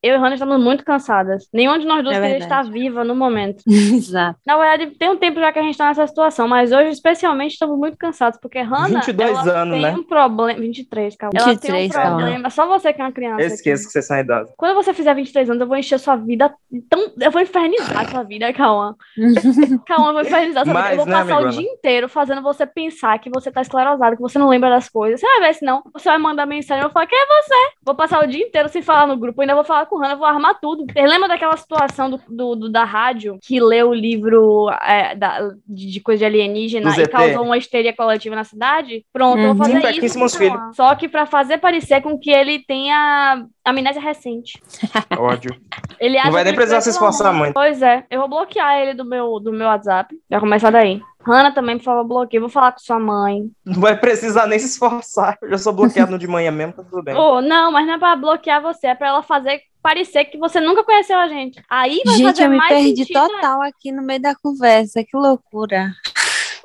[0.00, 1.48] Eu e Hannah estamos muito cansadas.
[1.52, 3.64] Nenhuma de nós duas É queria estar viva no momento.
[3.66, 4.38] Exato.
[4.46, 7.52] Na verdade, tem um tempo já que a gente tá nessa situação, mas hoje, especialmente,
[7.52, 9.90] estamos muito cansados, porque Hannah, 22 ela anos, tem né?
[9.92, 10.60] um problema...
[10.60, 11.32] 23, calma.
[11.34, 12.16] Ela tem um 23, calma.
[12.16, 12.50] problema...
[12.50, 13.40] Só você que é uma criança.
[13.40, 13.54] Eu aqui.
[13.56, 14.54] esqueço que vocês são idosos.
[14.56, 16.54] Quando você fizer 23 anos, eu vou encher sua vida
[16.88, 17.12] tão...
[17.20, 18.94] Eu vou infernizar sua vida, Cauã.
[19.84, 20.78] Cauã, eu vou infernizar sua vida.
[20.78, 24.14] Mais, Eu vou né, passar o dia inteiro fazendo você pensar que você tá esclerosado,
[24.14, 25.18] que você não lembra das coisas.
[25.18, 25.82] Você vai ver se não.
[25.92, 27.76] Você vai mandar mensagem, eu vou falar, quem é você?
[27.84, 30.14] Vou passar o dia inteiro sem falar no grupo, ainda vou falar com o Hannah,
[30.14, 30.84] vou armar tudo.
[30.92, 35.50] Você lembra daquela situação do, do- do- da rádio que leu o livro é, da-
[35.66, 39.04] de, de coisa de alienígena e causou uma histeria coletiva na cidade?
[39.12, 39.58] Pronto, eu vou Uhum.
[39.58, 39.86] fazer Sim, isso.
[39.86, 40.72] Paquíssimos com o Cauã.
[40.74, 44.60] Só que pra fazer parecer com que ele tenha amnésia recente.
[45.18, 45.54] Ódio.
[46.00, 47.54] Ele acha Não vai nem precisar fez se esforçar muito.
[47.54, 50.14] Pois é, eu vou bloquear ele do meu, do meu WhatsApp.
[50.30, 51.00] Vai começar daí.
[51.28, 52.40] Hannah também, por favor, bloqueia.
[52.40, 53.50] Vou falar com sua mãe.
[53.64, 55.36] Não vai precisar nem se esforçar.
[55.42, 57.14] Eu já sou bloqueado no de manhã mesmo, tá tudo bem.
[57.14, 60.60] Oh, não, mas não é pra bloquear você, é pra ela fazer parecer que você
[60.60, 61.62] nunca conheceu a gente.
[61.68, 63.20] Aí vai Gente, fazer eu me mais perdi sentido.
[63.20, 63.28] né?
[63.28, 65.02] total aqui no meio da conversa.
[65.04, 65.92] Que loucura.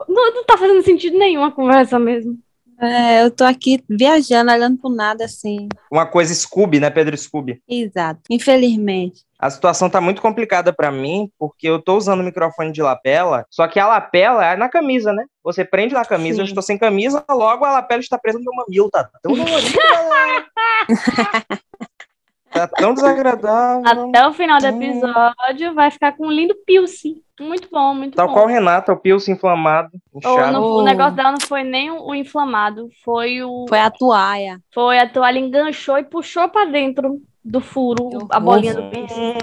[0.10, 2.38] Não, não tá fazendo sentido nenhum a conversa mesmo.
[2.82, 5.70] É, eu tô aqui viajando, olhando pro nada assim.
[5.92, 7.62] Uma coisa Scooby, né, Pedro Scooby?
[7.70, 8.20] Exato.
[8.30, 9.22] Infelizmente.
[9.44, 13.46] A situação tá muito complicada pra mim, porque eu tô usando o microfone de lapela,
[13.50, 15.26] só que a lapela é na camisa, né?
[15.44, 16.42] Você prende na camisa, Sim.
[16.44, 19.78] eu estou sem camisa, logo a lapela está presa no meu mamilo, tá tão dolorido.
[22.52, 24.08] Tá tão desagradável.
[24.10, 24.82] Até o final do Hum.
[24.84, 27.16] episódio vai ficar com um lindo piercing.
[27.42, 28.34] Muito bom, muito Tal bom.
[28.36, 30.52] qual Renata, o Pilsen inflamado, Oh, inchado.
[30.54, 30.82] não- o Oh.
[30.84, 33.66] negócio dela não foi nem o, o inflamado, foi o.
[33.68, 34.60] Foi a toalha.
[34.72, 39.34] Foi a toalha enganchou e puxou pra dentro do furo Que a bolinha do piercing.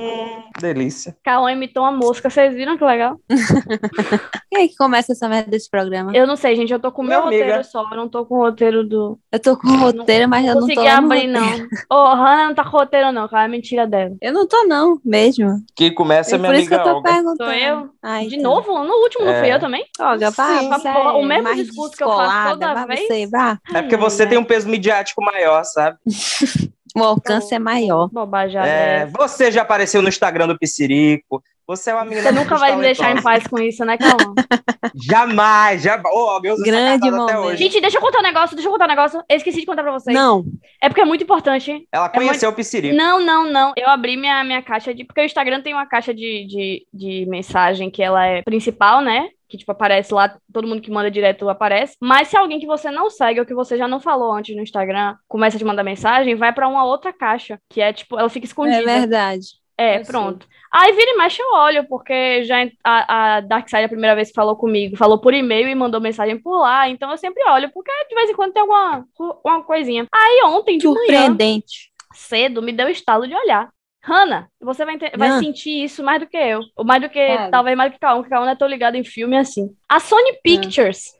[0.60, 1.16] Delícia.
[1.24, 3.16] Cauã imitou uma mosca, vocês viram que legal?
[4.50, 6.12] Quem é que começa essa merda desse programa?
[6.14, 7.44] Eu não sei, gente, eu tô com o meu amiga.
[7.44, 9.18] roteiro só, eu não tô com o roteiro do.
[9.32, 11.46] Eu tô com o roteiro, mas eu não tô consegui abrir, não.
[11.90, 14.14] Ô, Hannah não tá com roteiro, não, cara, é mentira dela.
[14.20, 15.56] Eu não tô, não, mesmo.
[15.76, 17.12] Que começa É minha por isso que amiga eu tô Olga.
[17.12, 17.36] perguntando.
[17.50, 17.90] Sou eu?
[18.02, 18.42] Ai, De tá.
[18.42, 18.84] novo?
[18.84, 19.40] No último não É.
[19.40, 19.84] fui eu também?
[20.00, 23.06] Olga, Porra, o é mesmo mais discurso que eu faço toda vez.
[23.06, 23.58] Você, vá.
[23.74, 25.96] É porque você tem um peso midiático maior, sabe?
[27.00, 28.08] O alcance é maior.
[28.12, 28.68] Bobajada.
[28.68, 29.06] É, É.
[29.06, 31.42] você já apareceu no Instagram do Piscirico.
[31.66, 33.96] Você é uma menina Você nunca muito vai me deixar em paz com isso, né,
[33.96, 34.34] Cauã?
[35.08, 36.14] Jamais, jamais.
[36.14, 37.38] Ô, meu Deus, Grande momento.
[37.38, 37.62] hoje.
[37.62, 39.22] Gente, deixa eu contar um negócio, deixa eu contar um negócio.
[39.28, 40.12] Eu esqueci de contar pra vocês.
[40.14, 40.44] Não.
[40.82, 41.86] É porque é muito importante.
[41.92, 42.96] Ela conheceu o Piscirico.
[42.96, 43.72] Não, não, não.
[43.76, 45.04] Eu abri minha, minha caixa de.
[45.04, 49.28] Porque o Instagram tem uma caixa de, de, de mensagem que ela é principal, né?
[49.50, 51.96] Que, tipo, aparece lá, todo mundo que manda direto aparece.
[52.00, 54.62] Mas se alguém que você não segue ou que você já não falou antes no
[54.62, 57.58] Instagram começa a te mandar mensagem, vai pra uma outra caixa.
[57.68, 58.84] Que é, tipo, ela fica É escondida.
[58.84, 59.46] verdade.
[59.76, 60.46] É, Eu pronto.
[60.72, 64.34] Aí vira e mexe eu olho, porque já a, a Darkseid, a primeira vez que
[64.34, 66.88] falou comigo, falou por e-mail e mandou mensagem por lá.
[66.88, 69.04] Então eu sempre olho, porque de vez em quando tem alguma
[69.44, 70.06] uma coisinha.
[70.14, 71.90] Aí ontem de manhã, Surpreendente.
[72.14, 73.68] cedo, me deu o estalo de olhar.
[74.02, 76.60] Hannah, você vai, ente- vai sentir isso mais do que eu.
[76.76, 77.50] Ou mais do que, Claro.
[77.50, 79.68] talvez mais do que Kaon, porque Kaon não é tão ligado em filme assim.
[79.88, 81.12] A Sony Pictures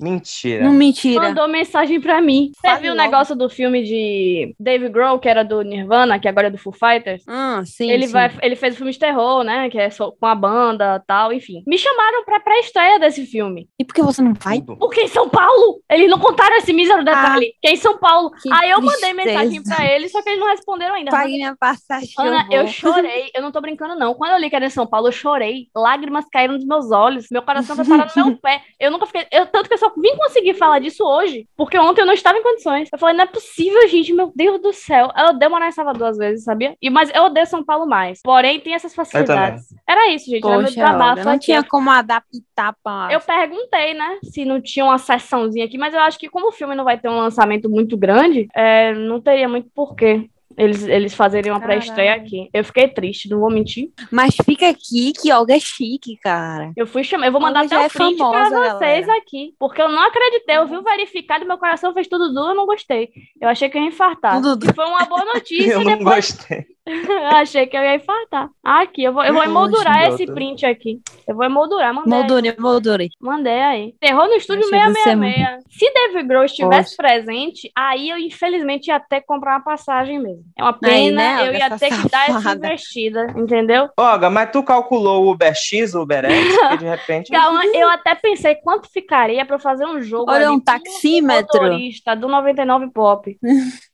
[0.00, 0.64] Mentira.
[0.64, 1.20] Não mentira.
[1.20, 2.52] mandou mensagem pra mim.
[2.54, 3.04] Você Fale viu o logo.
[3.10, 6.72] negócio do filme de Dave Grohl, que era do Nirvana, que agora é do Foo
[6.72, 7.22] Fighters?
[7.26, 8.12] Ah, sim, ele sim.
[8.12, 9.68] vai, ele fez o filme de terror, né?
[9.68, 11.62] Que é só com a banda tal, enfim.
[11.66, 13.68] Me chamaram pra pré-estreia desse filme.
[13.78, 14.60] E por que você não vai?
[14.62, 17.52] Porque em São Paulo, eles não contaram esse mísero detalhe.
[17.60, 18.30] que é em São Paulo.
[18.52, 19.38] Aí eu mandei tristeza.
[19.38, 21.10] mensagem pra eles, só que eles não responderam ainda.
[21.10, 22.08] Pague minha passagem.
[22.18, 24.14] Ana, eu eu chorei, eu não tô brincando, não.
[24.14, 25.68] Quando eu li que era em São Paulo, eu chorei.
[25.74, 27.26] Lágrimas caíram dos meus olhos.
[27.30, 28.62] Meu coração foi parar no meu pé.
[28.78, 29.26] Eu nunca fiquei.
[29.38, 32.36] Eu, tanto que eu só vim conseguir falar disso hoje, porque ontem eu não estava
[32.36, 32.88] em condições.
[32.92, 35.12] Eu falei, não é possível, gente, meu Deus do céu.
[35.16, 36.74] Eu odeio morar em Salvador às vezes, sabia?
[36.82, 38.20] E, mas eu odeio São Paulo mais.
[38.22, 39.66] Porém, tem essas facilidades.
[39.88, 40.44] Era isso, gente.
[40.44, 43.08] era meu Poxa, desabafo não tinha como adaptar pra...
[43.12, 46.52] Eu perguntei, né, se não tinha uma sessãozinha aqui, mas eu acho que como o
[46.52, 51.14] filme não vai ter um lançamento muito grande, é, não teria muito porquê eles, eles
[51.14, 52.50] fazerem uma pré-estreia aqui.
[52.52, 53.90] Eu fiquei triste, não vou mentir.
[54.10, 56.72] Mas fica aqui que Olga é chique, cara.
[56.76, 59.22] Eu fui chamar, eu vou mandar Olga até já o é print pra vocês galera.
[59.22, 62.54] aqui, porque eu não acreditei, eu vi o verificado, meu coração fez tudo duro, eu
[62.56, 63.10] não gostei.
[63.40, 64.42] Eu achei que eu ia infartar.
[64.42, 66.66] Tudo E foi uma boa notícia, Eu não depois gostei.
[66.88, 68.48] Eu achei que eu ia infartar.
[68.64, 71.00] Aqui, eu vou, eu vou emoldurar esse print aqui.
[71.26, 72.12] Eu vou emoldurar, mandei.
[72.12, 72.18] aí.
[72.18, 73.08] Moldure, moldure.
[73.20, 73.94] Mandei aí.
[74.00, 75.64] Terror no estúdio Achei você 666.
[75.70, 77.08] Se Dave Grohl estivesse Poxa.
[77.08, 80.42] presente, aí eu infelizmente ia ter que comprar uma passagem mesmo.
[80.56, 83.88] É uma Aí, pena, né, eu ia essa ter que dar essa investida, entendeu?
[83.96, 87.30] Olga, mas tu calculou o Uber X, o Uber X, porque de repente.
[87.30, 91.62] Calma, eu até pensei quanto ficaria pra eu fazer um jogo Olha, ali um taxímetro.
[91.62, 93.36] motorista do 99 Pop.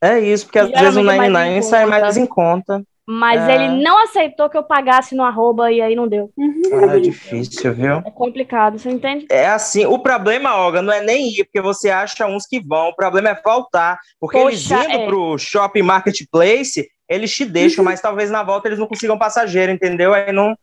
[0.00, 2.83] É isso, porque às vezes o é mais 99 em sai mais em conta.
[3.06, 3.55] Mas É.
[3.55, 6.31] ele não aceitou que eu pagasse no arroba e aí não deu.
[6.73, 7.97] Ah, é difícil, viu?
[7.97, 9.27] É complicado, você entende?
[9.31, 12.89] É assim, o problema, Olga, não é nem ir, porque você acha uns que vão,
[12.89, 13.99] o problema é faltar.
[14.19, 15.06] Porque eles Poxa, indo é.
[15.06, 20.15] pro shopping marketplace, eles te deixam, mas talvez na volta eles não consigam passageiro, entendeu?
[20.15, 20.56] Aí não,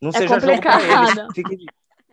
[0.00, 0.90] não É seja jogo pra eles.
[1.14, 1.34] complicado.
[1.34, 1.56] Fique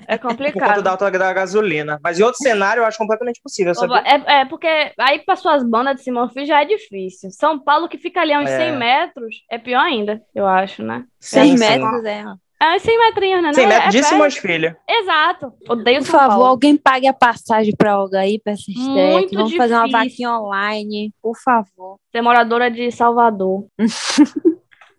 [0.05, 0.81] É por conta complicado.
[0.83, 1.99] da alta da gasolina.
[2.03, 3.73] Mas em outro cenário eu acho completamente possível.
[4.05, 4.67] É, é, porque
[4.99, 7.29] aí para suas bandas de Simão Filho já é difícil.
[7.31, 8.57] São Paulo, que fica ali a uns É.
[8.57, 11.03] 100 metros, é pior ainda, eu acho, né?
[11.19, 11.67] 100 Sim, sim.
[11.69, 12.23] metros, é.
[12.59, 13.53] É uns 100 metrinhos, né?
[13.53, 14.03] 100 Não, metros é de.
[14.03, 14.75] Simões Filho.
[14.89, 15.53] Exato.
[15.69, 16.45] Odeio Por São favor, Paulo.
[16.45, 19.11] alguém pague a passagem pra Olga aí, pra essa estreia.
[19.13, 20.09] Muito que Vamos fazer uma difícil.
[20.09, 21.97] vaquinha online, por favor.
[22.11, 23.65] Ser moradora de Salvador.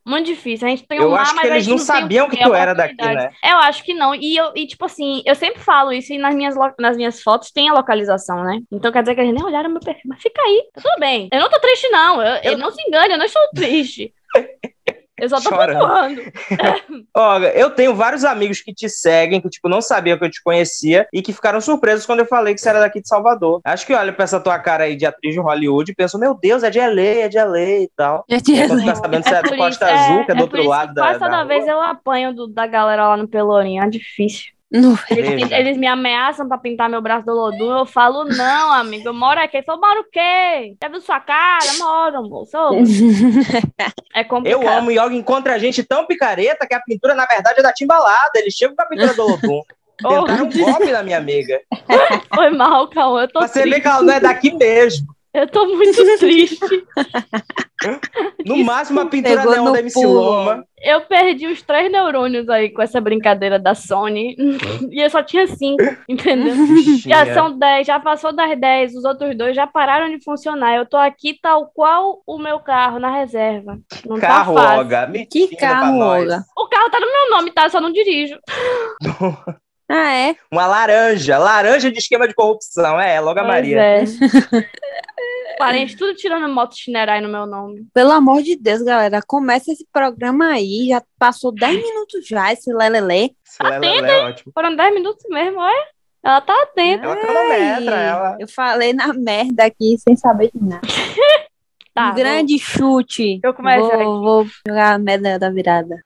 [0.09, 0.67] Muito difícil.
[0.67, 2.43] A gente tem Eu um mar, acho que mas a eles gente não sabiam que
[2.43, 3.39] tu era daqui, Oportunidades.
[3.45, 4.15] Eu acho que não.
[4.15, 7.51] E, eu, e tipo assim, eu sempre falo isso e nas minhas, nas minhas fotos
[7.51, 8.61] tem a localização, né?
[8.73, 10.05] Então quer dizer que eles nem olharam meu perfil.
[10.07, 11.29] Mas fica aí, tudo bem.
[11.31, 12.23] Eu não tô triste, não.
[12.23, 14.15] Eu, eu não se engane, eu não estou triste.
[15.21, 15.79] Eu só tô Chorando.
[17.15, 20.43] Olha, eu tenho vários amigos que te seguem, que, tipo, não sabiam que eu te
[20.43, 23.61] conhecia e que ficaram surpresos quando eu falei que você era daqui de Salvador.
[23.65, 26.35] Acho que olha pra essa tua cara aí de atriz de Hollywood e pensam, meu
[26.35, 28.25] Deus, é de LA, é de LA e tal.
[28.29, 30.35] E tinha aí, quando fica sabendo que você é do Costa isso- Azul, que é
[30.35, 31.47] do por outro isso lado da, Quase da toda rua.
[31.47, 33.83] vez eu apanho do- da galera lá no Pelourinho.
[33.83, 34.53] É difícil.
[34.71, 34.99] Não.
[35.11, 37.79] Eles, eles me ameaçam pra pintar meu braço do Lodum.
[37.79, 39.57] Eu falo, não, amigo, eu moro aqui.
[39.59, 40.77] Eu falo, moro o quê?
[40.83, 41.65] Já viu sua cara?
[41.79, 42.57] Moro, moço.
[44.15, 44.63] É complicado.
[44.63, 47.73] Eu amo Yoga encontra a gente tão picareta que a pintura, na verdade, é da
[47.73, 48.33] Timbalada.
[48.37, 49.63] Eles chegam com a pintura do Lodum.
[50.05, 51.61] Oh, Tentaram um golpe na minha amiga.
[52.33, 53.23] Foi mal, Cauã.
[53.23, 53.81] Eu tô Pra você ver triste.
[53.83, 55.09] que ela não é daqui mesmo.
[55.39, 56.59] Eu tô muito triste.
[58.45, 60.05] No Isso máximo, a pintura neon da MC.
[60.05, 60.65] Loma.
[60.83, 64.37] Eu perdi os três neurônios aí com essa brincadeira da Sony.
[64.91, 66.55] E eu só tinha cinco, entendeu?
[67.07, 67.35] Já Bichinha.
[67.35, 70.75] são 10, já passou das 10, os outros dois já pararam de funcionar.
[70.75, 73.79] Eu tô aqui tal qual o meu carro na reserva.
[74.07, 74.79] Não Carro, tá fácil.
[74.79, 75.13] Olga.
[75.31, 75.99] Que carro.
[76.01, 76.43] Olga?
[76.57, 77.65] O carro tá no meu nome, tá?
[77.65, 78.39] Eu só não dirijo.
[79.89, 80.37] Ah, é?
[80.53, 81.39] Uma laranja.
[81.39, 83.01] Laranja de esquema de corrupção.
[83.01, 83.81] É, Loga Pois Maria.
[83.81, 84.05] é.
[85.59, 87.87] Parente, tudo tirando moto Shinerai no meu nome.
[87.93, 90.87] Pelo amor de Deus, galera, começa esse programa aí.
[90.89, 93.35] Já passou 10 minutos já, esse lelele.
[93.45, 94.53] Esse lelé é ótimo.
[94.55, 95.87] Foram 10 minutos mesmo, olha.
[96.23, 97.05] Ela tá atenta.
[97.07, 98.37] Ela cronometra, ela.
[98.39, 100.87] Eu falei na merda aqui sem saber de nada.
[101.95, 103.41] Tá, um grande chute.
[103.43, 104.05] Eu começo vou, aqui.
[104.05, 105.97] vou jogar a merda da virada.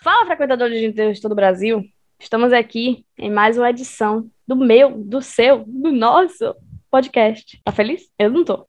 [0.00, 1.82] Fala, frequentadores de entrevista do Brasil.
[2.20, 6.54] Estamos aqui em mais uma edição do meu, do seu, do nosso
[6.90, 7.60] podcast.
[7.64, 8.02] Tá feliz?
[8.18, 8.66] Eu não tô.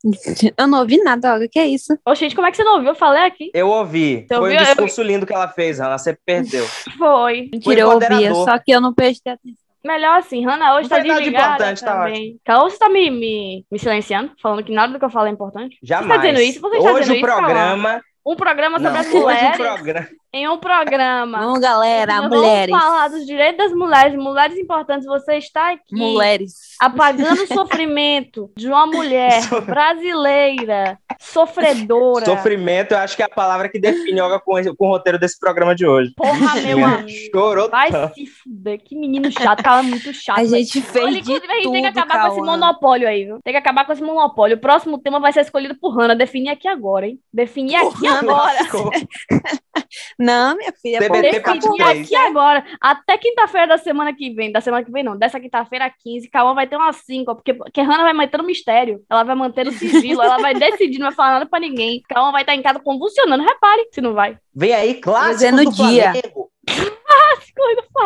[0.55, 1.47] Eu não ouvi nada, Olga.
[1.51, 1.97] Que é isso?
[2.05, 2.89] Ô, gente, como é que você não ouviu?
[2.89, 3.49] Eu falei aqui.
[3.53, 4.21] Eu ouvi.
[4.27, 4.59] Você Foi ouviu?
[4.59, 5.97] um discurso lindo que ela fez, Ana.
[5.97, 6.63] Você perdeu.
[6.97, 7.49] Foi.
[7.51, 9.69] Mentira, eu ouvia, só que eu não prestei atenção.
[9.83, 12.37] Melhor assim, Hannah hoje Não tá desligada importante, tá também.
[12.43, 14.33] Caô, você tá me, me, me silenciando?
[14.41, 15.77] Falando que nada do que eu falo é importante?
[15.81, 16.21] Jamais.
[16.21, 16.59] dizendo isso?
[16.59, 18.01] Você está Hoje dizendo o isso, programa.
[18.25, 19.57] Um programa sobre Não, as hoje o mulheres.
[19.57, 20.07] programa.
[20.31, 21.39] Em um programa.
[21.39, 22.69] Vamos, galera, Nós mulheres.
[22.69, 25.07] Vamos falar dos direitos das mulheres, mulheres importantes.
[25.07, 26.75] Você está aqui Mulheres.
[26.79, 32.25] apagando o sofrimento de uma mulher brasileira, sofredora.
[32.25, 35.39] Sofrimento, eu acho que é a palavra que define Olga com, com o roteiro desse
[35.39, 36.13] programa de hoje.
[36.15, 37.09] Porra, meu amigo.
[37.33, 38.13] Chorou Vai tanto.
[38.13, 40.37] se fuder, que menino chato, cara muito chato.
[40.37, 43.07] A gente fez Olha, de inclusive, a gente tem que tudo, acabar com esse monopólio
[43.07, 43.39] aí, viu?
[43.43, 44.57] Tem que acabar com esse monopólio.
[44.57, 46.13] O próximo tema vai ser escolhido por Hannah.
[46.13, 47.19] Definir aqui agora, hein?
[47.33, 48.59] Definir aqui agora.
[50.19, 50.99] Não, minha filha.
[50.99, 52.05] TBT Definir três.
[52.05, 52.65] aqui agora.
[52.81, 54.51] Até quinta-feira da semana que vem.
[54.51, 55.17] Da semana que vem, não.
[55.17, 56.29] Dessa quinta-feira, 15.
[56.29, 59.01] Cauã vai ter umas 5, porque, porque Hannah vai manter o mistério.
[59.09, 60.21] Ela vai manter o sigilo.
[60.21, 62.01] ela vai decidir, não vai falar nada pra ninguém.
[62.09, 63.43] Cauã vai estar em casa convulsionando.
[63.43, 64.37] Repare se não vai.
[64.53, 66.11] Vem aí, clássico Dizendo do dia.
[66.11, 66.49] Flamengo.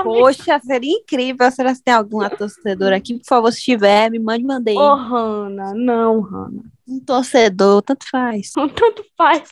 [0.04, 1.50] Poxa, seria incrível.
[1.52, 3.18] Será que tem alguma torcedora aqui?
[3.18, 4.76] Por favor, se tiver, me mande mandei.
[4.76, 5.74] Ô, Hannah.
[5.74, 6.64] Não, Hannah.
[6.88, 8.52] Um torcedor, tanto faz.
[8.76, 9.52] Tanto faz.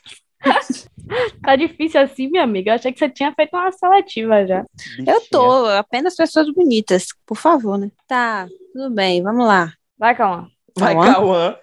[1.44, 2.72] tá difícil assim, minha amiga.
[2.72, 4.66] Eu achei que você tinha feito uma seletiva já.
[5.06, 7.90] Eu tô, apenas pessoas bonitas, por favor, né?
[8.08, 9.74] Tá, tudo bem, vamos lá.
[9.98, 10.48] Vai, Cauã.
[10.78, 11.14] Vai, Cauã?
[11.14, 11.56] Cauã.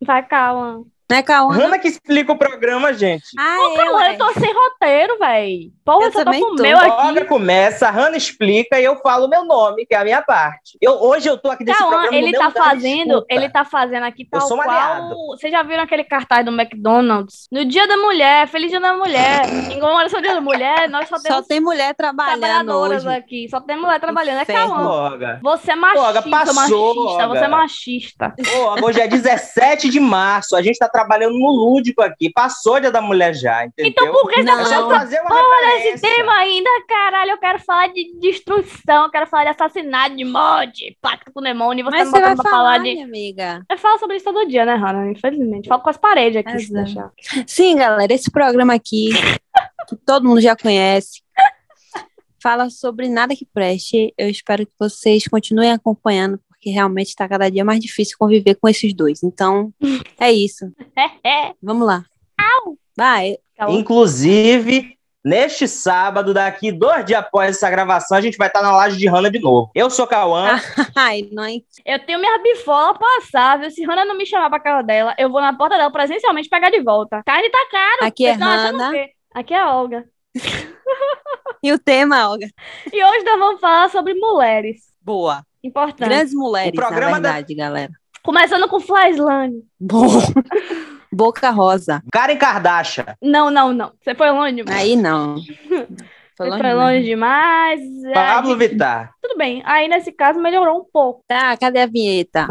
[0.00, 0.84] Vai, Cauã.
[1.10, 1.52] Não é Cauã?
[1.54, 3.24] Hanna que explica o programa, gente.
[3.38, 5.70] Ah, Cauã, é, eu tô sem roteiro, véi.
[5.84, 7.24] Porra, Eu eu só tô com o meu Olga aqui.
[7.24, 10.76] começa, a Hanna explica e eu falo o meu nome, que é a minha parte.
[10.82, 14.02] Eu, hoje eu tô aqui nesse Cauã, programa ele meu tá fazendo, ele tá fazendo
[14.04, 15.08] aqui Eu tal sou um qual.
[15.30, 17.46] Vocês já viram aquele cartaz do McDonald's?
[17.50, 19.42] No Dia da Mulher, Feliz Dia da Mulher.
[19.72, 23.16] Em comemoração do Dia da Mulher, nós só Só temos tem mulher trabalhando trabalhadoras hoje.
[23.16, 23.48] aqui.
[23.48, 24.40] Só tem mulher trabalhando.
[24.40, 24.68] É Inferno.
[24.74, 24.86] Cauã.
[25.12, 25.40] Olga.
[25.42, 27.26] Você é machista, Olga, passou, machista.
[27.28, 27.48] Você é Olga.
[27.48, 28.34] machista.
[28.82, 32.30] Ô, hoje é 17 de março, a gente tá trabalhando no lúdico aqui.
[32.32, 33.92] Passou dia da mulher já, entendeu?
[33.92, 34.64] Então por que você Não.
[34.64, 36.16] falando fazer uma esse referência.
[36.16, 37.30] tema ainda, caralho?
[37.32, 41.42] Eu quero falar de destruição, eu quero falar de assassinato, de morte, pacto com o
[41.42, 41.82] demônio.
[41.82, 43.00] E você Mas me você vai falar falar, de.
[43.00, 43.62] amiga.
[43.70, 45.10] Eu falo sobre isso todo dia, né, Hannah?
[45.10, 45.68] Infelizmente.
[45.68, 46.84] Falo com as paredes aqui, se Exato.
[46.84, 47.44] deixar.
[47.46, 49.10] Sim, galera, esse programa aqui,
[49.88, 51.22] que todo mundo já conhece,
[52.42, 54.12] fala sobre nada que preste.
[54.18, 58.68] Eu espero que vocês continuem acompanhando, porque realmente está cada dia mais difícil conviver com
[58.68, 59.22] esses dois.
[59.22, 59.72] Então,
[60.20, 60.66] é isso.
[61.62, 62.04] Vamos lá.
[62.96, 63.78] Vai, Cauã.
[63.78, 68.98] Inclusive, neste sábado, daqui dois dias após essa gravação, a gente vai estar na laje
[68.98, 69.70] de Hanna de novo.
[69.72, 70.60] Eu sou Cauã.
[70.96, 71.62] ai, nós.
[71.86, 73.70] Eu tenho minha bifola passável.
[73.70, 76.70] Se Hannah não me chamar pra casa dela, eu vou na porta dela presencialmente pegar
[76.70, 77.22] de volta.
[77.24, 78.04] Carne tá caro.
[78.08, 78.88] Aqui é Vocês tão achando Hannah.
[78.88, 79.10] o quê?
[79.32, 80.04] Aqui é a Olga.
[81.62, 82.48] E o tema, Olga?
[82.92, 84.88] E hoje nós vamos falar sobre mulheres.
[85.00, 85.47] Boa.
[85.62, 86.08] Importante.
[86.08, 87.92] Grandes mulheres, O programa na da- verdade, galera.
[88.22, 89.62] Começando com Flyslane.
[89.80, 90.22] Boa.
[91.12, 92.02] Boca Rosa.
[92.12, 93.06] Karen Kardashian.
[93.22, 93.92] Não, não, não.
[94.02, 94.80] Você foi longe demais.
[94.80, 95.36] Aí não.
[96.36, 97.80] Foi longe foi longe demais.
[98.14, 99.10] Pablo Aí, Vittar.
[99.20, 99.60] tudo bem.
[99.66, 101.24] Aí, nesse caso, melhorou um pouco.
[101.26, 102.46] Tá, cadê a vinheta?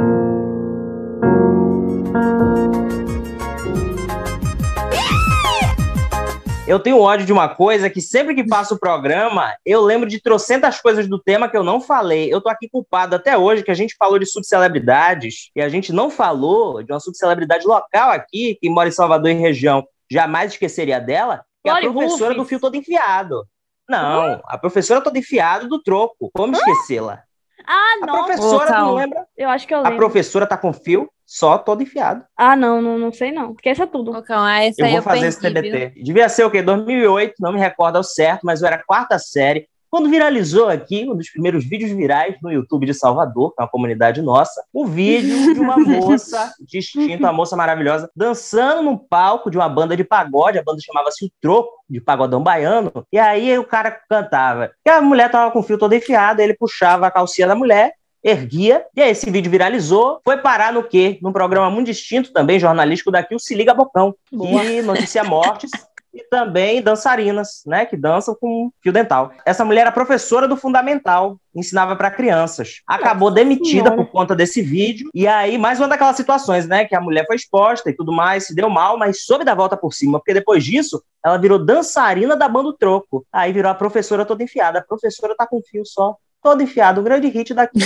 [6.67, 10.21] Eu tenho ódio de uma coisa que sempre que passo o programa, eu lembro de
[10.21, 12.31] trocentas coisas do tema que eu não falei.
[12.31, 15.93] Eu tô aqui culpado até hoje que a gente falou de subcelebridades e a gente
[15.93, 19.87] não falou de uma subcelebridade local aqui, que mora em Salvador e região.
[20.11, 23.45] Jamais esqueceria dela, que é a professora do fio todo enfiado.
[23.89, 26.29] Não, a professora toda enfiada do troco.
[26.33, 27.23] Como esquecê-la?
[27.65, 28.13] Ah, A não.
[28.25, 29.25] professora, Ô, tu não lembra?
[29.37, 29.97] Eu acho que eu A lembro.
[29.97, 32.23] professora tá com fio só todo enfiado.
[32.37, 33.51] Ah, não, não, não sei não.
[33.51, 34.19] Esqueça tudo.
[34.23, 36.01] Cauã, essa Eu aí vou eu fazer perdi, esse TBT.
[36.01, 36.61] Devia ser o quê?
[36.61, 39.67] 2008, não me recordo ao certo, mas eu era quarta série.
[39.89, 43.69] Quando viralizou aqui, um dos primeiros vídeos virais no YouTube de Salvador, que é uma
[43.69, 49.57] comunidade nossa, um vídeo de uma moça distinta, uma moça maravilhosa, dançando num palco de
[49.57, 53.63] uma banda de pagode, a banda chamava-se O Troco, de pagodão baiano, e aí o
[53.63, 54.71] cara cantava.
[54.85, 57.93] E a mulher tava com o fio todo enfiado, ele puxava a calcinha da mulher,
[58.27, 61.17] erguia, e aí esse vídeo viralizou, foi parar no quê?
[61.21, 64.61] Num programa muito distinto também, jornalístico daqui, o Se Liga Bocão, Boa.
[64.61, 65.71] que noticia mortes
[66.13, 69.31] e também dançarinas, né, que dançam com fio dental.
[69.45, 72.81] Essa mulher era professora do fundamental, ensinava para crianças.
[72.87, 73.95] Acabou demitida Senhora.
[73.95, 75.09] por conta desse vídeo.
[75.13, 78.47] E aí, mais uma daquelas situações, né, que a mulher foi exposta e tudo mais,
[78.47, 82.35] se deu mal, mas soube dar volta por cima, porque depois disso, ela virou dançarina
[82.35, 83.25] da banda O Troco.
[83.31, 84.79] Aí virou a professora toda enfiada.
[84.79, 86.15] A professora tá com fio só.
[86.41, 87.79] Todo enfiado, um grande hit daqui.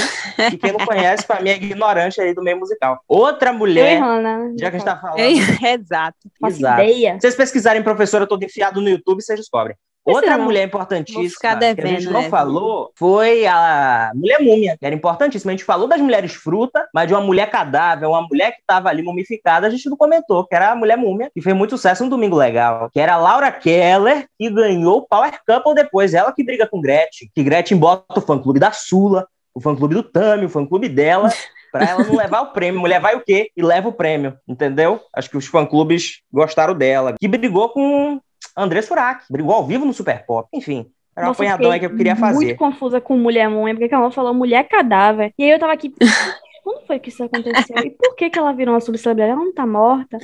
[0.51, 3.01] E quem não conhece, pra mim, é ignorante aí do meio musical.
[3.07, 4.37] Outra mulher, Hannah.
[4.37, 4.55] né?
[4.59, 5.19] já que a gente tá falando.
[5.65, 6.17] Exato.
[6.45, 6.81] Exato.
[6.81, 7.13] ideia.
[7.15, 9.75] Se vocês pesquisarem professora todo enfiado no YouTube, vocês descobrem.
[10.03, 10.45] Outra não.
[10.45, 12.29] mulher importantíssima que a gente não essa.
[12.29, 15.51] falou foi a mulher múmia, que era importantíssima.
[15.51, 18.89] A gente falou das mulheres fruta, mas de uma mulher cadáver, uma mulher que estava
[18.89, 22.03] ali mumificada, a gente não comentou, que era a mulher múmia, que fez muito sucesso
[22.03, 26.13] no Domingo Legal, que era a Laura Keller, que ganhou o Power Couple depois.
[26.13, 30.03] Ela que briga com Gretchen, que Gretchen bota o fã-clube da Sula, o fã-clube do
[30.03, 31.29] Tami, o fã-clube dela,
[31.71, 32.81] pra ela não levar o prêmio.
[32.81, 33.51] Mulher vai o quê?
[33.55, 34.99] E leva o prêmio, entendeu?
[35.15, 37.13] Acho que os fã-clubes gostaram dela.
[37.19, 38.19] Que brigou com
[38.55, 40.47] André Surak, brigou ao vivo no Super Pop.
[40.53, 42.55] Enfim, era um Nossa, apanhadão que eu queria Muito fazer.
[42.55, 45.33] confusa com mulher múmia, porque ela falou mulher cadáver.
[45.37, 45.93] E aí eu tava aqui.
[46.63, 47.77] Quando foi que isso aconteceu?
[47.83, 49.31] E por que que ela virou uma subcelebridade?
[49.33, 50.17] Ela não tá morta?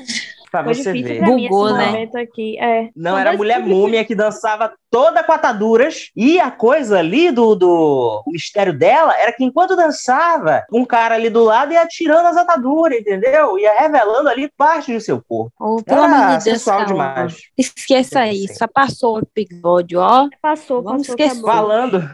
[0.52, 1.20] Pra Foi você ver.
[1.20, 2.22] pra mim Bugou, esse né?
[2.22, 2.58] aqui.
[2.60, 2.90] É.
[2.96, 6.10] Não, era a mulher múmia que dançava toda com ataduras.
[6.16, 11.16] E a coisa ali do, do o mistério dela era que enquanto dançava, um cara
[11.16, 13.58] ali do lado ia tirando as ataduras, entendeu?
[13.60, 15.52] Ia revelando ali parte do seu corpo.
[15.60, 17.38] Ô, pelo amor de Deus, demais.
[17.58, 18.66] Esqueça isso.
[18.74, 20.30] passou o episódio, ó.
[20.42, 21.40] Passou, Vamos passou, esquecer.
[21.40, 21.52] acabou.
[21.52, 22.10] Falando,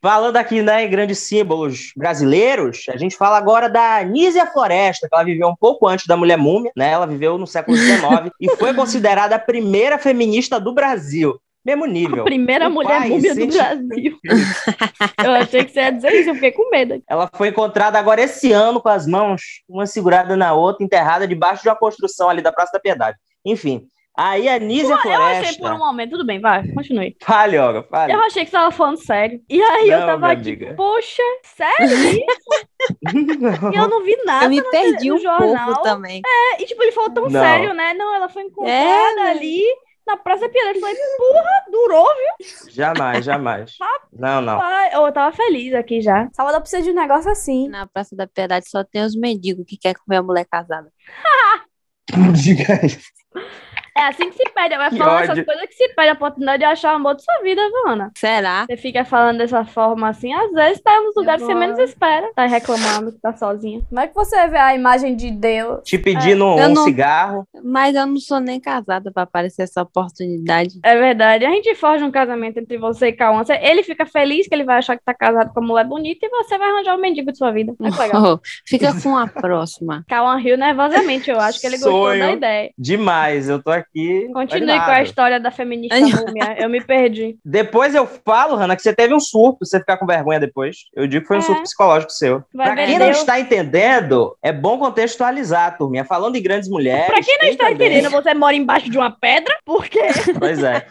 [0.00, 5.14] falando aqui né, em grandes símbolos brasileiros, a gente fala agora da Anísia Floresta, que
[5.14, 6.90] ela viveu um pouco antes da Mulher Múmia, né?
[6.90, 11.38] Ela viveu no século XIX e foi considerada a primeira feminista do Brasil.
[11.64, 12.24] Mesmo nível.
[12.24, 14.18] Primeira O mulher pai múmia do Brasil.
[15.24, 17.00] eu achei que você ia dizer isso, eu fiquei com medo.
[17.08, 21.62] Ela foi encontrada agora esse ano com as mãos, uma segurada na outra, enterrada debaixo
[21.62, 23.16] de uma construção ali da Praça da Piedade.
[23.44, 25.62] Enfim, aí a Anísia Eu achei Floresta...
[25.62, 27.16] por um momento, tudo bem, vai, continue.
[27.22, 28.12] Fale, Olga, fale.
[28.12, 29.40] Eu achei que você tava falando sério.
[29.48, 30.74] E aí eu Não, tava minha aqui, amiga.
[30.74, 32.24] poxa, sério?
[33.72, 35.66] E eu não vi nada Eu me perdi no um jornal.
[35.66, 36.20] pouco também.
[36.26, 37.40] É, e tipo, ele falou tão Não.
[37.40, 37.94] sério, né?
[37.94, 39.30] Não, ela foi encontrada É, né?
[39.30, 39.62] ali
[40.04, 40.78] na Praça Piedade.
[40.78, 42.72] Eu falei, porra, durou, viu?
[42.72, 43.76] Jamais, jamais.
[44.12, 44.60] Não, não.
[44.92, 46.28] Eu tava feliz aqui já.
[46.32, 47.68] Salvador precisa de um negócio assim.
[47.68, 50.92] Na Praça da Piedade só tem os mendigos que querem comer a mulher casada.
[52.34, 53.00] Diga isso.
[53.96, 54.76] É assim que se perde.
[54.76, 57.42] Vai falando essas coisas que se perde a oportunidade de achar o amor de sua
[57.42, 58.10] vida, viu, Ana?
[58.16, 58.64] Será?
[58.66, 62.30] Você fica falando dessa forma assim, às vezes tá nos lugares que você menos espera.
[62.34, 63.80] Tá reclamando que tá sozinha.
[63.88, 65.80] Como é que você vê a imagem de Deus?
[65.84, 67.46] Te pedindo Eu um não- cigarro.
[67.62, 70.80] Mas eu não sou nem casada pra aparecer essa oportunidade.
[70.82, 71.44] É verdade.
[71.44, 73.42] A gente forja um casamento entre você e Cauã.
[73.60, 76.28] Ele fica feliz que ele vai achar que tá casado com uma mulher bonita e
[76.28, 77.74] você vai arranjar o mendigo de sua vida.
[77.80, 78.34] É legal.
[78.34, 80.04] Oh, fica com a próxima.
[80.08, 82.20] Cauã riu nervosamente, eu acho que ele gostou Sonho.
[82.26, 82.70] da ideia.
[82.78, 83.02] Demais.
[83.12, 83.48] mais.
[83.48, 83.81] Eu tô aqui.
[84.32, 84.84] Continue animado.
[84.86, 86.56] com a história da feminista múmia.
[86.58, 87.36] Eu me perdi.
[87.44, 90.76] Depois eu falo, Hanna, que você teve um surto, você ficar com vergonha depois.
[90.94, 91.42] Eu digo que foi um É.
[91.42, 92.42] surto psicológico seu.
[92.54, 93.18] Vai pra quem não Deus.
[93.18, 96.04] está entendendo, é bom contextualizar, turminha.
[96.04, 97.06] Falando em grandes mulheres.
[97.06, 99.54] Pra quem não está também- entendendo, você mora embaixo de uma pedra?
[99.64, 100.00] Por quê?
[100.38, 100.84] Pois é.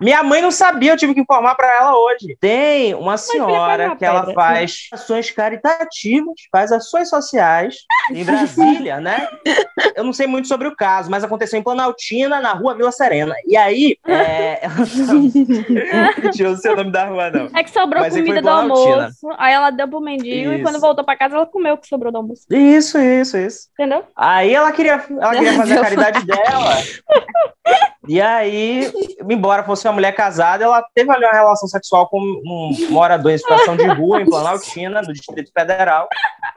[0.00, 2.34] Minha mãe não sabia, eu tive que informar pra ela hoje.
[2.40, 7.76] Tem uma faz senhora que ela pedra, faz ações caritativas, faz ações sociais
[8.10, 9.28] em Brasília, né?
[9.94, 13.34] Eu não sei muito sobre o caso, mas aconteceu em Planaltina, na rua Vila Serena.
[13.46, 14.66] E aí, é...
[16.38, 17.48] eu não sei o nome da rua, não.
[17.54, 19.28] É que sobrou Mas comida do almoço.
[19.38, 20.62] Aí ela deu pro mendigo e Isso.
[20.62, 22.42] quando voltou pra casa, ela comeu o que sobrou do almoço.
[22.50, 23.68] Isso, isso, isso.
[23.74, 24.04] Entendeu?
[24.16, 26.76] Aí ela queria, ela queria fazer a caridade dela.
[28.08, 28.90] E aí,
[29.28, 33.38] embora fosse uma mulher casada, ela teve ali uma relação sexual com um morador em
[33.38, 36.08] situação de rua em Planaltina, no Distrito Federal.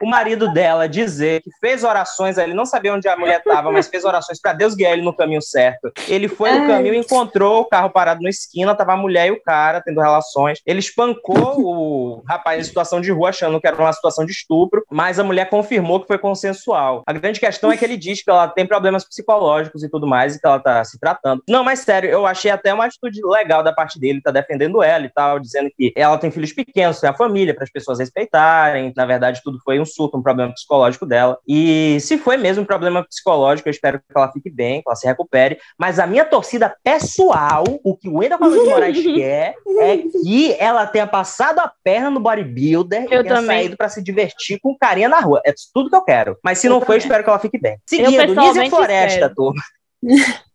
[0.04, 3.88] O marido dela dizer que fez orações, ele não sabia onde a mulher estava, mas
[3.88, 5.90] fez orações para Deus guiar ele no caminho certo.
[6.06, 6.68] Ele foi no Ai.
[6.68, 10.60] caminho, encontrou o carro parado na esquina, tava a mulher e o cara tendo relações.
[10.66, 14.84] Ele espancou o rapaz em situação de rua, achando que era uma situação de estupro,
[14.90, 17.02] mas a mulher confirmou que foi consensual.
[17.06, 20.36] A grande questão é que ele diz que ela tem problemas psicológicos e tudo mais,
[20.36, 21.42] e que ela tá se tratando.
[21.48, 25.06] Não, mas sério, eu achei até uma atitude legal da parte dele, tá defendendo ela
[25.06, 28.92] e tal, dizendo que ela tem filhos pequenos, tem a família, para as pessoas respeitarem.
[28.94, 31.38] Na verdade, tudo foi um surto, um problema psicológico dela.
[31.46, 34.96] E se foi mesmo um problema psicológico, eu espero que ela fique bem, que ela
[34.96, 35.58] se recupere.
[35.78, 40.52] Mas a minha torcida pessoal, o que o Wendel Paulo de Moraes quer, é que
[40.58, 43.58] ela tenha passado a perna no bodybuilder Eu e tenha também.
[43.58, 45.40] saído para se divertir com carinha na rua.
[45.44, 46.36] É tudo que eu quero.
[46.42, 46.98] Mas se Eu não também.
[46.98, 47.78] espero que ela fique bem.
[47.88, 49.34] Seguindo, pessoalmente Floresta, espero.
[49.34, 49.62] turma.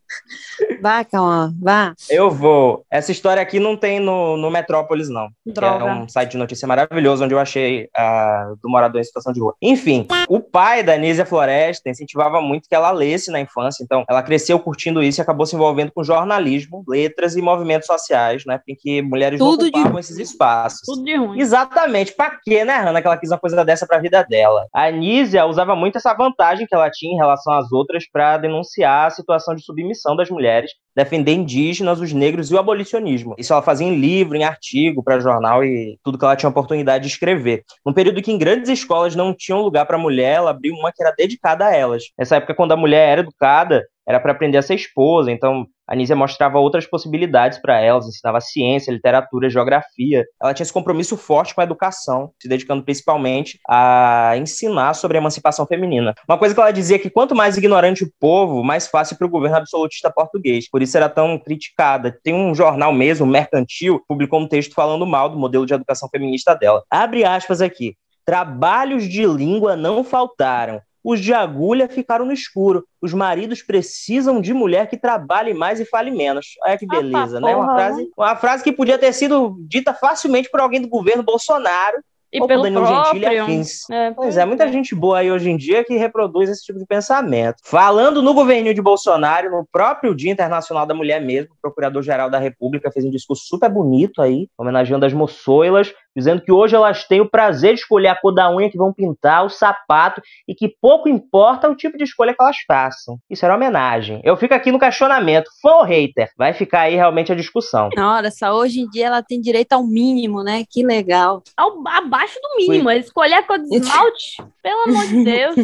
[0.82, 1.94] Vá, calma, vá.
[2.10, 2.86] Eu vou.
[2.90, 5.30] Essa história aqui não tem no, no Metrópolis, não.
[5.46, 5.86] Droga.
[5.86, 9.40] É um site de notícia maravilhoso, onde eu achei ah, do morador em situação de
[9.40, 9.54] rua.
[9.62, 13.84] Enfim, o pai da Nízia Floresta incentivava muito que ela lesse na infância.
[13.84, 18.44] Então, ela cresceu curtindo isso e acabou se envolvendo com jornalismo, letras e movimentos sociais,
[18.46, 18.60] né?
[18.68, 20.00] Em que mulheres Tudo não de ocupavam ruim.
[20.00, 20.82] esses espaços.
[20.86, 21.40] Tudo de ruim.
[21.40, 22.14] Exatamente.
[22.14, 24.68] Pra quê, né, Hannah, que ela quis uma coisa dessa pra vida dela?
[24.74, 29.08] A Anísia usava muito essa vantagem que ela tinha em relação às outras pra denunciar
[29.08, 33.36] a situação de submissão das mulheres, defender indígenas, os negros e o abolicionismo.
[33.38, 37.06] Isso ela fazia em livro, em artigo, pra jornal e tudo que ela tinha oportunidade
[37.06, 37.64] de escrever.
[37.86, 41.04] Num período que em grandes escolas não tinham lugar pra mulher, ela abriu uma que
[41.04, 42.04] era dedicada a elas.
[42.18, 45.96] Nessa época, quando a mulher era educada, era para aprender a ser esposa, então a
[45.96, 50.24] Nízia mostrava outras possibilidades para elas, ensinava ciência, literatura, geografia.
[50.40, 55.20] Ela tinha esse compromisso forte com a educação, se dedicando principalmente a ensinar sobre a
[55.20, 56.14] emancipação feminina.
[56.28, 59.26] Uma coisa que ela dizia é que quanto mais ignorante o povo, mais fácil para
[59.26, 60.70] o governo absolutista português.
[60.70, 62.16] Por isso era tão criticada.
[62.24, 66.54] Tem um jornal mesmo, Mercantil, publicou um texto falando mal do modelo de educação feminista
[66.54, 66.84] dela.
[66.92, 67.96] Abre aspas aqui.
[68.24, 70.80] Trabalhos de língua não faltaram.
[71.04, 72.86] Os de agulha ficaram no escuro.
[73.02, 76.48] Os maridos precisam de mulher que trabalhe mais e fale menos.
[76.64, 77.56] Olha que Ah, beleza, tá, né?
[77.56, 82.04] Uma frase, uma frase que podia ter sido dita facilmente por alguém do governo Bolsonaro
[82.32, 83.90] E ou pelo Danilo Gentili afins.
[83.90, 86.86] É, Pois é, muita gente boa aí hoje em dia que reproduz esse tipo de
[86.86, 87.58] pensamento.
[87.64, 92.38] Falando no governo de Bolsonaro, no próprio Dia Internacional da Mulher mesmo, o Procurador-Geral da
[92.38, 97.22] República fez um discurso super bonito aí, homenageando as moçoilas, dizendo que hoje elas têm
[97.22, 100.74] o prazer de escolher a cor da unha que vão pintar, o sapato, e que
[100.82, 103.18] pouco importa o tipo de escolha que elas façam.
[103.30, 104.22] Isso era uma homenagem.
[104.24, 106.30] Eu fico aqui no questionamento, fã ou hater?
[106.38, 107.90] Vai ficar aí realmente a discussão.
[107.98, 110.64] Olha só, hoje em dia ela tem direito ao mínimo, né?
[110.70, 111.42] Que legal.
[111.56, 112.90] Ao- abaixo do mínimo.
[112.92, 115.56] Escolher a cor de esmalte, pelo amor de Deus.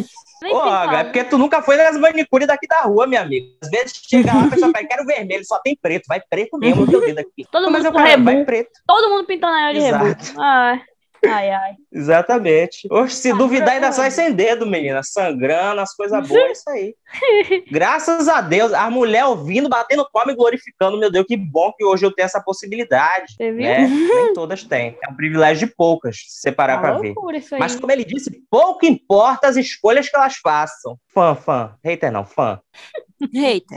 [0.52, 3.46] Ô, é porque tu nunca foi nas manicures daqui da rua, minha amiga.
[3.62, 6.04] Às vezes chega lá, a pessoa fala, quero vermelho, só tem preto.
[6.08, 7.44] Vai preto mesmo, teu dedo aqui.
[7.50, 8.24] Todo Mas mundo eu quero, rebu.
[8.24, 8.70] vai preto.
[8.86, 10.06] Todo mundo pintando a de rebu.
[10.06, 10.40] Exato.
[10.40, 10.82] Ai,
[11.28, 11.74] ai, ai.
[11.92, 12.88] Exatamente.
[12.90, 15.02] Oxe, se duvidar, ainda sai sem dedo, menina.
[15.02, 16.94] Sangrando, as coisas boas, é isso aí.
[17.70, 21.84] Graças a Deus, a mulher ouvindo, batendo palma e glorificando, meu Deus, que bom que
[21.84, 23.34] hoje eu tenho essa possibilidade.
[23.36, 23.62] Você viu?
[23.62, 23.86] Né?
[23.88, 24.96] Nem todas têm.
[25.06, 27.08] É um privilégio de poucas, se separar Uma pra ver.
[27.08, 27.60] loucura isso aí.
[27.60, 30.98] Mas como ele disse, pouco importa as escolhas que elas façam.
[31.12, 31.74] Fã, fã.
[31.84, 32.60] Hater não, fã.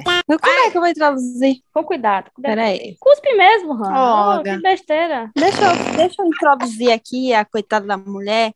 [0.05, 1.61] Mas Como é que eu vou traduzir?
[1.73, 2.29] Com cuidado.
[2.33, 2.55] cuidado.
[2.55, 2.95] Peraí.
[2.99, 3.71] Cuspe mesmo.
[3.71, 4.39] Olga.
[4.39, 5.31] Oh, que besteira.
[5.35, 8.51] Deixa eu, deixa eu introduzir aqui a coitada da mulher.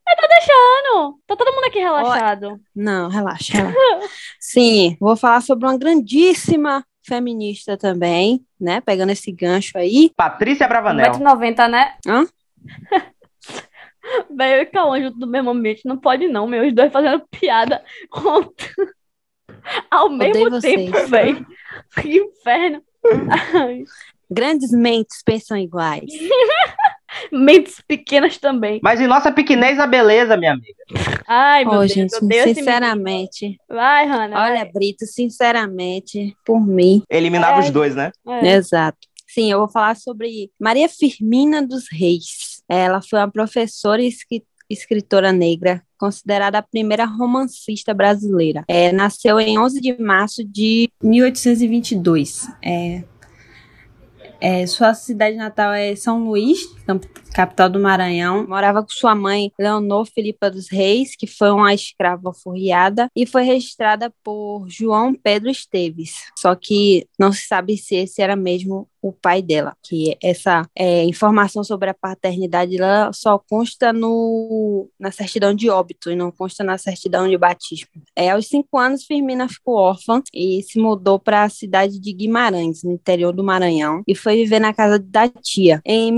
[0.96, 2.60] Mano, tá todo mundo aqui relaxado.
[2.76, 4.10] Não, relaxa, relaxa.
[4.40, 8.82] Sim, vou falar sobre uma grandíssima feminista também, né?
[8.82, 10.12] Pegando esse gancho aí.
[10.16, 11.14] Patrícia Bravanel.
[11.14, 11.94] 1,90m, né?
[12.08, 12.26] Hã?
[14.30, 15.82] Velho, eu e Cauã junto no mesmo ambiente.
[15.86, 16.66] Não pode não, meu.
[16.68, 18.52] Os dois fazendo piada com-
[19.90, 21.46] ao mesmo Odeio tempo, velho.
[22.00, 22.82] Que inferno.
[23.56, 23.84] Ai,
[24.30, 26.06] Grandes mentes pensam iguais.
[27.32, 28.80] Mentes pequenas também.
[28.82, 30.74] Mas em nossa pequenez a beleza, minha amiga.
[31.28, 32.46] Ai, meu Ô, Deus, gente, meu Deus.
[32.48, 33.58] esse sinceramente.
[33.70, 34.44] Vai, Hannah.
[34.44, 37.04] Olha, Brito, sinceramente, por mim.
[37.10, 37.60] Eliminava É.
[37.60, 38.12] os dois, né?
[38.26, 38.48] vai.
[38.48, 38.54] É.
[38.56, 38.98] Exato.
[39.28, 42.64] Sim, eu vou falar sobre Maria Firmina dos Reis.
[42.68, 44.12] Ela foi uma professora e
[44.70, 48.64] escritora negra, considerada a primeira romancista brasileira.
[48.68, 52.48] É, nasceu em 11 de março de 1822.
[52.62, 53.04] É,
[54.42, 56.60] é, sua cidade natal é São Luís,
[57.34, 58.48] capital do Maranhão.
[58.48, 63.44] Morava com sua mãe, Leonor Filipa dos Reis, que foi uma escrava forriada, e foi
[63.44, 66.14] registrada por João Pedro Esteves.
[66.38, 71.04] Só que não se sabe se esse era mesmo o pai dela, que essa é,
[71.04, 76.64] informação sobre a paternidade dela só consta no, na certidão de óbito e não consta
[76.64, 77.90] na certidão de batismo.
[78.16, 82.82] É, aos cinco anos, Firmina ficou órfã e se mudou para a cidade de Guimarães,
[82.84, 85.82] no interior do Maranhão, e foi viver na casa da tia.
[85.84, 86.10] Em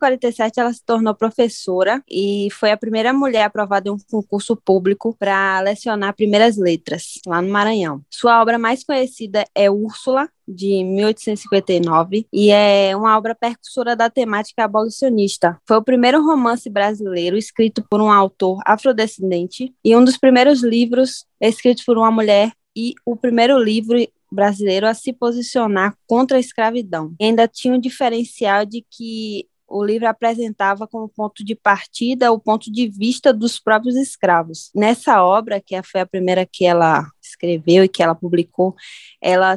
[0.00, 5.14] 1847, ela se tornou professora e foi a primeira mulher aprovada em um concurso público
[5.18, 8.02] para lecionar primeiras letras lá no Maranhão.
[8.10, 14.64] Sua obra mais conhecida é Úrsula, de 1859, e é uma obra percussora da temática
[14.64, 15.56] abolicionista.
[15.64, 21.24] Foi o primeiro romance brasileiro escrito por um autor afrodescendente e um dos primeiros livros
[21.40, 23.96] escritos por uma mulher e o primeiro livro
[24.30, 27.14] brasileiro a se posicionar contra a escravidão.
[27.20, 32.40] E ainda tinha um diferencial de que o livro apresentava como ponto de partida o
[32.40, 34.70] ponto de vista dos próprios escravos.
[34.74, 38.74] Nessa obra, que foi a primeira que ela escreveu e que ela publicou,
[39.22, 39.54] ela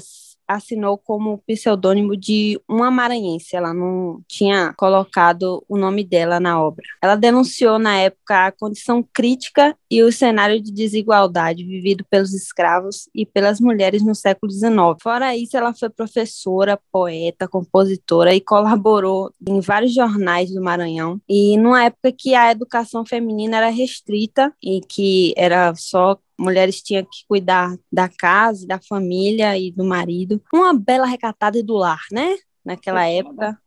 [0.55, 6.83] assinou como pseudônimo de uma maranhense, ela não tinha colocado o nome dela na obra.
[7.01, 13.09] Ela denunciou na época a condição crítica e o cenário de desigualdade vivido pelos escravos
[13.13, 14.73] e pelas mulheres no século XIX.
[15.01, 21.21] Fora isso, ela foi professora, poeta, compositora e colaborou em vários jornais do Maranhão.
[21.29, 27.03] E numa época que a educação feminina era restrita e que era só mulheres tinham
[27.03, 30.41] que cuidar da casa, da família e do marido.
[30.53, 32.35] Uma bela recatada e do lar, né?
[32.65, 33.57] Naquela época.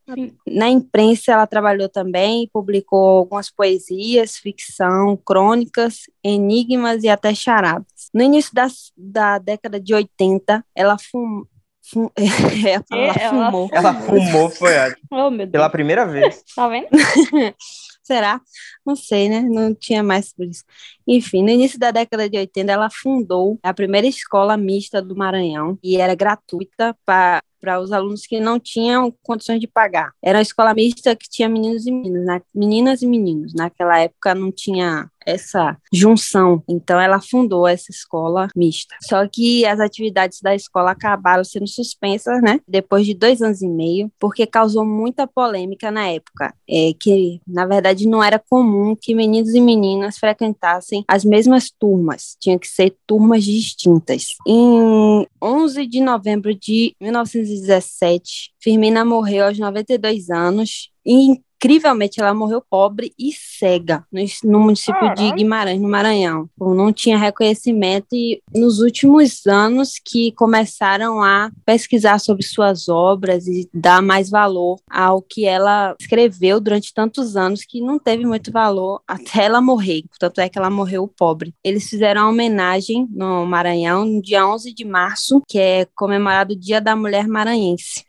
[0.46, 7.86] Na imprensa ela trabalhou também, publicou algumas poesias, ficção, crônicas, enigmas e até charadas.
[8.14, 10.96] No início da, da década de 80, ela.
[10.98, 11.44] Fum,
[12.16, 13.68] é, ela É, ela fumou.
[13.70, 15.06] Ela fumou, foi ótimo.
[15.12, 15.52] Oh, meu Deus.
[15.52, 16.42] Pela primeira vez.
[16.54, 16.88] Tá vendo?
[18.02, 18.40] Será?
[18.84, 19.42] Não sei, né?
[19.42, 20.64] Não tinha mais por isso.
[21.06, 25.78] Enfim, no início da década de 80, ela fundou a primeira escola mista do Maranhão
[25.82, 30.12] e era gratuita para para os alunos que não tinham condições de pagar.
[30.22, 33.54] Era uma escola mista que tinha meninos e meninas, na, meninas e meninos.
[33.54, 36.62] Naquela época não tinha essa junção.
[36.68, 38.94] Então ela fundou essa escola mista.
[39.02, 42.60] Só que as atividades da escola acabaram sendo suspensas, né?
[42.68, 46.54] Depois de dois anos e meio, porque causou muita polêmica na época.
[46.70, 52.36] É que, na verdade, não era comum que meninos e meninas frequentassem as mesmas turmas.
[52.40, 54.34] Tinha que ser turmas distintas.
[54.46, 60.90] Em 11 de novembro de 1917, Firmina morreu aos 92 anos.
[61.04, 65.16] E incrivelmente ela morreu pobre e cega no, no município Caralho.
[65.16, 66.48] de Guimarães, no Maranhão.
[66.58, 73.68] Não tinha reconhecimento e nos últimos anos que começaram a pesquisar sobre suas obras e
[73.72, 79.00] dar mais valor ao que ela escreveu durante tantos anos que não teve muito valor
[79.06, 80.04] até ela morrer.
[80.18, 81.54] Tanto é que ela morreu pobre.
[81.64, 86.58] Eles fizeram uma homenagem no Maranhão no dia 11 de março, que é comemorado o
[86.58, 88.04] Dia da Mulher Maranhense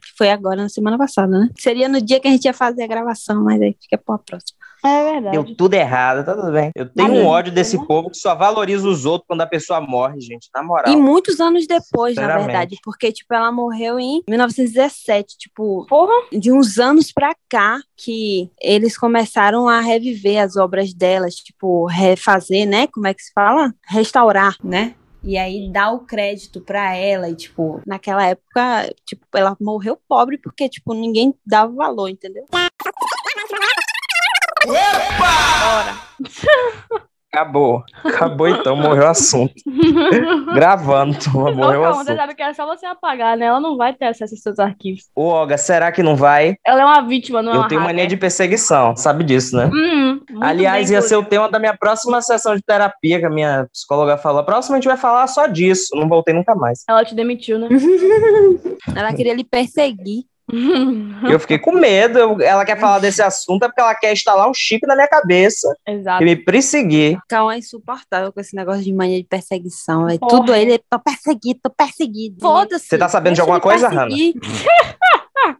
[0.00, 1.48] que foi agora na semana passada, né?
[1.58, 4.18] Seria no dia que a gente ia fazer a gravação, mas aí fica para a
[4.18, 4.56] próxima.
[4.84, 5.32] É verdade.
[5.32, 6.70] Deu tudo errado, tá tudo bem.
[6.74, 9.80] Eu tenho Mas- um ódio desse povo que só valoriza os outros quando a pessoa
[9.80, 10.48] morre, gente.
[10.54, 10.92] Na moral.
[10.92, 16.12] E muitos anos depois, na verdade, porque tipo ela morreu em 1917, tipo, Porra.
[16.32, 22.66] de uns anos pra cá que eles começaram a reviver as obras delas, tipo, refazer,
[22.68, 22.86] né?
[22.86, 23.72] Como é que se fala?
[23.88, 24.94] Restaurar, né?
[25.26, 30.38] E aí dá o crédito pra ela e tipo, naquela época, tipo, ela morreu pobre
[30.38, 32.46] porque tipo ninguém dava valor, entendeu?
[37.36, 37.84] Acabou.
[38.02, 39.52] Acabou então, morreu o assunto.
[40.54, 42.16] Gravando, turma, morreu o Não, você assunto.
[42.16, 43.46] sabe que é só você apagar, né?
[43.46, 45.04] Ela não vai ter acesso aos seus arquivos.
[45.14, 46.56] Ô, Olga, será que não vai?
[46.64, 47.94] Ela é uma vítima, não é Eu uma tenho hacker.
[47.94, 49.66] mania de perseguição, sabe disso, né?
[49.72, 53.66] Hum, Aliás, ia ser o tema da minha próxima sessão de terapia, que a minha
[53.72, 54.42] psicóloga falou.
[54.44, 55.94] Próxima a gente vai falar só disso.
[55.94, 56.84] Não voltei nunca mais.
[56.88, 57.68] Ela te demitiu, né?
[58.96, 60.24] Ela queria lhe perseguir.
[61.28, 62.18] Eu fiquei com medo.
[62.18, 65.08] eu- ela quer falar desse assunto é porque ela quer instalar um chip na minha
[65.08, 66.22] cabeça Exato.
[66.22, 67.18] e me perseguir.
[67.28, 70.08] Cauã é insuportável com esse negócio de mania de perseguição.
[70.08, 72.36] É tudo ele, tô perseguido, tô perseguido.
[72.40, 72.86] Foda-se.
[72.86, 74.34] Você tá sabendo de alguma coisa, perseguir.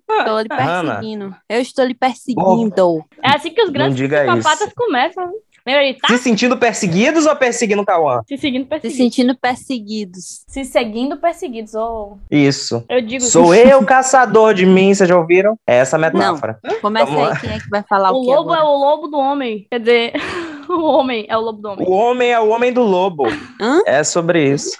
[0.09, 0.94] Estou lhe Hannah.
[0.94, 1.37] perseguindo.
[1.49, 3.05] Eu estou lhe perseguindo.
[3.22, 5.33] É assim que os grandes psicopatas começam.
[5.67, 6.09] Lembra de tá?
[6.09, 8.21] Se sentindo perseguidos ou perseguindo o Cauã?
[8.29, 8.97] Se seguindo Se perseguidos.
[8.97, 10.45] sentindo perseguidos.
[10.47, 11.75] Se seguindo perseguidos.
[11.75, 12.85] Oh, Isso.
[12.89, 15.59] eu digo Sou eu, caçador de mim, vocês já ouviram?
[15.67, 16.59] É essa a metáfora.
[16.81, 17.33] Começa Vamos lá.
[17.35, 18.61] aí, quem é que vai falar o, O que lobo agora?
[18.61, 19.67] é o lobo do homem.
[19.71, 20.13] Quer dizer,
[20.71, 21.87] o homem é o lobo do homem.
[21.89, 23.25] O homem é o homem do lobo.
[23.61, 23.81] Hã?
[23.87, 24.77] É sobre isso.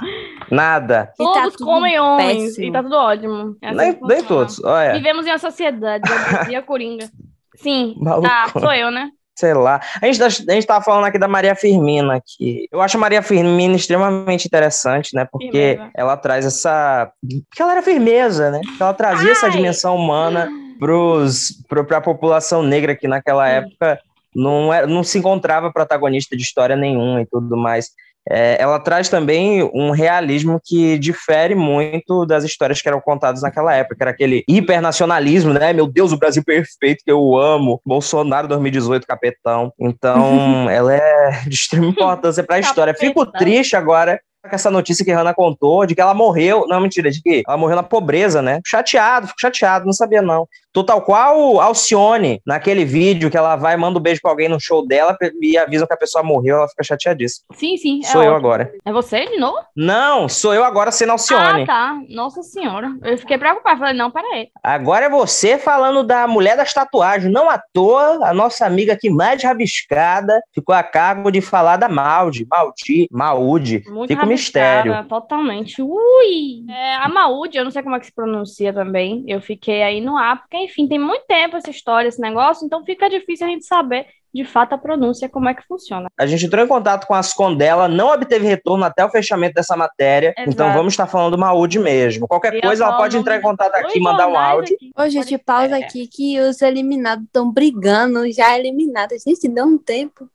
[0.51, 1.12] Nada.
[1.18, 2.44] E tá Todos tudo comem homens.
[2.44, 2.66] péssimo.
[2.68, 3.57] E tá tudo ótimo.
[3.61, 4.62] É assim Nem, nem todos.
[4.62, 6.09] Olha, Vivemos em uma sociedade.
[6.09, 7.09] já dizia Coringa.
[7.57, 7.96] Sim.
[7.99, 8.29] Maluco.
[8.31, 9.11] Ah, sou eu, né?
[9.37, 9.81] Sei lá.
[10.01, 13.01] A gente, tá- a gente tava falando aqui da Maria Firmina, que eu acho a
[13.01, 15.27] Maria Firmina extremamente interessante, né?
[15.31, 15.90] Porque Firmeza.
[15.94, 17.11] ela traz essa.
[17.49, 18.61] Porque ela era firmeza, né?
[18.81, 19.53] Ela trazia essa Ai.
[19.53, 23.55] dimensão humana pros, pro, pra população negra que naquela Sim.
[23.55, 24.01] época
[24.35, 27.90] não, era, não se encontrava protagonista de história nenhuma e tudo mais.
[28.28, 33.72] É, ela traz também um realismo que difere muito das histórias que eram contadas naquela
[33.74, 35.72] época, que era aquele hipernacionalismo, né?
[35.72, 39.72] Meu Deus, o Brasil perfeito que eu amo, Bolsonaro 2018, capetão.
[39.78, 42.94] Então, ela é de extrema importância para a história.
[42.94, 46.80] Fico triste agora com essa notícia que a Hannah contou, de que ela morreu, não,
[46.80, 48.61] mentira, de que ela morreu na pobreza, né?
[48.64, 50.48] Chateado, fico chateado, não sabia não.
[50.72, 54.61] Tô tal qual Alcione, naquele vídeo que ela vai manda um beijo pra alguém no
[54.61, 57.46] show dela e avisa que a pessoa morreu, ela fica chateadíssima.
[57.54, 58.00] Sim, sim.
[58.04, 58.46] é Sou eu ótimo.
[58.46, 58.72] agora.
[58.85, 59.56] É você de novo?
[59.74, 61.62] Não, sou eu agora sendo Alcione.
[61.62, 61.98] Ah, tá.
[62.11, 62.90] Nossa senhora.
[63.02, 63.78] Eu fiquei preocupada.
[63.78, 64.48] Falei, não, peraí.
[64.62, 67.32] Agora é você falando da mulher das tatuagens.
[67.32, 71.88] Não à toa, a nossa amiga aqui mais rabiscada ficou a cargo de falar da
[71.88, 73.82] Maldi, Maldi, Maude.
[73.88, 75.05] Muito Fica o mistério.
[75.09, 75.83] Totalmente.
[75.83, 76.64] Ui!
[76.68, 79.25] É, a Maúde, eu não sei como é que se pronuncia também.
[79.27, 82.85] Eu fiquei aí no ar, porque, enfim, tem muito tempo essa história, esse negócio, então
[82.85, 86.09] fica difícil a gente saber de fato a pronúncia, como é que funciona.
[86.18, 89.55] A gente entrou em contato com a Ascom dela, não obteve retorno até o fechamento
[89.55, 90.35] dessa matéria.
[90.37, 90.51] Exato.
[90.51, 92.29] Então vamos estar falando do Maude mesmo.
[92.29, 94.77] Qualquer ia coisa, ela pode entrar em contato aqui, mandar um áudio.
[94.77, 94.90] aqui.
[94.94, 99.22] Ô, gente, pausa é, aqui que os eliminados estão brigando, já eliminados.
[99.27, 100.29] Gente, deu um tempo.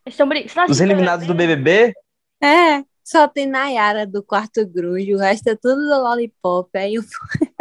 [0.55, 1.35] tá Os eliminados do?
[1.35, 1.93] BBB?
[2.43, 6.69] É, só tem Nayara do quarto grunge, o resto é tudo do Lollipop.
[6.77, 7.03] Aí eu-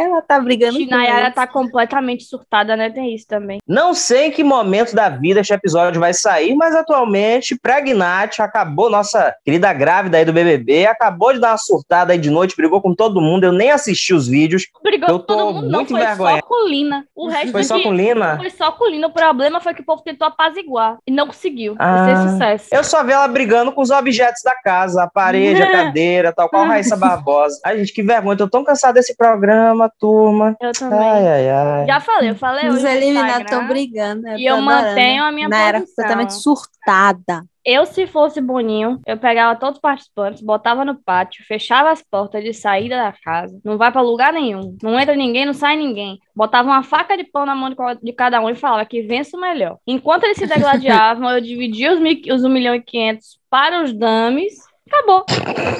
[0.04, 2.90] ela tá brigando com Nayara tá completamente surtada, né?
[2.90, 3.58] Tem isso também.
[3.66, 8.90] Não sei em que momento da vida este episódio vai sair, mas atualmente, Pregnat acabou,
[8.90, 12.80] nossa querida grávida aí do BBB, acabou de dar uma surtada aí de noite, brigou
[12.80, 13.44] com todo mundo.
[13.44, 14.64] Eu nem assisti os vídeos.
[14.82, 15.78] Brigou Eu com todo tô mundo, não.
[15.80, 17.04] muito Foi só com Lina.
[17.14, 18.36] O resto Foi só de- com Lina?
[18.38, 19.06] Foi só com Lina.
[19.06, 21.74] O problema foi que o povo tentou apaziguar e não conseguiu.
[21.78, 22.04] Ah.
[22.04, 22.68] Foi sem sucesso.
[22.72, 26.48] Eu só vi ela brigando com os objetos da casa, a parede, a cadeira, tal
[26.48, 27.60] qual Raíssa Barbosa.
[27.64, 28.36] Ai, gente, que vergonha.
[28.36, 30.56] Tô tão cansado desse programa, turma.
[30.60, 30.98] Eu também.
[30.98, 31.86] Ai, ai, ai.
[31.86, 34.28] Já falei, eu falei Os eliminados estão brigando.
[34.36, 35.94] E eu mantenho a minha Nayara posição.
[35.96, 37.44] completamente surtada.
[37.62, 42.42] Eu, se fosse Boninho, eu pegava todos os participantes, botava no pátio, fechava as portas
[42.42, 43.60] de saída da casa.
[43.62, 44.76] Não vai pra lugar nenhum.
[44.82, 46.18] Não entra ninguém, não sai ninguém.
[46.34, 47.70] Botava uma faca de pão na mão
[48.02, 49.76] de cada um e falava que vença o melhor.
[49.86, 53.92] Enquanto eles se degladiavam, eu dividia os, mil, os 1 milhão e 500 para os
[53.92, 54.54] dames.
[54.92, 55.24] Acabou.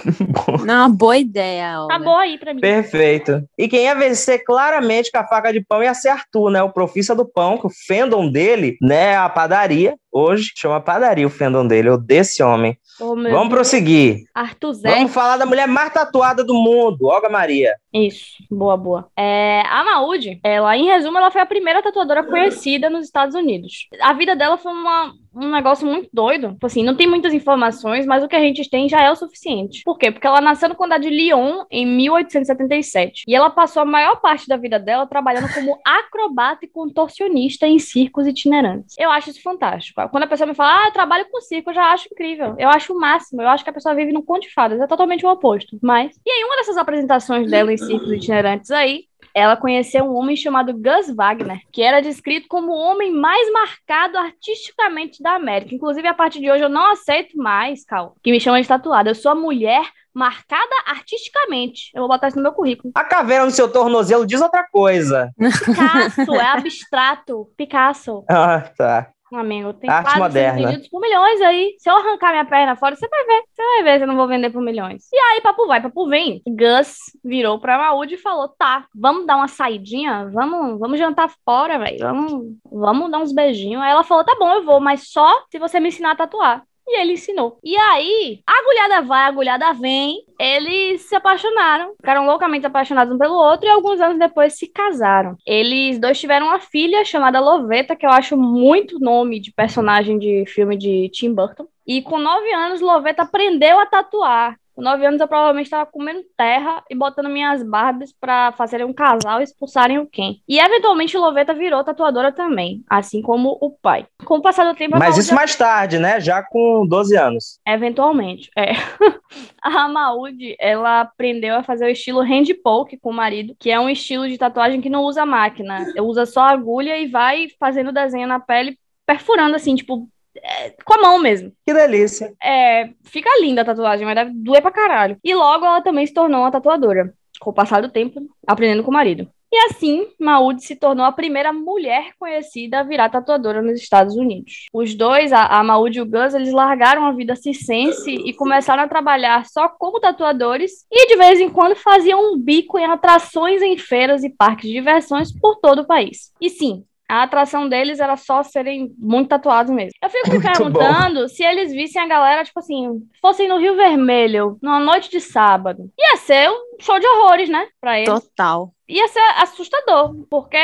[0.65, 1.95] Não, é uma boa ideia, Olga.
[1.95, 2.61] Acabou aí pra mim.
[2.61, 3.43] Perfeito.
[3.59, 6.63] E quem ia vencer claramente com a faca de pão ia ser Arthur, né?
[6.63, 9.17] O profissa do pão, que o fandom dele, né?
[9.17, 9.97] A padaria.
[10.13, 12.77] Hoje chama padaria o fandom dele, eu desse homem.
[13.01, 13.49] Oh, Vamos Deus.
[13.49, 14.25] prosseguir.
[14.35, 14.91] Arthur Zé.
[14.91, 17.75] Vamos falar da mulher mais tatuada do mundo, Olga Maria.
[17.93, 19.11] Isso, boa, boa.
[19.17, 23.89] É, a Maud, ela, em resumo, ela foi a primeira tatuadora conhecida nos Estados Unidos.
[24.01, 26.53] A vida dela foi uma- um negócio muito doido.
[26.53, 29.17] Tipo Assim, não tem muitas informações, mas o que a gente tem já é o
[29.17, 29.83] suficiente.
[29.85, 30.11] Por quê?
[30.13, 33.25] Porque ela nasceu no condado de Lyon em 1877.
[33.27, 37.79] E ela passou a maior parte da vida dela trabalhando como acrobata e contorcionista em
[37.79, 38.95] circos itinerantes.
[38.99, 40.01] Eu acho isso fantástico.
[40.11, 42.55] Quando a pessoa me fala, ah, eu trabalho com circo, eu já acho incrível.
[42.59, 43.43] Eu acho o máximo.
[43.43, 44.81] Eu acho que a pessoa vive num conto de fadas.
[44.81, 45.79] É totalmente o oposto.
[45.83, 46.17] Mas.
[46.27, 50.73] E aí, uma dessas apresentações dela em circos itinerantes aí, ela conheceu um homem chamado
[50.73, 55.75] Gus Wagner, que era descrito como o homem mais marcado artisticamente da América.
[55.75, 59.11] Inclusive, a partir de hoje, eu não aceito mais, Cal, que me chama de tatuada.
[59.11, 61.91] Eu sou a mulher marcada artisticamente.
[61.95, 62.93] Eu vou botar isso no meu currículo.
[62.97, 65.31] A caveira no seu tornozelo diz outra coisa.
[65.39, 67.49] Picasso, é abstrato.
[67.57, 68.25] Picasso.
[68.31, 69.11] Ah, tá.
[69.33, 70.69] Amigo, tem Arte moderna.
[70.69, 71.75] vendidos por milhões aí.
[71.79, 73.43] Se eu arrancar minha perna fora, você vai ver.
[73.51, 75.09] Você vai ver se eu não vou vender por milhões.
[75.13, 76.43] E aí, papo vai, papo vem.
[76.47, 80.29] Gus virou pra Maúde e falou: tá, vamos dar uma saidinha?
[80.33, 81.99] Vamos, vamos jantar fora, velho.
[82.01, 83.83] Vamos, vamos dar uns beijinhos.
[83.83, 86.65] Aí ela falou: tá bom, eu vou, mas só se você me ensinar a tatuar.
[86.93, 87.57] E ele ensinou.
[87.63, 90.25] E aí, a agulhada vai, a agulhada vem.
[90.41, 95.37] Eles se apaixonaram, ficaram loucamente apaixonados um pelo outro e alguns anos depois se casaram.
[95.47, 100.45] Eles dois tiveram uma filha chamada Loveta, que eu acho muito nome de personagem de
[100.47, 101.69] filme de Tim Burton.
[101.87, 104.60] E com nove anos, Loveta aprendeu a tatuar.
[104.75, 108.93] Com 9 anos eu provavelmente estava comendo terra e botando minhas Barbies pra fazerem um
[108.93, 110.37] casal e expulsarem o Ken.
[110.49, 114.07] E eventualmente Loveta virou tatuadora também, assim como o pai.
[114.25, 114.99] Com o passar do tempo...
[114.99, 116.21] Mas isso mais tarde, né?
[116.21, 117.61] Já com 12 anos.
[117.67, 118.73] Eventualmente, é.
[119.63, 123.79] A Maúde, ela aprendeu a fazer o estilo hand poke com o marido, que é
[123.79, 128.27] um estilo de tatuagem que não usa máquina, usa só agulha e vai fazendo desenho
[128.27, 131.53] na pele, perfurando assim, tipo, é, com a mão mesmo.
[131.67, 132.35] Que delícia.
[132.43, 135.19] É, fica linda a tatuagem, mas deve doer pra caralho.
[135.23, 138.91] E logo ela também se tornou uma tatuadora, com o passar do tempo, aprendendo com
[138.91, 139.29] o marido.
[139.53, 144.67] E assim, Maud se tornou a primeira mulher conhecida a virar tatuadora nos Estados Unidos.
[144.73, 148.85] Os dois, a, a Maud e o Gus, eles largaram a vida circense e começaram
[148.85, 153.61] a trabalhar só como tatuadores e de vez em quando faziam um bico em atrações
[153.61, 156.33] em feiras e parques de diversões por todo o país.
[156.41, 159.91] E sim, a atração deles era só serem muito tatuados mesmo.
[160.03, 162.89] Eu fico me Muito perguntando se eles vissem a galera, tipo assim,
[163.21, 165.91] fossem no Rio Vermelho, numa noite de sábado.
[165.99, 167.67] Ia ser um show de horrores, né?
[167.81, 168.09] Pra eles.
[168.09, 168.71] Total.
[168.89, 170.57] Ia ser assustador, porque,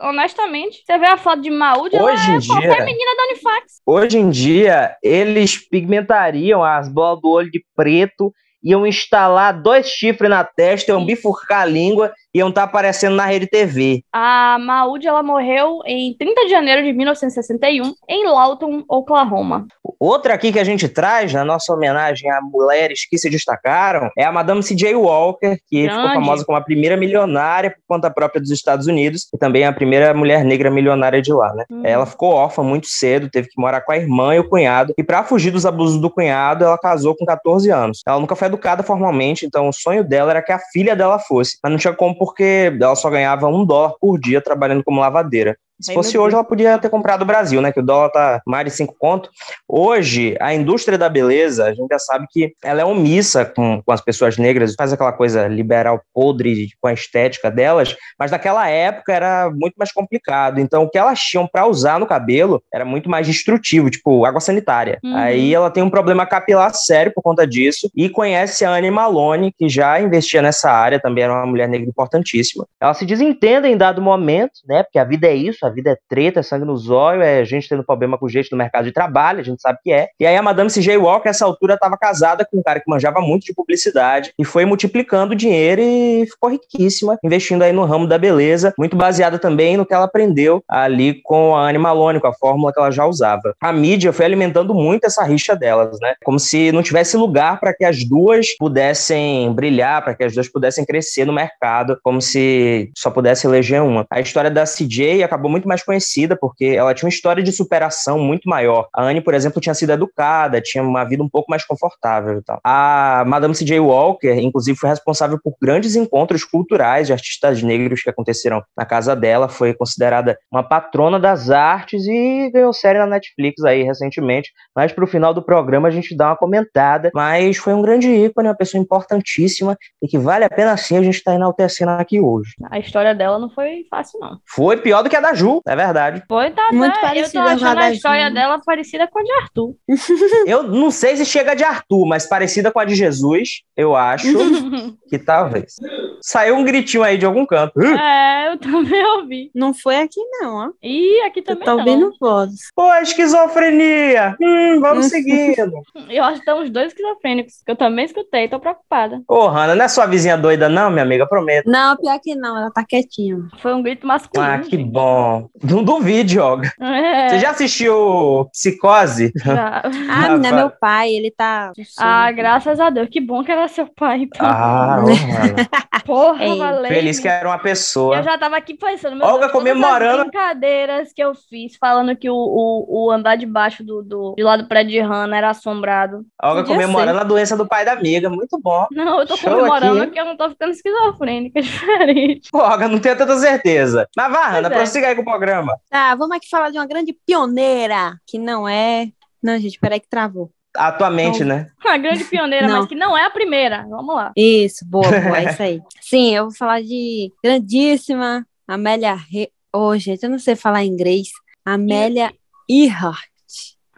[0.00, 3.22] honestamente, você vê a foto de Maúde, ela Hoje é em qualquer dia- menina da
[3.24, 3.80] Unifax.
[3.86, 8.32] Hoje em dia, eles pigmentariam as bolas do olho de preto,
[8.62, 13.46] iam instalar dois chifres na testa, iam bifurcar a língua, iam estar aparecendo na rede
[13.46, 14.02] TV.
[14.12, 19.66] A Maúde, ela morreu em 30 de janeiro de 1961, em Lawton, Oklahoma.
[19.98, 24.24] Outra aqui que a gente traz na nossa homenagem a mulheres que se destacaram é
[24.24, 24.94] a Madame C.J.
[24.94, 26.14] Walker, que ficou Grande.
[26.14, 30.12] famosa como a primeira milionária por conta própria dos Estados Unidos e também a primeira
[30.12, 31.64] mulher negra milionária de lá, né?
[31.70, 31.82] Hum.
[31.84, 35.02] Ela ficou órfã muito cedo, teve que morar com a irmã e o cunhado, e
[35.02, 38.02] para fugir dos abusos do cunhado, ela casou com 14 anos.
[38.06, 41.58] Ela nunca foi educada formalmente, então o sonho dela era que a filha dela fosse,
[41.62, 45.56] mas não tinha como porque ela só ganhava um dólar por dia trabalhando como lavadeira.
[45.80, 47.70] Se fosse hoje, ela podia ter comprado o Brasil, né?
[47.70, 49.30] Que o dólar tá mais de 5 conto.
[49.68, 53.92] Hoje, a indústria da beleza, a gente já sabe que ela é omissa com, com
[53.92, 59.12] as pessoas negras, faz aquela coisa liberal podre com a estética delas, mas naquela época
[59.12, 60.60] era muito mais complicado.
[60.60, 64.40] Então, o que elas tinham para usar no cabelo era muito mais destrutivo, tipo água
[64.40, 64.98] sanitária.
[65.04, 65.16] Uhum.
[65.16, 69.52] Aí ela tem um problema capilar sério por conta disso e conhece a Anne Malone,
[69.52, 72.66] que já investia nessa área, também era uma mulher negra importantíssima.
[72.80, 74.82] Elas se desentendem em dado momento, né?
[74.82, 77.68] Porque a vida é isso, a vida é treta, é sangue nos olhos, é gente
[77.68, 80.08] tendo problema com gente no mercado de trabalho, a gente sabe que é.
[80.18, 80.96] E aí a Madame C.J.
[80.96, 84.64] Walker, nessa altura, estava casada com um cara que manjava muito de publicidade e foi
[84.64, 89.76] multiplicando o dinheiro e ficou riquíssima, investindo aí no ramo da beleza, muito baseada também
[89.76, 93.04] no que ela aprendeu ali com a Anne Malone, com a fórmula que ela já
[93.06, 93.54] usava.
[93.60, 96.14] A mídia foi alimentando muito essa rixa delas, né?
[96.24, 100.48] Como se não tivesse lugar para que as duas pudessem brilhar, para que as duas
[100.48, 104.06] pudessem crescer no mercado, como se só pudesse eleger uma.
[104.10, 108.18] A história da CJ acabou muito mais conhecida porque ela tinha uma história de superação
[108.18, 108.88] muito maior.
[108.94, 112.42] A Anne, por exemplo, tinha sido educada, tinha uma vida um pouco mais confortável e
[112.42, 112.60] tal.
[112.62, 113.80] A Madame C.J.
[113.80, 119.16] Walker, inclusive, foi responsável por grandes encontros culturais de artistas negros que aconteceram na casa
[119.16, 124.50] dela, foi considerada uma patrona das artes e ganhou série na Netflix aí recentemente.
[124.74, 127.10] Mas pro final do programa a gente dá uma comentada.
[127.14, 131.02] Mas foi um grande ícone, uma pessoa importantíssima e que vale a pena sim a
[131.02, 132.52] gente estar enaltecendo aqui hoje.
[132.70, 134.38] A história dela não foi fácil, não.
[134.46, 136.22] Foi pior do que a da Ju, é verdade.
[136.28, 138.34] Foi, tá, Muito tá, eu tô parecida com a achando da a história Ju.
[138.34, 139.74] dela parecida com a de Arthur.
[140.46, 144.26] Eu não sei se chega de Arthur, mas parecida com a de Jesus, eu acho
[145.08, 145.74] que talvez.
[146.20, 147.80] Saiu um gritinho aí de algum canto.
[147.80, 149.50] É, eu também ouvi.
[149.54, 150.68] Não foi aqui, não, ó.
[150.82, 151.78] E aqui Eu também tô não.
[151.78, 152.60] ouvindo vozes.
[152.74, 154.36] Pô, esquizofrenia.
[154.40, 155.72] Hum, vamos seguindo.
[156.08, 159.20] Eu acho que estão os dois esquizofrênicos, que eu também escutei, tô preocupada.
[159.28, 161.26] Ô, Hanna, não é sua vizinha doida, não, minha amiga?
[161.26, 161.68] Prometo.
[161.68, 163.38] Não, pior que não, ela tá quietinha.
[163.58, 164.52] Foi um grito masculino.
[164.52, 165.35] Ah, que bom.
[165.62, 166.72] Não duvide, Olga.
[166.80, 169.32] É, Você já assistiu Psicose?
[169.44, 169.82] já.
[170.08, 171.72] Ah, menina, é meu pai, ele tá.
[171.98, 173.08] Ah, graças a Deus.
[173.10, 174.46] Que bom que era seu pai, então.
[174.46, 175.68] Ah, Hanna.
[176.04, 176.86] Porra, Ei, valeu.
[176.86, 178.16] Feliz que era uma pessoa.
[178.16, 180.22] Eu já tava aqui pensando, meu Olga Deus, comemorando.
[180.22, 184.34] as brincadeiras que eu fiz, falando que o, o, o andar de baixo do, do,
[184.36, 186.24] de lá do prédio de Hanna era assombrado.
[186.40, 188.30] Olga Podia comemorando a doença do pai da amiga.
[188.30, 188.86] Muito bom.
[188.92, 190.12] Não, eu tô Show comemorando aqui.
[190.12, 192.50] que eu não tô ficando esquizofrênica, é diferente.
[192.52, 194.08] Pô, Olga, não tenho tanta certeza.
[194.16, 194.70] Mas vá, Hanna, é.
[194.70, 195.78] prossiga aí com o programa.
[195.90, 199.08] Tá, vamos aqui falar de uma grande pioneira, que não é.
[199.42, 200.50] Não, gente, peraí que travou.
[200.76, 201.56] Atualmente, Não.
[201.56, 201.70] né?
[201.84, 203.86] Uma grande pioneira, mas que não é a primeira.
[203.88, 204.32] Vamos lá.
[204.36, 205.80] Isso, boa, boa, é isso aí.
[206.00, 209.14] Sim, eu vou falar de grandíssima Amélia.
[209.14, 209.50] Re...
[209.74, 211.28] Oh, gente, eu não sei falar inglês.
[211.64, 212.32] Amélia
[212.68, 213.30] Earhart.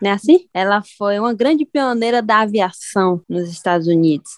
[0.00, 0.46] Não é assim?
[0.54, 4.30] Ela foi uma grande pioneira da aviação nos Estados Unidos.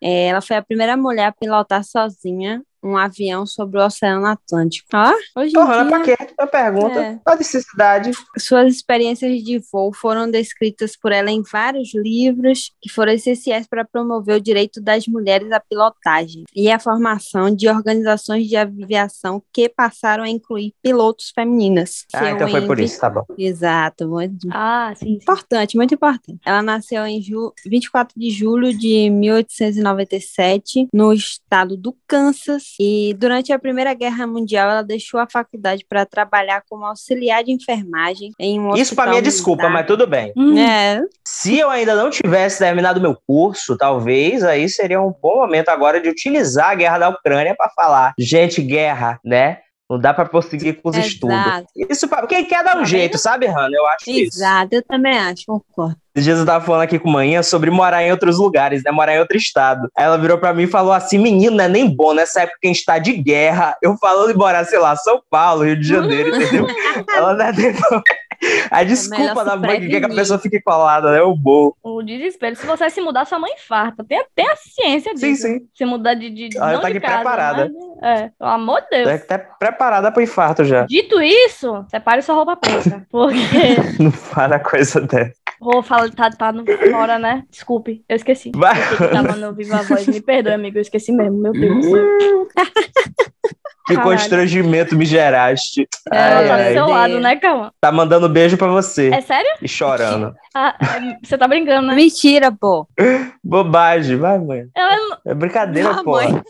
[0.00, 4.88] É, ela foi a primeira mulher a pilotar sozinha um avião sobre o Oceano Atlântico.
[4.94, 6.16] Ó, hoje em Porra, dia, pra quê?
[6.38, 6.98] Eu pergunto.
[6.98, 7.18] É.
[7.24, 8.10] Qual a necessidade?
[8.38, 13.84] Suas experiências de voo foram descritas por ela em vários livros que foram essenciais para
[13.84, 19.68] promover o direito das mulheres à pilotagem e a formação de organizações de aviação que
[19.68, 22.04] passaram a incluir pilotos femininas.
[22.12, 23.24] Ah, Seu então foi por isso, tá bom.
[23.36, 25.12] Exato, muito Ah, sim, sim.
[25.14, 26.38] importante, muito importante.
[26.44, 33.52] Ela nasceu em ju 24 de julho de 1897 no estado do Kansas e durante
[33.52, 38.58] a Primeira Guerra Mundial ela deixou a faculdade para trabalhar como auxiliar de enfermagem em
[38.60, 40.32] um Isso pra mim é desculpa, mas tudo bem.
[40.36, 45.36] Hum, É, Se eu ainda não tivesse terminado meu curso, talvez aí seria um bom
[45.36, 49.58] momento agora de utilizar a guerra da Ucrânia pra falar, gente, guerra, né?
[49.88, 51.12] Não dá pra prosseguir com os Exato.
[51.14, 51.36] estudos.
[51.88, 52.26] Isso pra...
[52.26, 53.74] quem quer dar um Tá jeito, sabe, Hannah?
[53.74, 54.38] Eu acho isso.
[54.38, 55.96] exato, eu também acho, concordo.
[56.14, 58.90] Esses dias eu tava falando aqui com manhã sobre morar em outros lugares, né?
[58.90, 59.88] Morar em outro estado.
[59.96, 62.58] Aí ela virou pra mim e falou assim: menino, não é nem bom nessa época
[62.60, 63.76] que a gente tá de guerra.
[63.80, 66.66] Eu falando de morar, sei lá, São Paulo, Rio de Janeiro, entendeu?
[67.14, 68.02] ela não é nem bom.
[68.70, 71.22] A desculpa melhor da mãe que quer que a pessoa fique colada, né?
[71.22, 71.72] O bom.
[71.82, 72.54] O desespero.
[72.56, 74.04] Se você se mudar, sua mãe infarta.
[74.04, 75.42] Tem, tem a ciência disso.
[75.42, 75.68] Sim, sim.
[75.74, 76.30] Se mudar de.
[76.30, 77.70] de Ela não tá aqui casa, preparada.
[77.72, 77.88] mas-
[78.20, 79.08] é, pelo amor de Deus.
[79.08, 80.86] Tá até preparada pro infarto já.
[80.86, 83.06] Dito isso, separe sua roupa preta.
[83.10, 83.38] Porque.
[83.98, 85.32] Não fala coisa dessa.
[85.60, 87.42] Vou falar, tá, tá no fora, né?
[87.50, 88.52] Desculpe, eu esqueci.
[88.54, 88.76] Vai.
[89.00, 90.06] Eu tava no Viva Voz.
[90.06, 91.36] Me perdoe, amigo, eu esqueci mesmo.
[91.36, 92.48] Meu Deus do céu.
[93.88, 94.10] Que Caralho.
[94.12, 95.88] constrangimento me geraste.
[96.12, 96.72] Ela Ai, tá do ai.
[96.74, 96.90] seu Deus.
[96.90, 97.72] lado, né, calma?
[97.80, 99.08] Tá mandando beijo pra você.
[99.12, 99.50] É sério?
[99.62, 100.34] E chorando.
[100.54, 101.94] Ah, é- você tá brincando, né?
[101.94, 102.86] Mentira, pô.
[103.42, 104.16] Bobagem.
[104.16, 104.66] Vai, mãe.
[104.76, 106.12] Ela É brincadeira, pô.
[106.12, 106.40] mãe.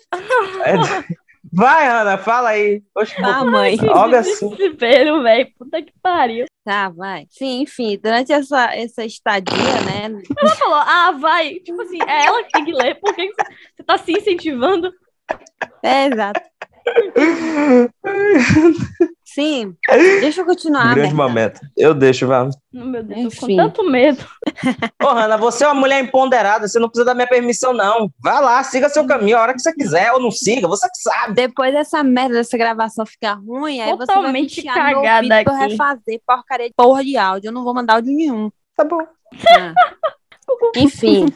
[1.52, 2.82] Vai, Ana, fala aí.
[2.94, 3.76] Oxe, Tá, mãe.
[3.88, 4.50] Algo assim.
[4.50, 5.48] Desespero, velho.
[5.58, 6.44] Puta que pariu.
[6.64, 7.26] Tá, vai.
[7.30, 10.20] Sim, enfim, durante essa, essa estadia, né?
[10.38, 11.54] Ela falou, ah, vai.
[11.60, 12.96] Tipo assim, é ela que tem que ler.
[13.00, 14.92] Por que você tá se incentivando?
[15.82, 16.40] É, exato.
[19.24, 19.76] Sim,
[20.20, 20.94] deixa eu continuar.
[20.94, 21.14] Grande Berta.
[21.16, 21.60] momento.
[21.76, 22.48] Eu deixo, vai.
[22.74, 23.56] Oh, meu Deus, tô com Enfim.
[23.56, 24.24] tanto medo.
[25.02, 28.10] Ô, Hanna, você é uma mulher empoderada, você não precisa da minha permissão, não.
[28.20, 30.98] Vai lá, siga seu caminho a hora que você quiser, ou não siga, você que
[31.00, 31.34] sabe.
[31.34, 35.02] Depois dessa merda dessa gravação ficar ruim, aí você vai me Totalmente enfiar no meu
[35.02, 35.70] cagada ouvido pra eu aqui.
[35.72, 37.48] refazer porcaria de porra de áudio.
[37.48, 38.50] Eu não vou mandar áudio nenhum.
[38.76, 39.06] Tá bom.
[39.50, 39.74] Ah.
[40.76, 41.26] Enfim,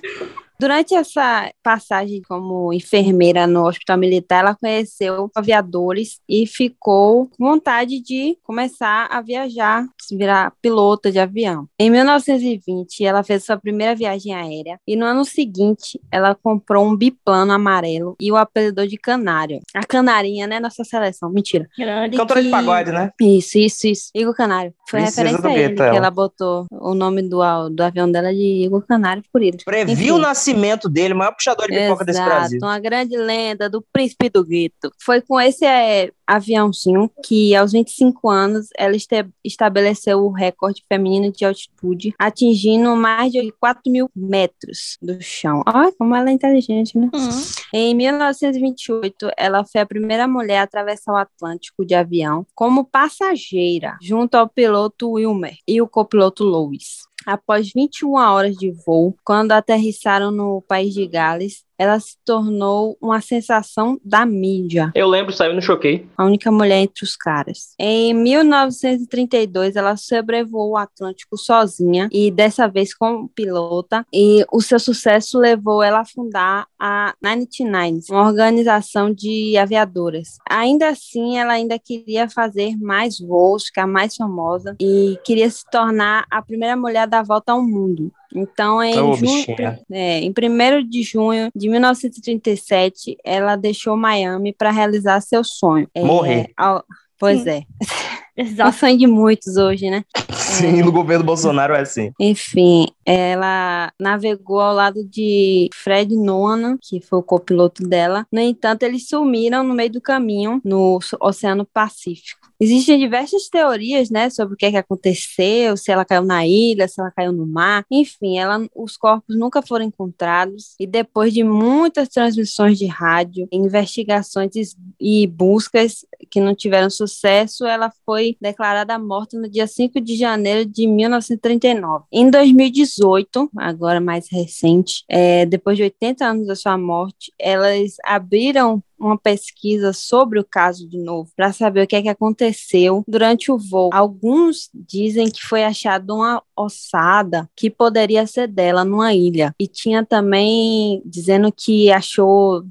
[0.63, 8.01] durante essa passagem como enfermeira no hospital militar, ela conheceu aviadores e ficou com vontade
[8.01, 11.67] de começar a viajar, se virar pilota de avião.
[11.77, 16.97] Em 1920, ela fez sua primeira viagem aérea e no ano seguinte, ela comprou um
[16.97, 19.59] biplano amarelo e o apelidou de Canário.
[19.75, 20.61] A Canarinha, né?
[20.61, 21.29] Nossa seleção.
[21.29, 21.67] Mentira.
[21.77, 22.17] Grande.
[22.17, 23.11] Cantora de que- pagode, né?
[23.21, 24.11] Isso, isso, isso.
[24.15, 24.73] Igor Canário.
[24.89, 25.97] Foi Princesa referência do a ele que ela.
[25.97, 27.39] ela botou o nome do,
[27.71, 29.59] do avião dela de Igor Canário por ele.
[29.65, 30.11] Previu Enfim.
[30.11, 32.59] o nascimento dele, o maior puxador de pipoca desse Brasil.
[32.63, 34.93] uma grande lenda do príncipe do gueto.
[34.99, 41.33] Foi com esse é, aviãozinho que, aos 25 anos, ela este- estabeleceu o recorde feminino
[41.33, 45.63] de altitude, atingindo mais de 4 mil metros do chão.
[45.67, 47.11] Olha como ela é inteligente, né?
[47.15, 47.29] Hum.
[47.73, 53.97] Em 1928, ela foi a primeira mulher a atravessar o Atlântico de avião como passageira,
[54.01, 57.03] junto ao piloto Wilmer e o copiloto Louis.
[57.25, 63.21] Após 21 horas de voo, quando aterrissaram no país de Gales, ela se tornou uma
[63.21, 66.07] sensação da mídia, Eu lembro, saiu no Choquei.
[66.17, 67.75] a única mulher entre os caras.
[67.79, 74.79] Em 1932, ela sobrevoou o Atlântico sozinha e dessa vez como pilota, e o seu
[74.79, 80.39] sucesso levou ela a fundar a 99, uma organização de aviadoras.
[80.49, 86.25] Ainda assim, ela ainda queria fazer mais voos, ficar mais famosa e queria se tornar
[86.31, 88.13] a primeira mulher da volta ao mundo.
[88.35, 89.45] Então, em, Ô, junho,
[89.91, 95.89] é, em 1 de junho de 1937, ela deixou Miami para realizar seu sonho.
[95.95, 96.51] É, Morrer.
[96.57, 96.85] ao-
[97.19, 97.51] pois Sim.
[97.51, 97.63] é.
[98.37, 100.05] É o sonho de muitos hoje, né?
[100.31, 102.11] Sim, no governo Bolsonaro é assim.
[102.19, 108.27] Enfim, ela navegou ao lado de Fred Nolan, que foi o copiloto dela.
[108.33, 112.42] No entanto, eles sumiram no meio do caminho no Oceano Pacífico.
[112.63, 116.87] Existem diversas teorias, né, sobre o que, é que aconteceu, se ela caiu na ilha,
[116.87, 117.85] se ela caiu no mar.
[117.91, 124.53] Enfim, ela, os corpos nunca foram encontrados e depois de muitas transmissões de rádio, investigações
[125.01, 130.65] e- buscas que não tiveram sucesso, ela foi declarada morta no dia 5 de janeiro
[130.65, 132.05] de 1939.
[132.13, 138.81] Em 2018, agora mais recente, é, depois de 80 anos da sua morte, elas abriram
[139.03, 143.51] uma pesquisa sobre o caso de novo, para saber o que é que aconteceu durante
[143.51, 143.91] o voo.
[143.93, 149.55] Alguns dizem que foi achado uma ossada que poderia ser dela numa ilha.
[149.59, 152.63] E tinha também dizendo que achou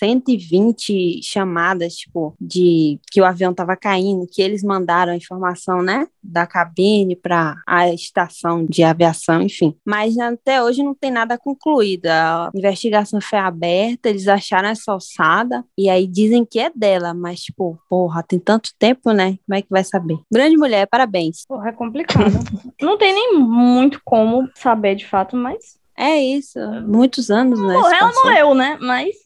[0.00, 6.08] 120 chamadas, tipo, de que o avião tava caindo, que eles mandaram a informação, né,
[6.22, 9.74] da cabine para a estação de aviação, enfim.
[9.86, 12.06] Mas até hoje não tem nada concluído.
[12.06, 17.40] A investigação foi aberta, eles acharam essa alçada e aí dizem que é dela, mas
[17.40, 19.38] tipo, porra, tem tanto tempo, né?
[19.46, 20.18] Como é que vai saber?
[20.32, 21.44] Grande mulher, parabéns.
[21.46, 22.32] Porra, é complicado.
[22.80, 27.74] não tem nem muito como saber de fato, mas é isso, muitos anos, né?
[27.74, 28.78] Morreu, ela morreu, né?
[28.80, 29.16] Mas.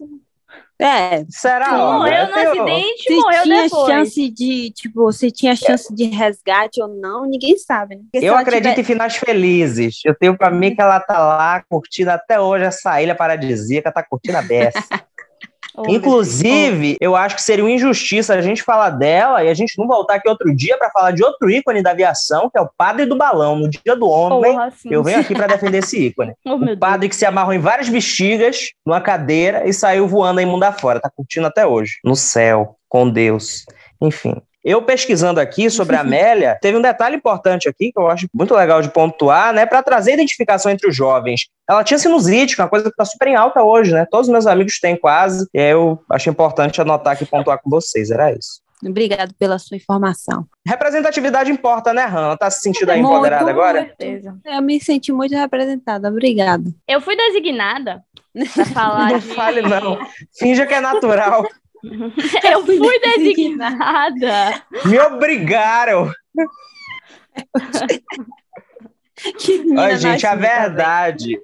[0.84, 1.24] É.
[1.30, 1.72] Será?
[1.72, 3.86] Morreu no acidente se morreu tinha depois.
[3.86, 8.02] chance de, tipo, se tinha chance de resgate ou não, ninguém sabe, né?
[8.12, 10.00] Eu acredito tiver- em finais felizes.
[10.04, 14.02] Eu tenho pra mim que ela tá lá curtindo até hoje essa ilha paradisíaca, tá
[14.02, 14.78] curtindo a beça.
[15.76, 15.94] Oh, Deus.
[15.96, 19.86] Inclusive, eu acho que seria uma injustiça a gente falar dela e a gente não
[19.86, 23.06] voltar aqui outro dia pra falar de outro ícone da aviação, que é o padre
[23.06, 23.56] do balão.
[23.56, 26.32] No dia do homem, Porra, eu venho aqui pra defender esse ícone.
[26.46, 30.46] Oh, O padre que se amarrou em várias bexigas, numa cadeira, e saiu voando aí
[30.46, 31.00] mundo afora.
[31.00, 31.94] Tá curtindo até hoje.
[32.04, 33.64] No céu, com Deus.
[34.00, 34.36] Enfim.
[34.64, 38.54] Eu pesquisando aqui sobre a Amélia, teve um detalhe importante aqui que eu acho muito
[38.54, 39.66] legal de pontuar, né?
[39.66, 41.48] Para trazer identificação entre os jovens.
[41.68, 44.06] Ela tinha sinusite, que é uma coisa que tá super em alta hoje, né?
[44.10, 45.46] Todos os meus amigos têm quase.
[45.52, 48.10] E aí eu achei importante anotar aqui e pontuar com vocês.
[48.10, 48.64] Era isso.
[48.82, 50.46] Obrigado pela sua informação.
[50.66, 52.36] Representatividade importa, né, Han?
[52.36, 53.80] Tá se sentindo aí Muito, empoderada Com agora?
[53.80, 54.36] certeza.
[54.44, 56.64] Eu me senti muito representada, obrigada.
[56.86, 58.02] Eu fui designada
[58.54, 59.26] pra falar Não de...
[59.34, 59.98] fale, não.
[60.38, 61.46] Finja que é natural.
[62.50, 64.62] Eu fui designada.
[64.84, 66.10] Me obrigaram.
[69.78, 71.38] Ai, gente, a verdade.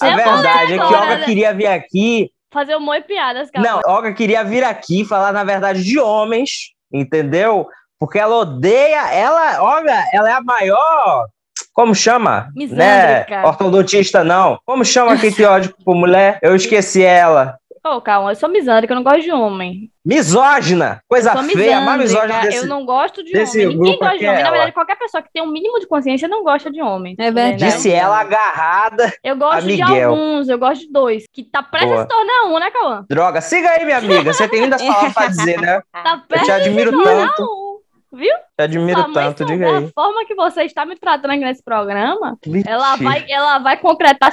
[0.00, 0.08] A.
[0.08, 1.24] Eu verdade é que Olga né?
[1.24, 2.30] queria vir aqui.
[2.52, 3.68] Fazer humor e piadas, cara.
[3.68, 7.66] Não, Olga queria vir aqui e falar, na verdade, de homens, entendeu?
[7.98, 9.12] Porque ela odeia.
[9.12, 11.26] Ela, Olga, ela é a maior.
[11.72, 12.48] Como chama?
[12.54, 12.66] Né?
[12.66, 13.46] Misândrica.
[13.46, 14.58] Ortodontista, não.
[14.64, 16.38] Como chama quem tem ódio por mulher?
[16.40, 17.58] Eu esqueci ela.
[17.86, 19.90] Ô, calma, eu sou misândrica, eu não gosto de homem.
[20.02, 21.00] Misógina!
[21.06, 22.56] Coisa feia, a mais misógina desse.
[22.58, 23.76] Eu não gosto de homem.
[23.76, 24.28] Ninguém gosta de homem.
[24.28, 24.50] é Na ela.
[24.52, 27.14] verdade, qualquer pessoa que tem um mínimo de consciência não gosta de homem.
[27.18, 27.62] É verdade.
[27.62, 29.12] Disse ela agarrada.
[29.22, 31.24] Eu gosto A de alguns, eu gosto de dois.
[31.30, 32.00] Que tá prestes Boa.
[32.00, 33.04] a se tornar um, né, Cauã?
[33.08, 34.32] Droga, siga aí, minha amiga.
[34.32, 35.82] Você tem muitas palavras pra dizer, né?
[35.92, 37.42] Tá Eu te admiro a se tornar tanto.
[37.42, 37.74] um.
[38.16, 38.34] Viu?
[38.56, 39.84] Te admiro Sua tanto, diga aí.
[39.84, 44.32] A forma que você está me tratando aqui nesse programa, ela vai, ela vai concretar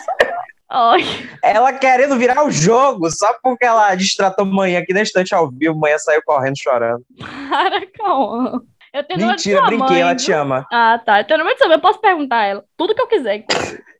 [1.43, 5.77] Ela querendo virar o jogo, só porque ela distratou manhã aqui na estante ao vivo,
[5.77, 7.03] manhã saiu correndo chorando.
[7.49, 8.61] para, Cauã.
[8.93, 10.25] Eu tenho Mentira, brinquei, mãe, ela viu?
[10.25, 10.65] te ama.
[10.71, 11.21] Ah, tá.
[11.21, 12.63] Eu tenho número de mãe, eu posso perguntar a ela.
[12.75, 13.45] Tudo que eu quiser.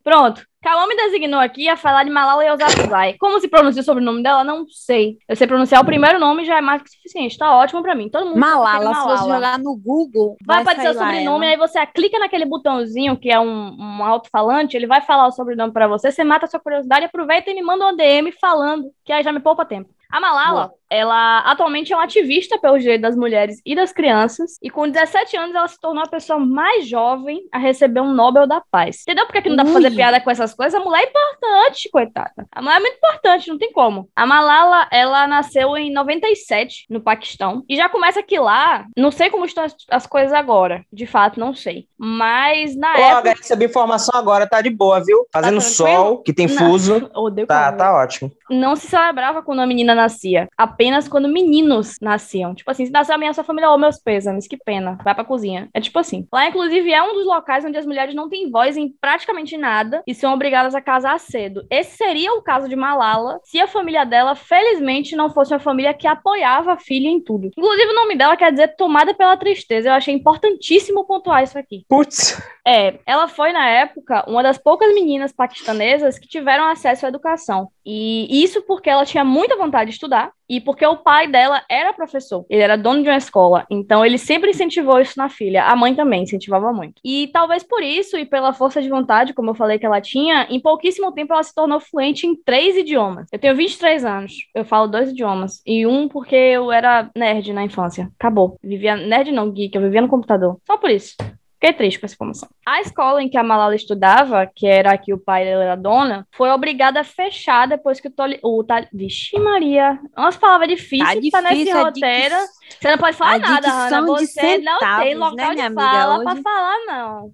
[0.04, 0.45] Pronto.
[0.62, 3.16] Cauã me designou aqui a falar de Malala Yousafzai.
[3.20, 4.43] Como se pronuncia o sobrenome dela?
[4.43, 5.18] Não sei.
[5.28, 7.36] Eu sei pronunciar o primeiro nome já é mais que suficiente.
[7.36, 8.10] Tá ótimo pra mim.
[8.10, 11.45] Todo mundo sabe Malala, é se você jogar no Google, Vai vai, aparecer o sobrenome,
[11.47, 11.56] ela.
[11.56, 15.74] aí você clica naquele botãozinho que é um, um alto-falante, ele vai falar o sobrenome
[15.74, 19.12] pra você, você mata a sua curiosidade, aproveita e me manda um DM falando, que
[19.12, 19.89] aí já me poupa tempo.
[20.12, 24.70] A Malala, ela atualmente é uma ativista pelos direitos das mulheres e das crianças, e
[24.70, 28.62] com 17 anos ela se tornou a pessoa mais jovem a receber um Nobel da
[28.70, 29.01] Paz.
[29.01, 30.80] Entendeu porque que não dá pra fazer piada com essas coisas?
[30.80, 32.45] A mulher é importante, coitada.
[32.51, 34.09] A mulher é muito importante, não tem como.
[34.16, 39.30] A Malala, ela nasceu em 97, no Paquistão, e já começa que lá, não sei
[39.30, 41.88] como estão as, as coisas agora, de fato, não sei.
[41.97, 43.18] Mas na época...
[43.18, 45.26] Olga, recebi informação agora, tá de boa, viu?
[45.32, 46.57] Fazendo Tá sol, que tem Não.
[46.57, 47.09] fuso.
[47.47, 48.32] Tá, tá ótimo.
[48.49, 52.54] não se celebrava quando a menina nascia, apenas quando meninos nasciam.
[52.56, 55.24] Tipo assim, se nasceu a minha sua família, ô meus pêsames, que pena, vai pra
[55.24, 55.70] cozinha.
[55.74, 56.28] É tipo assim.
[56.32, 60.04] Lá, inclusive, é um dos locais onde as mulheres não têm voz em praticamente nada
[60.08, 61.66] e são obrigadas a casar cedo.
[61.70, 65.93] Esse seria o caso de Malala, se a família dela, felizmente, não fosse uma família
[65.93, 67.47] que apoiava a filha em tudo.
[67.47, 69.89] Inclusive, o nome dela quer dizer tomada pela tristeza.
[69.89, 71.86] Eu achei importantíssimo pontuar isso aqui.
[71.88, 72.41] Putz.
[72.66, 77.70] É, ela foi, na época, uma das poucas meninas paquistanesas que tiveram acesso à educação.
[77.86, 81.94] E isso porque ela tinha muita vontade de estudar e porque o pai dela era
[81.94, 82.46] professor.
[82.50, 83.66] Ele era dono de uma escola.
[83.70, 85.64] Então, ele sempre incentivou isso na filha.
[85.64, 87.02] A mãe também incentivava muito.
[87.06, 90.48] E talvez por isso e pela força de vontade, como eu falei que ela tinha,
[90.50, 93.28] em pouquíssimo tempo ela se tornou fluente em três idiomas.
[93.32, 94.34] Eu tenho 23 anos.
[94.54, 95.62] Eu falo dois idiomas.
[95.66, 98.10] E um porque eu era nerd na infância.
[98.20, 98.58] Acabou.
[98.62, 98.98] Vivia...
[98.98, 99.76] Nerd não, geek.
[99.76, 100.58] Eu vivia no computador.
[100.66, 101.16] Só por isso.
[101.64, 102.49] Fiquei triste com essa informação.
[102.66, 105.76] A escola em que a Malala estudava, que era a que o pai dela era
[105.76, 108.39] dona, foi obrigada a fechar depois que o Toli...
[108.41, 108.84] O Tal...
[108.91, 109.99] Vixe Maria.
[110.18, 112.36] Umas palavras difíceis Tá que tá nesse difícil a roteiro.
[112.36, 115.62] dic- Você não pode falar a nada, de Você não tem centavos, local né, de
[115.62, 116.41] amiga, fala pra hoje?
[116.41, 117.32] falar, não.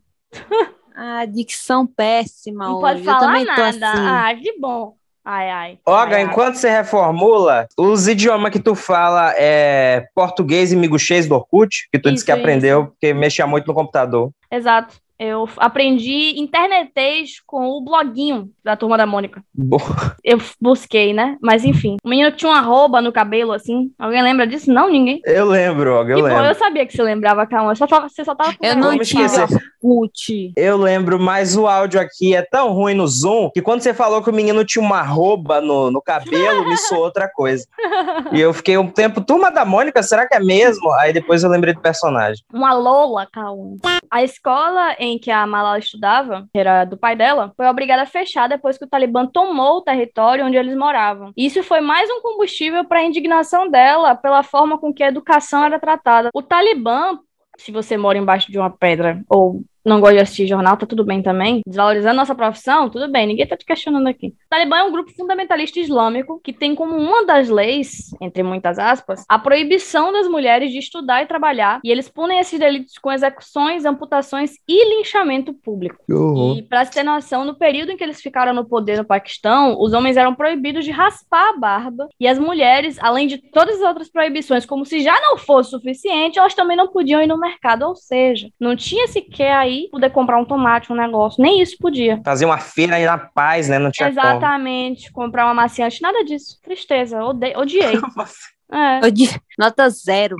[0.93, 2.81] A dicção péssima Não hoje.
[2.81, 3.91] pode falar nada.
[3.91, 4.07] assim.
[4.07, 4.97] Ah, que bom.
[5.29, 5.79] Ai, ai.
[5.85, 6.21] Olga, ai.
[6.21, 11.99] enquanto você reformula, os idiomas que tu fala é português e miguxês do Orkut, que
[11.99, 14.31] tu disse Isso, que aprendeu porque mexia muito no computador.
[14.49, 14.95] Exato.
[15.19, 19.43] Eu aprendi internetês com o bloguinho da Turma da Mônica.
[19.53, 20.15] Boa.
[20.23, 21.37] Eu busquei, né?
[21.41, 21.97] Mas enfim.
[22.03, 23.91] O menino que tinha uma roupa no cabelo, assim.
[23.97, 24.71] Alguém lembra disso?
[24.71, 25.19] Não, ninguém.
[25.25, 26.45] Eu lembro, eu bom, lembro.
[26.45, 27.73] eu sabia que você lembrava, calma.
[27.75, 29.47] Só tava, você só tava com Eu não esquecer.
[29.81, 30.53] Orkut.
[30.55, 34.21] Eu lembro, mas o áudio aqui é tão ruim no Zoom que quando você falou
[34.21, 37.65] que o menino tinha uma roupa no, no cabelo, me soou outra coisa.
[38.31, 40.91] E eu fiquei um tempo, turma da Mônica, será que é mesmo?
[40.93, 42.43] Aí depois eu lembrei do personagem.
[42.51, 43.77] Uma Lola, calma.
[44.11, 48.07] A escola em que a Malala estudava, que era do pai dela, foi obrigada a
[48.07, 51.31] fechar depois que o Talibã tomou o território onde eles moravam.
[51.37, 55.63] Isso foi mais um combustível para a indignação dela pela forma com que a educação
[55.63, 56.31] era tratada.
[56.33, 57.19] O Talibã,
[57.59, 61.03] se você mora embaixo de uma pedra ou não gosta de assistir jornal, tá tudo
[61.03, 61.61] bem também.
[61.65, 64.27] Desvalorizando nossa profissão, tudo bem, ninguém tá te questionando aqui.
[64.27, 68.77] O Talibã é um grupo fundamentalista islâmico que tem como uma das leis, entre muitas
[68.77, 73.11] aspas, a proibição das mulheres de estudar e trabalhar, e eles punem esses delitos com
[73.11, 76.03] execuções, amputações e linchamento público.
[76.57, 79.79] E para se ter noção, no período em que eles ficaram no poder no Paquistão,
[79.79, 83.87] os homens eram proibidos de raspar a barba e as mulheres, além de todas as
[83.87, 87.83] outras proibições, como se já não fosse suficiente, elas também não podiam ir no mercado,
[87.83, 92.21] ou seja, não tinha sequer aí poder comprar um tomate, um negócio, nem isso podia.
[92.23, 93.77] Fazer uma feira aí na paz, né?
[93.77, 96.59] Não tinha Exatamente, comprar uma maciante, nada disso.
[96.63, 97.97] Tristeza, ode odiei.
[98.01, 98.25] como.
[98.71, 98.99] É.
[99.57, 100.35] Nota zero.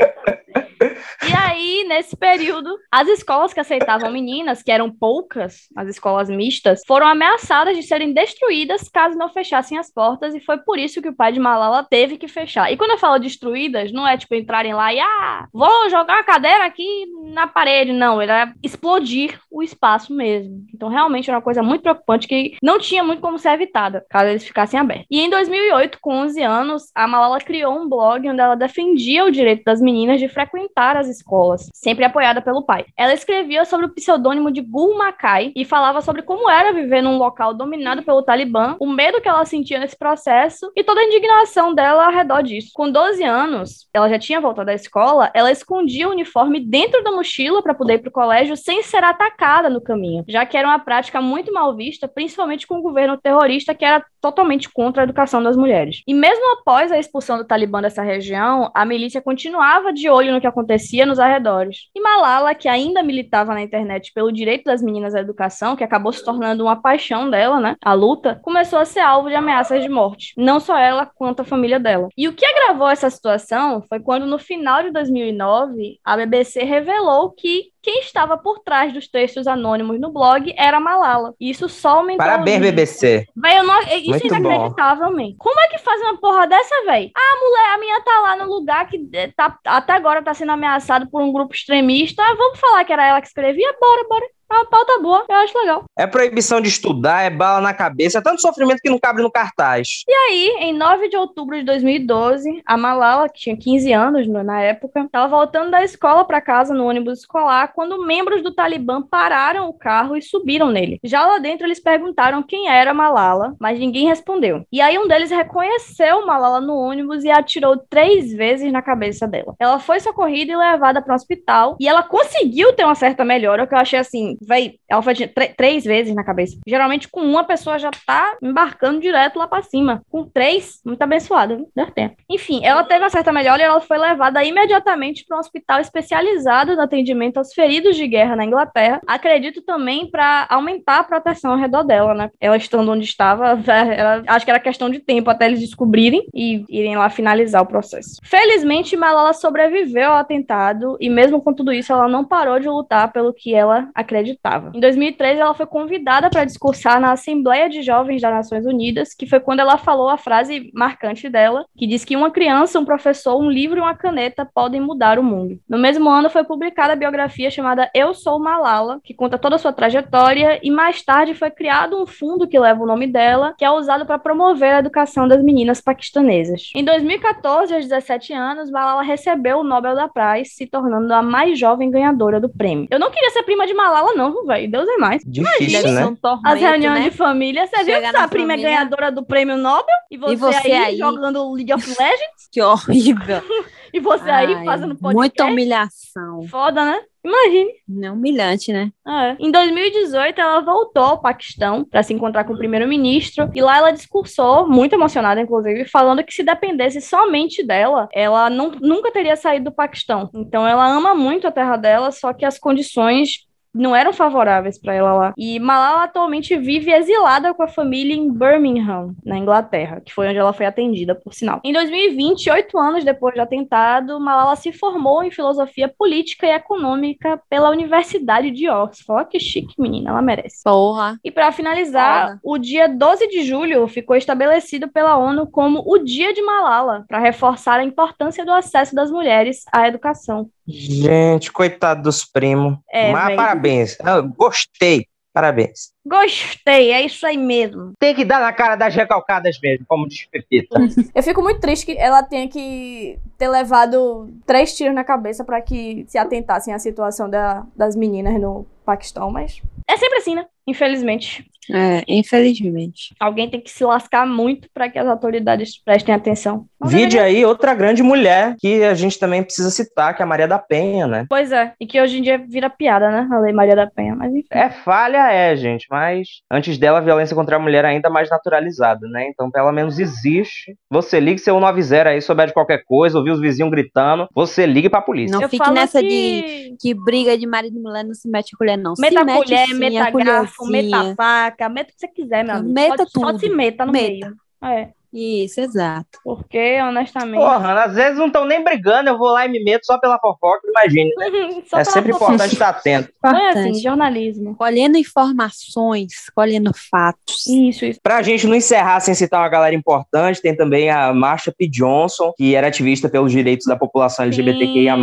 [1.28, 6.82] E aí, nesse período, as escolas que aceitavam meninas, que eram poucas, as escolas mistas,
[6.86, 11.10] foram ameaçadas de serem destruídas caso não fechassem as portas, e foi por isso que
[11.10, 12.72] o pai de Malala teve que fechar.
[12.72, 16.24] E quando eu falo destruídas, não é tipo entrarem lá e, ah, vou jogar a
[16.24, 20.66] cadeira aqui na parede, não, era explodir o espaço mesmo.
[20.74, 24.30] Então, realmente era uma coisa muito preocupante que não tinha muito como ser evitada, caso
[24.30, 25.08] eles ficassem abertos.
[25.10, 29.32] E em 2008, com 11 anos, a Malala criou um blog onde ela defendia o
[29.32, 32.86] direito das meninas de frequentar as escolas, sempre apoiada pelo pai.
[32.98, 37.18] Ela escrevia sobre o pseudônimo de Gul Makai e falava sobre como era viver num
[37.18, 41.74] local dominado pelo Talibã, o medo que ela sentia nesse processo e toda a indignação
[41.74, 42.72] dela ao redor disso.
[42.74, 47.12] Com 12 anos, ela já tinha voltado à escola, ela escondia o uniforme dentro da
[47.12, 50.68] mochila para poder ir para o colégio sem ser atacada no caminho, já que era
[50.68, 55.06] uma prática muito mal vista, principalmente com o governo terrorista que era totalmente contra a
[55.06, 56.02] educação das mulheres.
[56.08, 60.42] E mesmo após a expulsão do Talibã dessa região, a milícia continuava de olho no
[60.42, 61.90] que acontecia nos arredores.
[61.96, 66.12] E Malala, que ainda militava na internet pelo direito das meninas à educação, que acabou
[66.12, 69.90] se tornando uma paixão dela, né, a luta, começou a ser alvo de ameaças de
[69.90, 70.34] morte.
[70.36, 72.10] Não só ela, quanto a família dela.
[72.18, 77.32] E o que agravou essa situação foi quando, no final de 2009, a BBC revelou
[77.32, 81.34] que quem estava por trás dos textos anônimos no blog era a Malala.
[81.40, 82.18] E isso só aumentou...
[82.18, 82.60] Parabéns.
[82.60, 83.26] BBC.
[83.34, 85.34] Véi, eu não, isso Muito é inacreditável, man.
[85.38, 87.14] Como é que faz uma porra dessa, véi?
[87.16, 90.52] A mulher, a minha tá lá no lugar que eh, tá, até agora tá sendo
[90.52, 92.22] ameaçado por um grupo extremista.
[92.22, 93.74] Ah, vamos falar que era ela que escrevia?
[93.80, 94.26] Bora, bora.
[94.50, 95.84] É uma pauta boa, eu acho legal.
[95.98, 99.30] É proibição de estudar, é bala na cabeça, é tanto sofrimento que não cabe no
[99.32, 100.04] cartaz.
[100.08, 104.44] E aí, em 9 de outubro de 2012, a Malala, que tinha 15 anos no-
[104.44, 109.02] na época, estava voltando da escola para casa no ônibus escolar quando membros do Talibã
[109.02, 111.00] pararam o carro e subiram nele.
[111.04, 114.64] Já lá dentro, eles perguntaram quem era Malala, mas ninguém respondeu.
[114.72, 119.56] E aí, um deles reconheceu Malala no ônibus e atirou três vezes na cabeça dela.
[119.60, 123.68] Ela foi socorrida e levada para o hospital e ela conseguiu ter uma certa melhora,
[123.68, 125.14] que eu achei assim, véi, ela foi
[125.58, 126.58] três vezes na cabeça.
[126.68, 130.02] Geralmente, com uma pessoa já tá embarcando direto lá para cima.
[130.10, 131.70] Com três, muito abençoada, viu?
[131.76, 132.16] Deu tempo.
[132.30, 136.76] Enfim, ela teve uma certa melhora e ela foi levada imediatamente para um hospital especializado
[136.76, 139.02] no atendimento aos feridos de guerra na Inglaterra.
[139.08, 142.30] Acredito também para aumentar a proteção ao redor dela, né?
[142.40, 146.64] Ela estando onde estava, ela- acho que era questão de tempo até eles descobrirem e
[146.70, 148.18] irem lá finalizar o processo.
[148.24, 153.12] Felizmente, Malala sobreviveu ao atentado e mesmo com tudo isso, ela não parou de lutar
[153.12, 154.27] pelo que ela acreditava.
[154.74, 159.28] Em 2013, ela foi convidada para discursar na Assembleia de Jovens das Nações Unidas, que
[159.28, 163.38] foi quando ela falou a frase marcante dela, que diz que uma criança, um professor,
[163.38, 165.60] um livro e uma caneta podem mudar o mundo.
[165.70, 169.60] No mesmo ano, foi publicada a biografia chamada Eu Sou Malala, que conta toda a
[169.60, 173.66] sua trajetória, e mais tarde foi criado um fundo que leva o nome dela, que
[173.66, 176.72] é usado para promover a educação das meninas paquistanesas.
[176.76, 181.58] Em 2014, aos 17 anos, Malala recebeu o Nobel da Paz, se tornando a mais
[181.60, 182.88] jovem ganhadora do prêmio.
[182.90, 184.70] Eu não queria ser prima de Malala, não, viu, velho.
[184.70, 185.22] Deus é mais.
[185.26, 186.06] Difícil, ser né?
[186.06, 187.10] um tormento, As reuniões né?
[187.10, 189.96] de família, você viu Chega que sua prima é ganhadora do prêmio Nobel?
[190.12, 190.98] E você, você aí, aí?
[190.98, 192.50] jogando League of Legends?
[192.52, 193.42] Que horrível.
[193.94, 195.16] E você aí Ai, fazendo podcast?
[195.16, 196.44] Muita humilhação.
[196.50, 197.00] Foda, né?
[197.24, 197.72] Imagine.
[197.88, 198.92] Não humilhante, né?
[199.06, 199.36] É.
[199.40, 203.92] Em 2018, ela voltou ao Paquistão para se encontrar com o primeiro-ministro e lá ela
[203.92, 209.66] discursou, muito emocionada, inclusive, falando que se dependesse somente dela, ela não, nunca teria saído
[209.66, 210.30] do Paquistão.
[210.34, 214.94] Então, ela ama muito a terra dela, só que as condições não eram favoráveis para
[214.94, 215.34] ela lá.
[215.38, 220.38] E Malala atualmente vive exilada com a família em Birmingham, na Inglaterra, que foi onde
[220.38, 221.60] ela foi atendida, por sinal.
[221.64, 227.42] Em 2020, oito anos depois do atentado, Malala se formou em filosofia política e econômica
[227.50, 229.30] pela Universidade de Oxford.
[229.30, 230.64] Que chique, menina, ela merece.
[230.64, 231.20] Porra.
[231.24, 236.34] E para finalizar, o dia 12 de julho ficou estabelecido pela ONU como o Dia
[236.34, 240.50] de Malala, para reforçar a importância do acesso das mulheres à educação.
[240.68, 242.78] Gente, coitado dos primos.
[242.92, 243.98] É, Mas parabéns.
[244.04, 245.08] Ah, Gostei.
[245.34, 245.92] Parabéns.
[246.04, 247.92] Gostei, é isso aí mesmo.
[248.00, 250.80] Tem que dar na cara das recalcadas mesmo, como diz Pepita.
[251.14, 255.62] Eu fico muito triste que ela tenha que ter levado três tiros na cabeça pra
[255.62, 260.48] que se atentassem à situação da- das meninas no Paquistão, mas É sempre assim, né?
[260.66, 261.46] Infelizmente.
[261.70, 263.14] É, infelizmente.
[263.20, 266.66] Alguém tem que se lascar muito para que as autoridades prestem atenção.
[266.86, 270.48] Vide aí outra grande mulher que a gente também precisa citar, que é a Maria
[270.48, 271.26] da Penha, né?
[271.28, 273.28] Pois é, e que hoje em dia vira piada, né?
[273.32, 274.48] A Lei Maria da Penha, mas enfim.
[274.52, 278.30] É falha, é, gente, mas antes dela a violência contra a mulher é ainda mais
[278.30, 279.28] naturalizada, né?
[279.28, 280.76] Então, pelo menos existe.
[280.90, 284.90] Você liga seu 190 aí, souber de qualquer coisa, ouvir os vizinhos gritando, você ligue
[284.90, 285.34] pra polícia.
[285.36, 288.56] Não Eu fique nessa que- de que briga de marido e mulher não se mete
[288.56, 288.94] colher, não.
[289.00, 292.44] Meta se mete colher, sim, meta a garfo, meta faca, meta o que você quiser,
[292.46, 292.74] meu amigo.
[292.74, 293.40] Meta Só- Só tudo.
[293.40, 294.08] se meta no Meta.
[294.08, 294.36] meio.
[294.64, 296.20] É, Isso, exato.
[296.24, 297.40] porque, honestamente...
[297.40, 300.20] Porra, às vezes não estão nem brigando, eu vou lá e me meto só pela
[300.20, 301.12] fofoca, imagine.
[301.68, 302.34] Só é sempre fofoca.
[302.34, 303.10] importante estar atento.
[303.24, 303.84] Não é assim, Importante.
[303.84, 304.56] jornalismo.
[304.56, 307.46] Colhendo informações, colhendo fatos.
[307.48, 308.00] Isso, isso.
[308.02, 311.68] Pra gente não encerrar sem citar uma galera importante, tem também a Marsha P.
[311.68, 314.96] Johnson, que era ativista pelos direitos da população LGBTQIA+,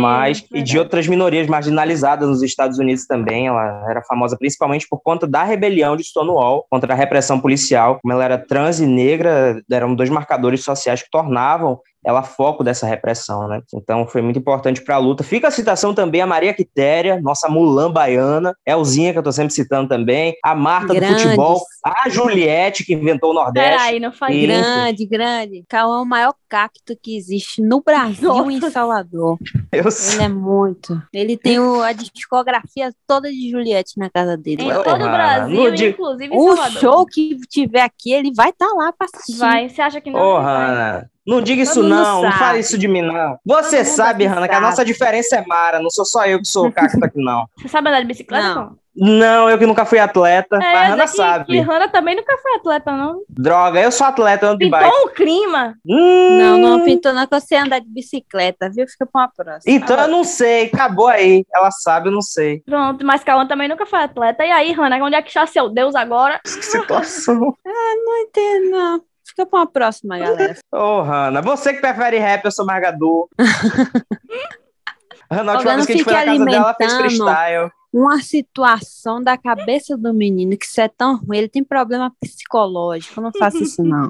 [0.53, 3.47] e de outras minorias marginalizadas nos Estados Unidos também.
[3.47, 7.99] Ela era famosa principalmente por conta da rebelião de Stonewall contra a repressão policial.
[8.01, 12.85] Como ela era trans e negra, eram dois marcadores sociais que tornavam ela foco dessa
[12.85, 13.61] repressão, né?
[13.73, 15.23] Então foi muito importante para a luta.
[15.23, 19.53] Fica a citação também a Maria Quitéria, nossa Mulan baiana, Elzinha, que eu tô sempre
[19.53, 21.15] citando também, a Marta Grandes.
[21.23, 23.69] do futebol, a Juliette, que inventou o Nordeste.
[23.69, 24.45] Peraí, não E- isso.
[24.45, 25.65] Grande, grande.
[25.67, 28.71] Cauã é o maior cacto que existe no Brasil e em Nossa.
[28.71, 29.37] Salvador.
[29.71, 30.15] Eu sei.
[30.17, 31.01] Ele é muito.
[31.11, 34.61] Ele tem o- a discografia toda de Juliette na casa dele.
[34.63, 36.79] Em Porra, todo o Brasil, inclusive em O Salvador.
[36.79, 39.39] show que tiver aqui, ele vai estar lá pra assistir.
[39.39, 40.35] Vai, você acha que não?
[40.37, 43.37] Hanna, não diga isso não, não fale isso de mim não.
[43.45, 46.47] Você Todo sabe, Hanna, que a nossa diferença é Mara, não sou só eu que
[46.47, 47.45] sou o cacto aqui não.
[47.61, 48.53] Você sabe andar de bicicleta?
[48.55, 48.77] Não.
[48.97, 51.45] Não, eu que nunca fui atleta, mas a É, Hanna daqui, sabe.
[51.47, 53.23] que Hanna também nunca foi atleta, não.
[53.27, 54.95] Droga, eu sou atleta, eu ando de Pintou bike.
[55.03, 55.75] um clima.
[55.85, 58.87] Hum, Não, não pintou não, que eu sei andar de bicicleta, viu?
[58.87, 59.75] Fica pra uma próxima.
[59.75, 61.45] Então eu não sei, acabou aí.
[61.53, 62.61] Ela sabe, eu não sei.
[62.65, 64.45] Pronto, mas Cauã também nunca foi atleta.
[64.45, 66.39] E aí, Hanna, onde é que está seu Deus agora?
[66.41, 67.53] Que situação.
[67.65, 69.01] Não entendo, não.
[69.35, 70.55] Fica pra uma próxima, galera.
[70.71, 73.27] Ô, Hanna, você que prefere rap, eu sou Margador.
[75.29, 77.71] Hanna, a última vez que a gente foi na casa dela, ela fez freestyle.
[77.91, 83.19] Uma situação da cabeça do menino que isso é tão ruim, ele tem problema psicológico.
[83.19, 84.07] Não faça isso, não.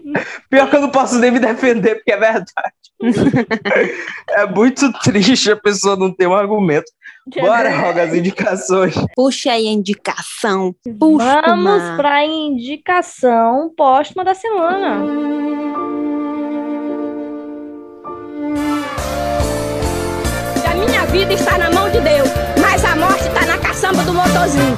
[0.50, 2.52] Pior que eu não posso nem me defender, porque é verdade.
[4.30, 6.90] é muito triste a pessoa não ter um argumento.
[7.40, 8.94] Bora, Roga, as indicações.
[9.16, 10.72] Puxa aí a indicação.
[10.98, 15.02] Puxa Vamos para a indicação póstuma da semana.
[20.70, 22.28] A minha vida está na mão de Deus,
[22.60, 24.76] mas a morte está na caçamba do motorzinho.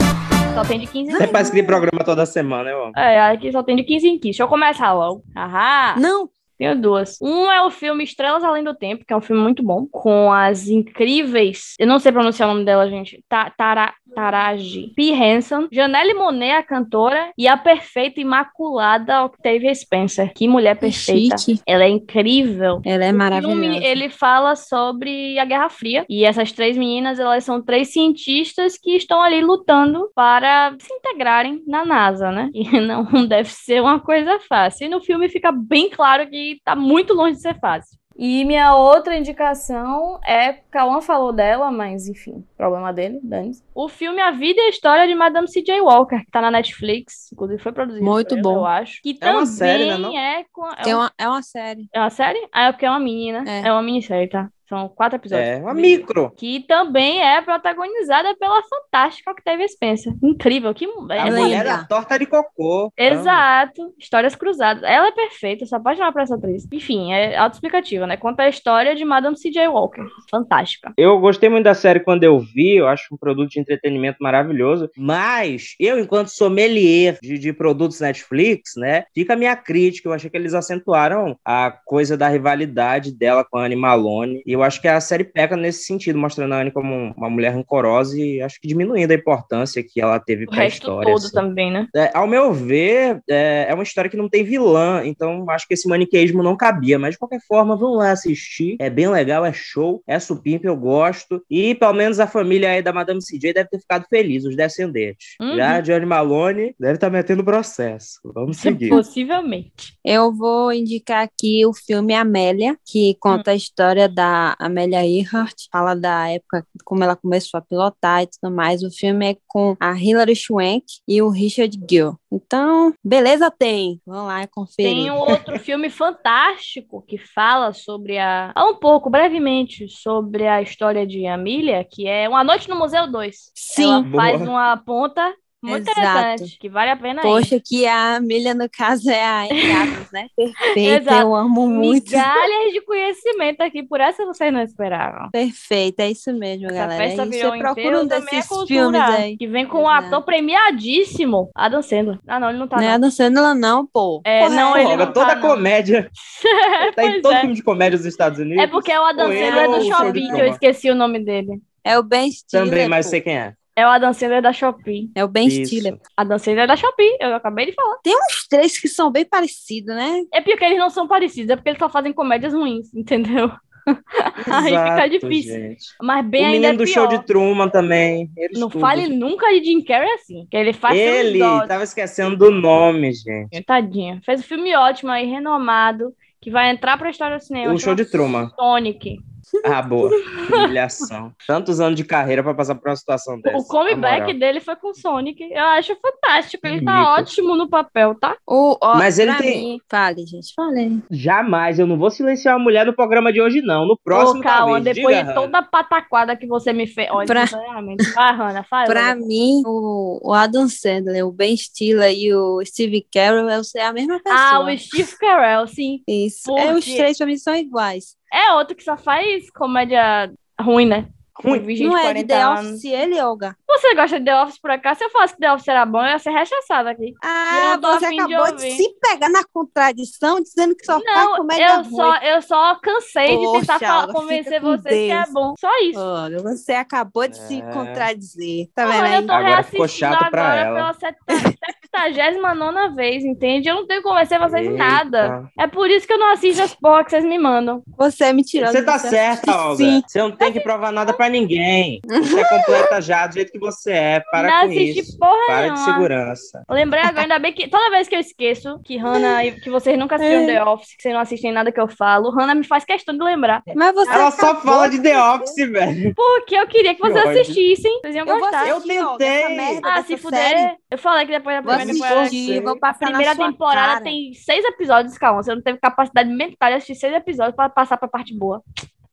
[0.54, 1.32] Só tem de 15 em Você 15.
[1.32, 2.92] faz aquele programa toda semana, eu amo.
[2.96, 4.20] É, aqui só tem de 15 em 15.
[4.22, 5.22] Deixa eu começar logo.
[5.34, 5.94] Ahá!
[5.98, 6.28] Não,
[6.58, 7.18] Tenho duas.
[7.22, 10.32] Um é o filme Estrelas Além do Tempo, que é um filme muito bom, com
[10.32, 11.74] as incríveis.
[11.78, 13.24] Eu não sei pronunciar o nome dela, gente.
[13.28, 15.10] Ta Tara Taraji P.
[15.12, 20.32] Henson, Janelle Monet, a cantora, e a perfeita, imaculada Octavia Spencer.
[20.34, 21.38] Que mulher perfeita.
[21.38, 21.60] chique.
[21.66, 22.80] Ela é incrível.
[22.84, 23.60] Ela é O maravilhosa.
[23.60, 26.04] filme, ele fala sobre a Guerra Fria.
[26.08, 31.62] E essas três meninas, elas são três cientistas que estão ali lutando para se integrarem
[31.66, 32.50] na NASA, né?
[32.54, 34.86] E não deve ser uma coisa fácil.
[34.86, 37.98] E no filme fica bem claro que tá muito longe de ser fácil.
[38.18, 40.54] E minha outra indicação é.
[40.70, 45.06] Cauã falou dela, mas enfim, problema dele, dane O filme A Vida e a História
[45.06, 45.80] de Madame C.J.
[45.80, 48.56] Walker, que tá na Netflix, inclusive foi produzido Muito ela, bom.
[48.56, 49.00] eu acho.
[49.02, 50.18] Que É também uma série, né, não?
[50.18, 50.68] é com...
[50.68, 51.12] É, Tem uma...
[51.16, 51.88] é uma série.
[51.92, 52.48] é uma série?
[52.52, 53.44] Ah, é porque é uma mini, né?
[53.46, 53.68] É.
[53.68, 54.50] É, uma minissérie, tá?
[54.68, 55.48] São quatro episódios.
[55.48, 56.30] É, uma micro.
[56.36, 60.12] Que também é protagonizada pela fantástica Octavia Spencer.
[60.22, 62.92] Incrível, que A é, mulher da torta de cocô.
[62.96, 64.82] Exato, histórias cruzadas.
[64.82, 66.68] Ela é perfeita, sou apaixonada por essa atriz.
[66.70, 68.18] Enfim, é autoexplicativa, né?
[68.18, 69.68] Conta a história de Madame C.J.
[69.68, 70.04] Walker.
[70.30, 70.92] Fantástica.
[70.98, 74.90] Eu gostei muito da série quando eu vi, eu acho um produto de entretenimento maravilhoso.
[74.96, 80.08] Mas eu, enquanto sommelier de, de produtos Netflix, né, fica a minha crítica.
[80.08, 84.42] Eu achei que eles acentuaram a coisa da rivalidade dela com a Anne Malone.
[84.44, 87.50] E eu acho que a série peca nesse sentido, mostrando a Anne como uma mulher
[87.50, 91.12] rancorosa e acho que diminuindo a importância que ela teve pra resto história.
[91.12, 91.34] todo assim.
[91.34, 91.88] também, né?
[91.94, 95.74] É, ao meu ver, é, é uma história que não tem vilã, então acho que
[95.74, 98.76] esse maniqueísmo não cabia, mas de qualquer forma, vamos lá assistir.
[98.80, 101.42] É bem legal, é show, é supimpa, eu gosto.
[101.50, 105.36] E pelo menos a família aí da Madame CJ deve ter ficado feliz, os descendentes.
[105.40, 105.56] Uhum.
[105.56, 108.20] Já a Johnny Malone deve estar metendo processo.
[108.24, 108.88] Vamos seguir.
[108.88, 109.98] Possivelmente.
[110.04, 115.94] Eu vou indicar aqui o filme Amélia, que conta a história da Amélia Earhart, fala
[115.94, 118.82] da época como ela começou a pilotar e tudo mais.
[118.82, 122.14] O filme é com a Hilary Swank e o Richard Gere.
[122.30, 124.00] Então, beleza tem.
[124.06, 124.92] Vamos lá conferir.
[124.92, 128.52] Tem um outro filme fantástico que fala sobre a.
[128.54, 133.10] Fala um pouco, brevemente, sobre a história de Amília, que é Uma Noite no Museu
[133.10, 133.36] 2.
[133.54, 133.84] Sim.
[133.84, 134.22] Ela Boa.
[134.22, 136.00] faz uma ponta muito Exato.
[136.00, 137.22] interessante, que vale a pena ir.
[137.22, 140.28] Poxa, que a Amélia, no caso, é a Adams, né?
[140.36, 141.20] Perfeita, Exato.
[141.20, 142.12] eu amo muito.
[142.12, 145.30] Migalhas de conhecimento aqui, por essa vocês não esperavam.
[145.30, 147.04] Perfeita, é isso mesmo, Essa galera.
[147.04, 149.36] festa E virou você um procura um é desses cultura, filmes aí.
[149.36, 152.18] que vem com um ator premiadíssimo, Adam Sandler.
[152.26, 152.94] Ah, não, ele não tá Não é não.
[152.94, 154.20] Adam Sandler, não, pô.
[154.24, 156.08] É, Porra, não, ele não toda tá, comédia.
[156.94, 157.40] tá em todo é.
[157.40, 158.62] filme de comédia dos Estados Unidos.
[158.62, 161.60] É porque é o Adam Sandler ou do Shopping, que eu esqueci o nome dele.
[161.82, 162.66] É o Ben Stiller.
[162.66, 163.10] Também, mas pô.
[163.10, 163.57] sei quem é.
[163.78, 165.08] É o Adam Sandler da Shopee.
[165.14, 165.66] É o Ben Isso.
[165.66, 165.98] Stiller.
[166.16, 167.96] Adam Sandler é da Shopee, eu acabei de falar.
[168.02, 170.24] Tem uns três que são bem parecidos, né?
[170.34, 173.48] É porque eles não são parecidos, é porque eles só fazem comédias ruins, entendeu?
[174.50, 175.54] Aí fica difícil.
[175.54, 175.84] gente.
[176.02, 176.92] Mas bem o ainda menino é do pior.
[176.92, 178.28] show de Truman também.
[178.36, 178.80] Eles Não tudo.
[178.80, 183.62] fale nunca de Jim Carrey assim, que ele faz Ele, tava esquecendo do nome, gente.
[183.62, 184.20] Tadinho.
[184.24, 187.72] Fez um filme ótimo aí, renomado, que vai entrar pra história do cinema.
[187.72, 188.50] O show de Truman.
[188.56, 189.18] Sonic.
[189.64, 190.10] Ah, boa.
[190.52, 191.32] Humilhação.
[191.46, 193.56] Tantos anos de carreira pra passar por uma situação dessa.
[193.56, 195.42] O comeback dele foi com Sonic.
[195.42, 196.66] Eu acho fantástico.
[196.66, 198.36] Ele tá ótimo no papel, tá?
[198.46, 201.02] O, ó, Mas ele pra tem- mim- Fale, gente, fale.
[201.10, 203.86] Jamais, eu não vou silenciar uma mulher no programa de hoje, não.
[203.86, 204.84] No próximo, Ô, talvez.
[204.84, 207.08] depois Diga, de toda a pataquada que você me fez.
[207.10, 208.04] Olha, Pra- sinceramente.
[208.12, 208.86] Vai, Hannah, fala.
[208.86, 213.92] Pra mim, o, o Adam Sandler, o Ben Stiller e o Steve Carell é a
[213.92, 214.40] mesma pessoa.
[214.40, 216.02] Ah, o Steve Carell, sim.
[216.06, 216.56] Isso.
[216.56, 218.16] É, os Porque- três pra mim são iguais.
[218.32, 221.08] É outro que só faz comédia ruim, né?
[221.34, 221.76] Ruim.
[221.76, 222.70] Gente Não é de 40 The anos.
[222.70, 223.56] Office, ele, Olga.
[223.68, 224.98] Você gosta de The Office por acaso?
[224.98, 227.12] Se eu falasse que The Office era bom, eu ia ser rechaçada aqui.
[227.22, 228.70] Ah, você de acabou de, ouvir.
[228.72, 231.90] se pegar na contradição, dizendo que só faz Não, comédia eu ruim.
[231.96, 235.54] só, eu só cansei de tentar Poxa, falar- convencer com vocês que é bom.
[235.58, 236.00] Só isso.
[236.00, 237.72] Olha, você acabou de se É.
[237.72, 238.68] contradizer.
[238.74, 240.74] Tá vendo eu tô Agora ficou reassistindo chato pra agora ela.
[240.74, 241.58] pela seta-
[241.94, 243.68] 79 vez, entende?
[243.68, 244.84] Eu não tenho que convencer vocês em Eita.
[244.84, 245.44] nada.
[245.58, 247.82] É por isso que eu não assisto as porra que vocês me mandam.
[247.96, 248.72] Você é mentirosa.
[248.72, 249.76] Você tá você certa, Olga.
[249.76, 250.02] Sim.
[250.06, 252.00] Você não tem que provar nada pra ninguém.
[252.06, 254.20] Você é completa já, do jeito que você é.
[254.30, 255.18] Para não com isso.
[255.18, 255.84] porra Para de nenhuma.
[255.92, 256.62] segurança.
[256.68, 259.70] Eu Lembrei agora, ainda bem que toda vez que eu esqueço que Hannah, e que
[259.70, 260.46] vocês nunca assistiram É.
[260.46, 263.22] The Office, que vocês não assistem nada que eu falo, Hannah me faz questão de
[263.24, 263.62] lembrar.
[263.74, 266.14] Mas você Ela só fala de The Office, velho.
[266.14, 268.00] Porque eu queria que Que vocês assistissem.
[268.00, 268.68] Vocês iam Eu vou gostar.
[268.68, 269.80] Eu assistir, Olga, tentei.
[269.84, 270.38] Ah, se fuder.
[270.40, 270.76] série.
[270.90, 272.20] Eu falei que depois da Vou primeira temporada.
[272.22, 274.00] assistir, vou A passar primeira temporada cara.
[274.04, 275.42] tem seis episódios, calma.
[275.42, 278.62] Você não teve capacidade mental de assistir seis episódios pra passar pra parte boa.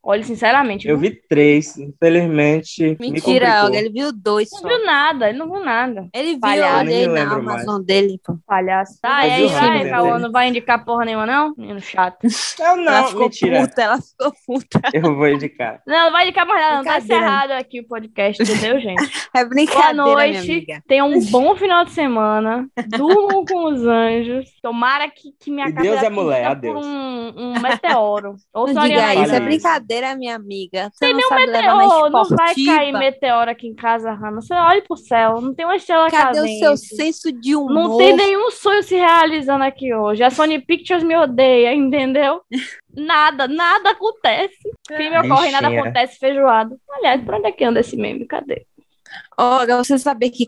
[0.08, 0.86] Olha, sinceramente.
[0.88, 1.10] Eu viu?
[1.10, 2.96] vi três, infelizmente.
[3.00, 3.64] me Mentira.
[3.64, 4.68] Olga, ele viu dois Não só.
[4.68, 6.08] viu nada, ele não viu nada.
[6.14, 6.78] Ele viu, Palhaço.
[6.84, 8.38] olhei me na lembro Amazon dele, pô.
[8.46, 8.98] Palhaço.
[9.02, 10.22] Tá, e aí vai, Cauã, dele.
[10.22, 11.54] não vai indicar porra nenhuma, não?
[11.56, 12.18] Menino chato.
[12.58, 13.60] Eu ela não, ficou mentira.
[13.60, 14.80] puta, ela ficou puta.
[14.94, 15.82] Eu vou indicar.
[15.86, 16.84] Não, não vai indicar mais nada, não.
[16.84, 17.22] Tá Brincadeira.
[17.24, 18.96] encerrado aqui o podcast, entendeu, gente?
[19.36, 20.38] É Boa brincadeira, minha noite.
[20.38, 20.82] amiga.
[20.88, 22.66] Tenham um bom final de semana.
[22.88, 24.48] Durmam com os anjos.
[24.62, 26.84] Tomara que, que minha casa Deus é mulher, adeus.
[26.86, 28.36] um, um meteoro.
[28.54, 29.42] Ou Não só diga isso, é Isso.
[29.96, 30.90] Brincadeira, minha amiga.
[30.92, 34.12] Você Tem não nenhum sabe levar na meteoro, não vai cair meteoro aqui em casa,
[34.12, 34.40] Hannah.
[34.40, 36.58] Você olha pro céu, não tem uma estrela Cadê o cadente.
[36.58, 37.72] seu senso de humor?
[37.72, 40.22] Não tem nenhum sonho se realizando aqui hoje.
[40.22, 42.40] A Sony Pictures me odeia, entendeu?
[42.96, 44.56] Nada, nada acontece.
[44.88, 45.82] Crime ocorre, nada Bichinha.
[45.82, 46.76] acontece, feijoado.
[46.90, 48.26] Aliás, pra onde é que anda esse meme?
[48.26, 48.64] Cadê?
[49.36, 50.46] Olga, você sabia que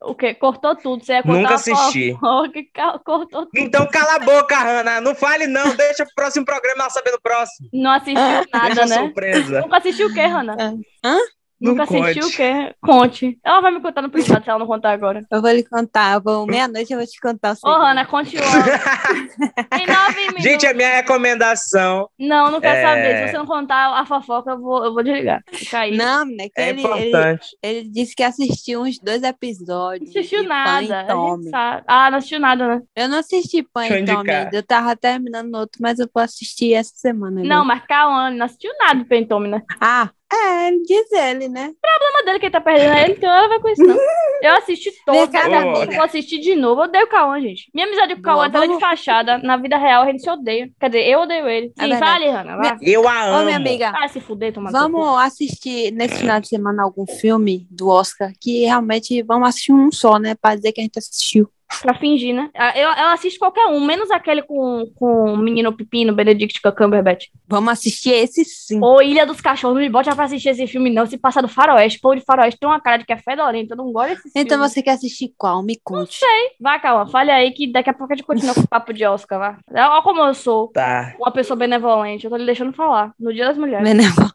[0.00, 0.32] O quê?
[0.34, 1.04] Cortou tudo.
[1.04, 2.12] Você ia contar Nunca assisti.
[2.12, 3.50] fofoca, ca- Cortou tudo.
[3.56, 5.00] Então cala a boca, Hanna.
[5.00, 5.74] Não fale não.
[5.74, 7.68] Deixa pro próximo programa ela saber no próximo.
[7.72, 8.14] Não assistiu
[8.52, 8.96] nada, Deixa né?
[8.98, 9.60] surpresa.
[9.60, 10.56] Nunca assistiu o quê, Hannah?
[11.04, 11.18] Hã?
[11.60, 12.34] Não Nunca assistiu conte.
[12.34, 12.74] o quê?
[12.80, 13.38] Conte.
[13.44, 15.24] Ela vai me contar no privado se ela não contar agora.
[15.30, 16.20] eu vou lhe contar.
[16.20, 17.80] Vou meia-noite eu vou te contar Ô, segredo.
[17.80, 18.44] Hannah, continua.
[19.80, 20.42] Em nove minutos.
[20.44, 22.82] Gente, a minha recomendação Não, não quero É.
[22.82, 23.16] saber.
[23.26, 25.42] Se você não contar a fofoca, eu vou, eu vou desligar.
[25.52, 25.96] Fica aí.
[25.96, 26.48] Não, né?
[26.54, 27.46] Que é ele, ele, importante.
[27.62, 30.12] ele disse que assistiu uns dois episódios.
[30.14, 30.68] Não assistiu nada.
[30.68, 31.50] Pan a gente Tommy.
[31.50, 31.82] sabe.
[31.88, 32.82] Ah, não assistiu nada, né?
[32.94, 34.44] Eu não assisti Pan e Tommy indicar.
[34.44, 34.56] ainda.
[34.56, 37.42] Eu tava terminando outro, mas eu vou assistir essa semana.
[37.42, 37.64] Não, viu?
[37.64, 39.62] mas Cauã não assistiu nada do Pentome, né?
[39.80, 41.70] Ah, é, ele diz ele, né?
[41.70, 43.96] O problema dele que ele tá perdendo é ele, então ela vai com isso, não.
[44.42, 45.28] Eu assisti todos.
[45.30, 46.82] cá, eu vou assistir de novo.
[46.82, 47.70] Eu odeio o Cauã, gente.
[47.74, 49.38] Minha amizade com o Cauã é toda de fachada.
[49.38, 50.70] Na vida real, a gente se odeia.
[50.78, 51.72] Quer dizer, eu odeio ele.
[51.78, 52.78] É Sim, fale, Hanna.
[52.80, 53.40] Eu a amo.
[53.40, 57.66] Ô, minha amiga, Vai se fuder, tomar vamos assistir nesse final de semana algum filme
[57.70, 60.34] do Oscar que realmente vamos assistir um só, né?
[60.34, 61.50] Pra dizer que a gente assistiu.
[61.82, 62.50] Pra fingir, né?
[62.56, 67.26] Ah, Eu, eu assisto qualquer um, menos aquele com, com o menino Pepino, Benedict Cumberbatch.
[67.46, 68.80] Vamos assistir esse sim.
[68.82, 69.74] Ou Ilha dos Cachorros.
[69.76, 71.06] Não me bote pra assistir esse filme, não.
[71.06, 72.00] Se passar do faroeste.
[72.00, 73.74] Pô, de faroeste tem uma cara de que é fedorento.
[73.74, 74.68] Eu não gosto desse Então filme.
[74.68, 75.62] você quer assistir qual?
[75.62, 76.18] Me conte.
[76.60, 77.06] Vai, calma.
[77.06, 79.58] Fale aí que daqui a pouco a gente continua com o papo de Oscar, vá.
[79.70, 80.68] Olha como eu sou.
[80.68, 81.14] Tá.
[81.18, 82.24] Uma pessoa benevolente.
[82.24, 83.12] Eu tô lhe deixando falar.
[83.20, 83.86] No Dia das Mulheres.
[83.88, 84.34] Benevolente.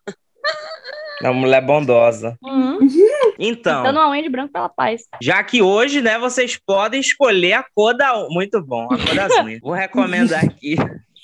[1.24, 2.38] É uma mulher bondosa.
[2.44, 2.80] Uhum.
[3.40, 5.04] Então, Dando uma unha de branco pela paz.
[5.22, 8.28] já que hoje, né, vocês podem escolher a cor da.
[8.30, 9.60] Muito bom, a cor das unhas.
[9.62, 10.76] Vou recomendar aqui.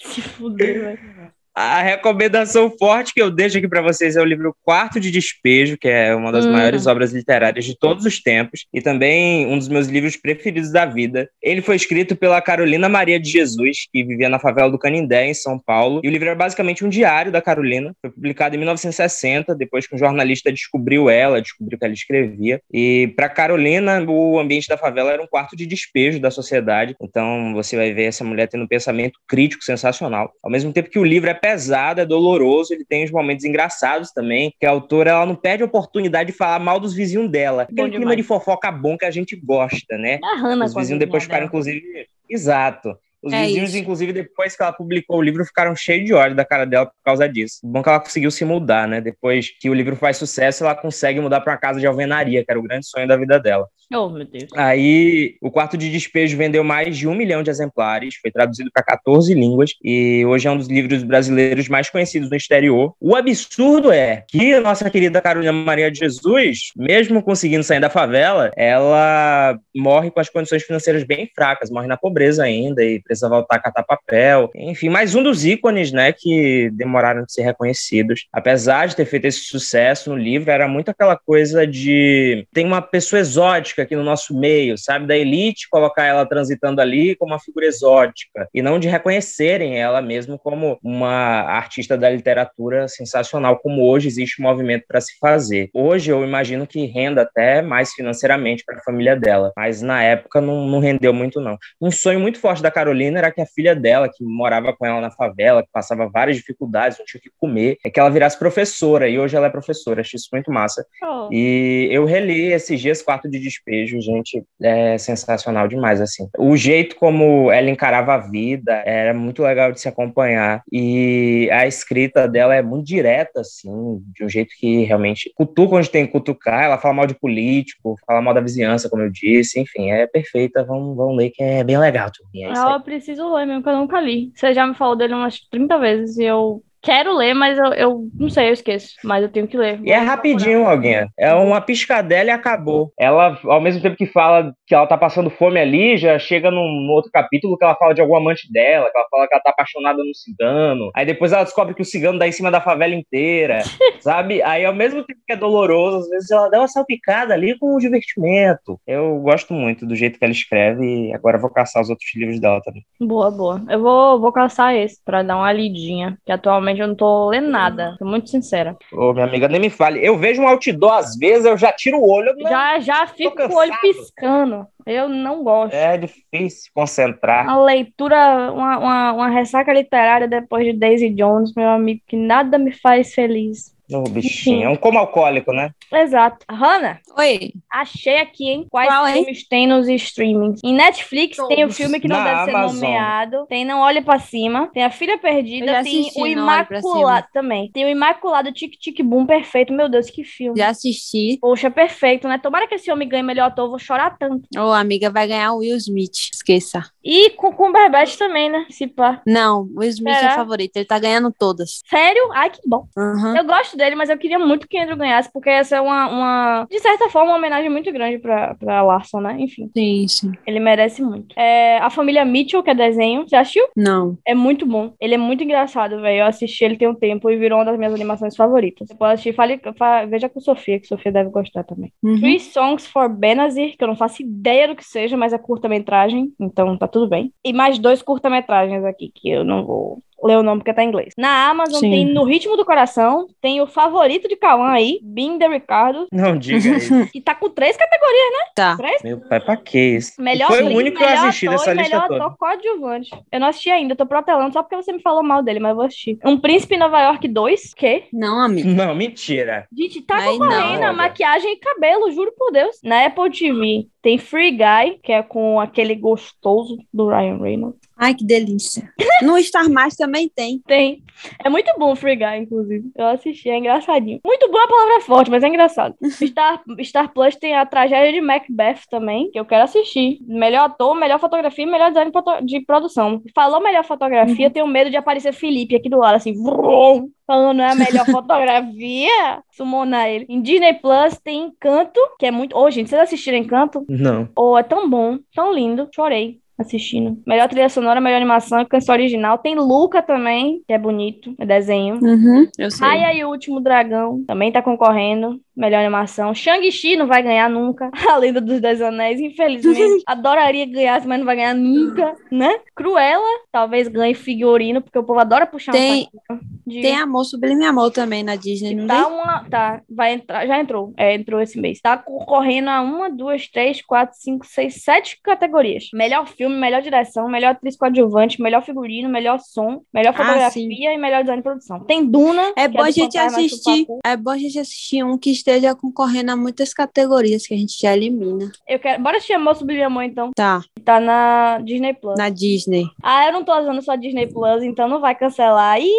[0.02, 1.32] Se fuder, velho.
[1.62, 5.78] A recomendação forte que eu deixo aqui para vocês é o livro Quarto de Despejo,
[5.78, 6.54] que é uma das Hum.
[6.54, 10.86] maiores obras literárias de todos os tempos e também um dos meus livros preferidos da
[10.86, 11.30] vida.
[11.44, 15.34] Ele foi escrito pela Carolina Maria de Jesus, que vivia na favela do Canindé, em
[15.34, 17.94] São Paulo, e o livro é basicamente um diário da Carolina.
[18.00, 22.62] Foi publicado em 1960, depois que um jornalista descobriu ela, descobriu que ela escrevia.
[22.72, 26.96] E para Carolina, o ambiente da favela era um quarto de despejo da sociedade.
[27.02, 30.32] Então você vai ver essa mulher tendo um pensamento crítico sensacional.
[30.42, 34.12] Ao mesmo tempo que o livro é pesado, é doloroso, ele tem os momentos engraçados
[34.12, 37.64] também, que a autora ela não perde a oportunidade de falar mal dos vizinhos dela.
[37.64, 38.18] Aquele clima demais.
[38.18, 40.20] de fofoca bom que a gente gosta, né?
[40.24, 41.48] Hannah Os vizinhos depois ficaram, dela.
[41.48, 41.82] inclusive.
[42.30, 42.96] Exato.
[43.22, 43.78] Os É vizinhos, isso.
[43.80, 47.04] inclusive, depois que ela publicou o livro, ficaram cheios de ódio da cara dela por
[47.04, 47.60] causa disso.
[47.64, 49.02] Bom que ela conseguiu se mudar, né?
[49.02, 52.52] Depois que o livro faz sucesso, ela consegue mudar para uma casa de alvenaria, que
[52.52, 53.68] era o grande sonho da vida dela.
[53.92, 54.50] Oh, meu Deus.
[54.56, 58.84] Aí, o Quarto de Despejo vendeu mais de um milhão de exemplares, foi traduzido para
[58.84, 62.94] 14 línguas e hoje é um dos livros brasileiros mais conhecidos no exterior.
[63.02, 67.90] O absurdo é que a nossa querida Carolina Maria de Jesus, mesmo conseguindo sair da
[67.90, 73.28] favela, ela morre com as condições financeiras bem fracas, morre na pobreza ainda e precisa
[73.28, 74.52] voltar a catar papel.
[74.56, 78.28] Enfim, mais um dos ícones, né, que demoraram de ser reconhecidos.
[78.32, 82.82] Apesar de ter feito esse sucesso no livro, era muito aquela coisa de tem uma
[82.82, 87.40] pessoa exótica aqui no nosso meio, sabe, da elite colocar ela transitando ali como uma
[87.40, 93.90] figura exótica e não de reconhecerem ela mesmo como uma artista da literatura sensacional, como
[93.90, 95.70] hoje existe um movimento para se fazer.
[95.74, 100.40] Hoje eu imagino que renda até mais financeiramente para a família dela, mas na época
[100.40, 101.58] não, não rendeu muito não.
[101.82, 105.02] Um sonho muito forte da Carolina era que a filha dela, que morava com ela
[105.02, 108.38] na favela, que passava várias dificuldades, não tinha o que comer, é que ela virasse
[108.38, 110.86] professora, e hoje ela é professora, achei isso muito massa.
[111.04, 111.30] Oh.
[111.32, 116.28] E eu reli esses dias Quarto de Despejo, gente, é sensacional demais, assim.
[116.38, 121.68] O jeito como ela encarava a vida era muito legal de se acompanhar, e a
[121.68, 126.12] escrita dela é muito direta, assim, de um jeito que realmente cutuca onde tem que
[126.12, 130.08] cutucar, ela fala mal de político, fala mal da vizinhança, como eu disse, enfim, é
[130.08, 132.52] perfeita, vamos, vamos ler que é bem legal, turminha, é.
[132.52, 134.32] Eu preciso ler mesmo, que eu nunca li.
[134.36, 138.10] Você já me falou dele umas 30 vezes e eu quero ler, mas eu, eu
[138.14, 138.96] não sei, eu esqueço.
[139.04, 139.80] Mas eu tenho que ler.
[139.84, 141.08] E é rapidinho, alguém.
[141.18, 142.92] É uma piscadela e acabou.
[142.98, 146.64] Ela, ao mesmo tempo que fala que ela tá passando fome ali, já chega num,
[146.64, 149.44] num outro capítulo que ela fala de algum amante dela, que ela fala que ela
[149.44, 150.92] tá apaixonada no cigano.
[150.96, 153.60] Aí depois ela descobre que o cigano dá em cima da favela inteira,
[154.00, 154.42] sabe?
[154.42, 157.76] Aí ao mesmo tempo que é doloroso, às vezes ela dá uma salpicada ali com
[157.76, 158.80] o divertimento.
[158.88, 162.10] Eu gosto muito do jeito que ela escreve e agora eu vou caçar os outros
[162.16, 162.84] livros dela também.
[163.00, 163.64] Boa, boa.
[163.70, 166.18] Eu vou, vou caçar esse pra dar uma lidinha.
[166.26, 167.96] Que atualmente eu não tô lendo nada.
[167.98, 168.78] Tô muito sincera.
[168.94, 170.06] Ô, minha amiga, nem me fale.
[170.06, 172.34] Eu vejo um outdoor às vezes, eu já tiro o olho.
[172.38, 174.68] não- Já, já fico com o olho piscando.
[174.86, 175.74] Eu não gosto.
[175.74, 177.46] É difícil concentrar.
[177.46, 182.58] Uma leitura, uma, uma, uma ressaca literária depois de Daisy Jones, meu amigo, que nada
[182.58, 183.74] me faz feliz.
[183.92, 184.64] Ô, bichinho.
[184.66, 185.72] É um como alcoólico, né?
[185.92, 186.46] Exato.
[186.50, 187.54] Hannah, Oi.
[187.72, 188.68] achei aqui, hein?
[188.70, 189.14] Quais Qual, hein?
[189.24, 190.60] filmes tem nos streamings?
[190.64, 192.76] Em Netflix tem o filme que não Na deve ser Amazon.
[192.76, 193.46] nomeado.
[193.48, 194.70] Tem Não Olhe Pra Cima.
[194.74, 195.66] Tem A Filha Perdida.
[195.66, 197.72] já Tem assisti o Imaculado também.
[197.72, 199.74] Tem o Imaculado Tic Tic Boom Perfeito.
[199.74, 200.58] Meu Deus, que filme.
[200.60, 201.38] Já assisti.
[201.42, 202.38] Poxa, perfeito, né?
[202.38, 203.66] Tomara que esse homem ganhe melhor ator.
[203.66, 204.48] Eu vou chorar tanto.
[204.58, 206.30] Ô, amiga, vai ganhar o Will Smith.
[206.34, 206.84] Esqueça.
[207.04, 208.66] E com o Cumberbatch também, né?
[208.70, 209.22] Se pá.
[209.26, 210.32] Não, o Will Smith Será?
[210.34, 210.76] é favorito.
[210.78, 211.82] Ele tá ganhando todas.
[211.90, 212.30] Sério?
[212.34, 212.86] Ai, que bom.
[212.98, 213.36] Aham.
[213.38, 216.68] Eu gosto dele, mas eu queria muito que Andrew ganhasse, porque essa é uma, uma
[216.70, 219.36] de certa forma, uma homenagem muito grande pra, pra Larson, né?
[219.40, 220.32] Enfim, Sim, sim.
[220.46, 221.34] ele merece muito.
[221.40, 223.66] É, a família Mitchell, que é desenho, você assistiu?
[223.76, 224.18] Não.
[224.28, 224.94] É muito bom.
[225.00, 226.20] Ele é muito engraçado, velho.
[226.22, 228.88] Eu assisti ele tem um tempo e virou uma das minhas animações favoritas.
[228.88, 231.92] Você pode assistir, fale, fa- veja com Sofia, que Sofia deve gostar também.
[232.04, 232.20] Uhum.
[232.20, 236.34] Three Songs for Benazir, que eu não faço ideia do que seja, mas é curta-metragem,
[236.40, 237.32] então tá tudo bem.
[237.46, 240.88] E mais dois curta-metragens aqui, que eu não vou ler o nome porque tá em
[240.88, 241.14] inglês.
[241.18, 241.90] Na Amazon Sim.
[241.92, 245.00] tem No Ritmo do Coração, tem o favorito de Cauã aí,
[245.40, 246.94] the Ricardo, Não diga isso.
[247.14, 248.20] e tá com três categorias,
[248.56, 248.76] Tá.
[248.78, 249.02] três?
[249.04, 250.22] Meu pai, pra que isso?
[250.22, 252.26] Melhor Foi o único que eu melhor assisti ator dessa e lista melhor toda.
[252.26, 253.10] ator coadjuvante.
[253.32, 255.76] Eu não assisti ainda, tô protelando só porque você me falou mal dele, mas eu
[255.76, 256.18] vou assistir.
[256.26, 258.04] Um Príncipe em Nova York 2, que?
[258.14, 258.70] Não, amigo.
[258.80, 259.68] Não, mentira.
[259.76, 260.88] Gente, tá Aí concorrendo não.
[260.90, 262.78] a maquiagem e cabelo, juro por Deus.
[262.84, 267.80] Na Apple TV tem Free Guy, que é com aquele gostoso do Ryan Reynolds.
[267.96, 268.92] Ai, que delícia.
[269.22, 270.60] No Star Mais também tem.
[270.66, 271.04] Tem.
[271.44, 272.92] É muito bom o Free Guy, inclusive.
[272.96, 274.20] Eu assisti, é engraçadinho.
[274.24, 275.96] Muito bom a palavra é forte, mas é engraçado.
[276.10, 280.20] Star, Star Plus tem a tragédia de Macbeth também, que eu quero assistir.
[280.22, 282.12] Melhor ator, melhor fotografia e melhor design
[282.44, 283.22] de produção.
[283.34, 287.72] Falou melhor fotografia, tenho medo de aparecer Felipe aqui do lado, assim, vrum, falando é
[287.72, 289.44] a melhor fotografia.
[289.52, 290.26] Sumonar ele.
[290.30, 292.58] Em Disney Plus tem Encanto, que é muito.
[292.58, 293.86] Ô, gente, vocês assistiram Encanto?
[293.88, 294.30] Não.
[294.36, 295.90] Oh, é tão bom, tão lindo.
[295.94, 297.18] Chorei assistindo.
[297.26, 299.38] Melhor trilha sonora, melhor animação, canção original.
[299.38, 302.00] Tem Luca também, que é bonito, é desenho.
[302.02, 302.88] Uhum, eu sei.
[302.88, 305.40] Raya e o Último Dragão também tá concorrendo.
[305.56, 306.34] Melhor animação.
[306.34, 307.92] Shang-Chi não vai ganhar nunca.
[308.10, 310.04] A Lenda dos Dez Anéis, infelizmente.
[310.08, 312.60] Adoraria ganhasse, mas não vai ganhar nunca, né?
[312.74, 316.82] Cruella, talvez ganhe figurino, porque o povo adora puxar Tem- um de...
[316.82, 319.44] Tem Amor Sublime Amor também na Disney, não Tá uma.
[319.50, 320.46] Tá, vai entrar.
[320.48, 320.94] Já entrou.
[320.96, 321.82] É, entrou esse mês.
[321.82, 325.90] Tá concorrendo a uma, duas, três, quatro, cinco, seis, sete categorias.
[325.94, 330.98] Melhor filme, melhor direção, melhor atriz coadjuvante, melhor figurino, melhor som, melhor Ah, fotografia e
[330.98, 331.80] melhor design de produção.
[331.82, 332.54] Tem Duna.
[332.56, 333.88] É que bom a gente assistir.
[334.06, 337.80] É bom a gente assistir um que esteja concorrendo a muitas categorias que a gente
[337.80, 338.52] já elimina.
[338.68, 339.02] Eu quero.
[339.02, 340.32] Bora assistir Amor Sublime Amor, então.
[340.36, 342.18] Tá, Tá na Disney Plus.
[342.18, 342.86] na Disney.
[343.04, 345.80] Ah, eu não tô usando só Disney Plus, então não vai cancelar.
[345.80, 345.92] Ih,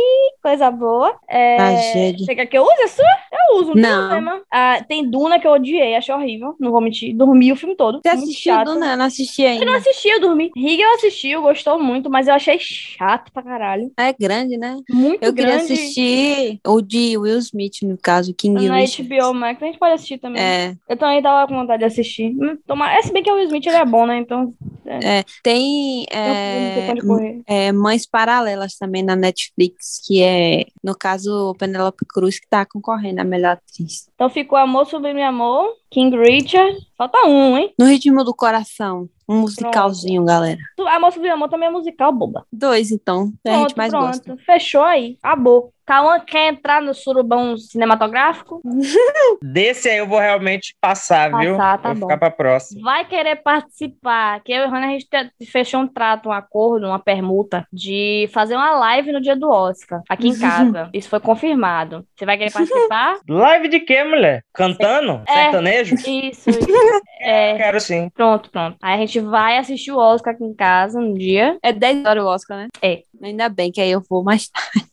[0.42, 1.14] coisa boa.
[1.28, 1.56] É...
[1.56, 2.26] Tragédia.
[2.26, 3.04] Você quer que eu use a sua?
[3.32, 4.00] Eu uso, não, tem Não.
[4.08, 4.42] problema.
[4.50, 6.54] Ah, tem Duna que eu odiei, achei horrível.
[6.58, 7.14] Não vou mentir.
[7.16, 8.00] Dormi o filme todo.
[8.02, 8.74] Você assistiu chato.
[8.74, 8.84] não?
[8.90, 9.76] Eu não assisti Eu não ainda.
[9.76, 10.39] assisti, eu dormi.
[10.56, 13.90] Riga eu assisti, eu gostou muito, mas eu achei chato pra caralho.
[13.98, 14.76] É grande, né?
[14.88, 15.72] Muito Eu queria grande.
[15.72, 19.08] assistir o de Will Smith, no caso, King Na Richard.
[19.08, 20.42] HBO Max, a gente pode assistir também.
[20.42, 22.30] É, Eu também tava com vontade de assistir.
[22.30, 22.98] Hum, Tomara...
[22.98, 24.18] É, se bem que o Will Smith ele é bom, né?
[24.18, 24.54] Então,
[24.86, 25.24] é.
[25.42, 31.54] Tem eu não tem é, é, Mães Paralelas também na Netflix, que é, no caso,
[31.58, 34.08] Penelope Cruz, que tá concorrendo a melhor atriz.
[34.14, 36.78] Então ficou Amor Sublime Amor, King Richard.
[36.96, 37.74] Falta um, hein?
[37.78, 40.58] No Ritmo do Coração, um musicalzinho, galera.
[40.88, 42.46] Amor Sublime Amor também é musical, boba.
[42.52, 44.36] Dois, então, que a gente mais gosta.
[44.44, 45.18] Fechou aí.
[45.22, 45.72] Acabou.
[45.90, 48.60] Cauã quer entrar no surubão cinematográfico?
[49.42, 51.56] Desse aí eu vou realmente passar, viu?
[51.56, 52.06] Passar, tá vou bom.
[52.06, 52.80] ficar pra próxima.
[52.80, 54.40] Vai querer participar.
[54.44, 57.66] Que eu e a Hannah, a gente te- fechou um trato, um acordo, uma permuta
[57.72, 60.88] de fazer uma live no dia do Oscar, aqui em casa.
[60.94, 62.06] Isso foi confirmado.
[62.14, 63.18] Você vai querer participar?
[63.28, 64.44] Live de quê, mulher?
[64.54, 65.24] Cantando?
[65.26, 65.32] É.
[65.32, 65.94] Sertanejo?
[65.96, 67.02] Isso, isso.
[67.20, 68.08] É, Quero sim.
[68.14, 68.76] pronto, pronto.
[68.80, 71.58] Aí a gente vai assistir o Oscar aqui em casa no dia.
[71.64, 72.68] É 10 horas o Oscar, né?
[72.80, 73.02] É.
[73.20, 74.89] Ainda bem que aí eu vou mais tarde.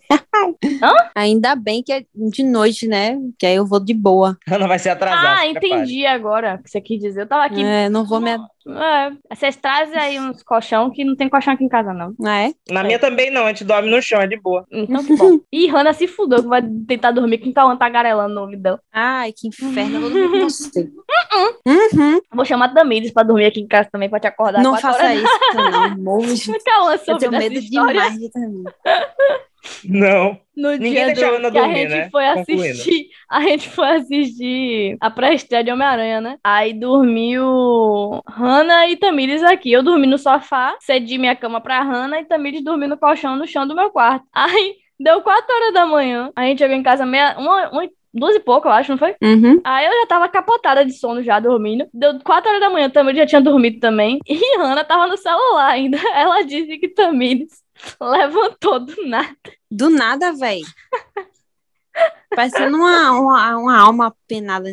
[0.81, 1.09] Hã?
[1.15, 3.17] Ainda bem que é de noite, né?
[3.37, 4.37] Que aí eu vou de boa.
[4.49, 5.33] Ana vai ser atrasada.
[5.33, 7.21] Ah, se entendi agora o que você quis dizer.
[7.21, 7.63] Eu tava aqui.
[7.63, 8.31] É, não vou me.
[8.31, 12.13] É, vocês trazem aí uns colchão que não tem colchão aqui em casa, não.
[12.23, 12.53] Ah, é?
[12.69, 14.65] Na minha também não, a gente dorme no chão, é de boa.
[14.71, 15.39] Então que bom.
[15.51, 18.77] Ih, Hannah se fudeu que vai tentar dormir com o Cauã tagarelando no ouvidão.
[18.91, 19.95] Ai, que inferno.
[19.95, 20.89] Eu vou dormir com você.
[21.65, 22.19] Uhum.
[22.33, 24.61] Vou chamar Tamires pra dormir aqui em casa também, pra te acordar.
[24.61, 25.21] Não faça horas.
[25.21, 26.17] isso, não.
[26.27, 26.63] De...
[26.63, 28.63] Cauã Eu tenho medo demais de dormir.
[29.83, 30.39] Não.
[30.55, 32.09] no Ninguém dia deixa a do, Ana que a dormir, gente né?
[32.09, 32.63] foi Concluindo.
[32.63, 33.07] assistir.
[33.29, 36.37] A gente foi assistir a pré-estreia de Homem-Aranha, né?
[36.43, 39.71] Aí dormiu Hannah e Tamires aqui.
[39.71, 43.45] Eu dormi no sofá, cedi minha cama pra Hannah e Tamires dormiu no colchão no
[43.45, 44.25] chão do meu quarto.
[44.33, 46.31] Aí deu quatro horas da manhã.
[46.35, 49.13] A gente chegou em casa meia, uma, uma, duas e pouco, eu acho, não foi?
[49.21, 49.59] Uhum.
[49.63, 51.85] Aí eu já tava capotada de sono já, dormindo.
[51.93, 54.19] Deu 4 horas da manhã, Tamires já tinha dormido também.
[54.25, 55.97] E Hannah tava no celular ainda.
[56.15, 57.49] Ela disse que Tamires
[58.01, 59.37] levantou do nada.
[59.69, 60.65] Do nada, velho.
[62.29, 64.69] Parecendo uma, uma, uma alma penada,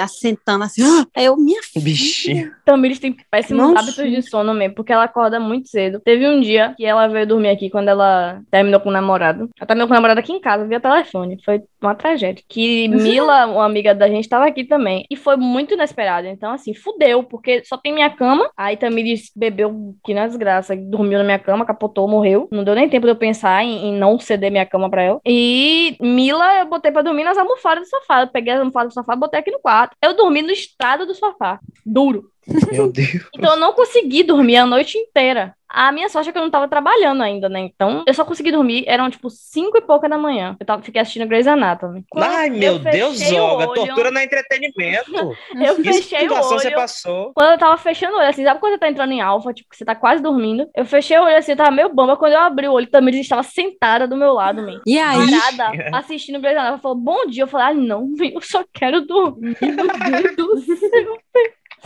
[0.00, 0.82] assentando assim.
[0.82, 1.06] Ah!
[1.14, 1.84] Aí eu, minha filha.
[1.84, 2.52] Bichinho.
[2.64, 3.80] Tamires tem péssimos Nossa.
[3.80, 6.00] hábitos de sono mesmo, porque ela acorda muito cedo.
[6.00, 9.48] Teve um dia que ela veio dormir aqui quando ela terminou com o namorado.
[9.58, 11.38] Ela terminou com o namorado aqui em casa, via telefone.
[11.44, 12.42] Foi uma tragédia.
[12.48, 15.04] Que Mila, uma amiga da gente, tava aqui também.
[15.10, 16.26] E foi muito inesperado.
[16.26, 18.50] Então, assim, fudeu, porque só tem minha cama.
[18.56, 22.48] Aí Tamires bebeu que na desgraça, dormiu na minha cama, capotou, morreu.
[22.50, 25.20] Não deu nem tempo de eu pensar em, em não ceder minha cama pra ela.
[25.24, 28.22] E Mila, eu botei pra dormir nas almofadas do sofá.
[28.22, 29.96] Eu peguei as almofadas do sofá botei aqui no quarto.
[30.02, 31.60] Eu dormi no estrado do sofá.
[31.84, 32.30] Duro.
[32.72, 33.28] Meu Deus.
[33.34, 35.54] Então eu não consegui dormir a noite inteira.
[35.70, 37.60] A minha sorte é que eu não tava trabalhando ainda, né?
[37.60, 40.56] Então eu só consegui dormir, eram tipo 5 e pouca da manhã.
[40.58, 42.06] Eu tava, fiquei assistindo Grey's Anatomy.
[42.08, 43.68] Quando Ai, eu meu Deus, Olga.
[43.68, 45.10] olho- Tortura é entretenimento.
[45.62, 46.76] Eu Que fechei o situação você olho.
[46.76, 47.32] passou?
[47.34, 49.68] Quando eu tava fechando o olho, assim, sabe quando você tá entrando em alfa, tipo,
[49.68, 50.66] que você tá quase dormindo?
[50.74, 52.16] Eu fechei o olho assim, eu tava meio bamba.
[52.16, 54.80] Quando eu abri o olho, também estava sentada do meu lado, man.
[54.86, 55.18] E aí?
[55.30, 56.72] Parada, assistindo Grey's Anatomy.
[56.72, 57.42] Ela falou, bom dia.
[57.42, 59.54] Eu falei, ah, não, eu só quero dormir.
[59.60, 61.18] Meu Deus do céu.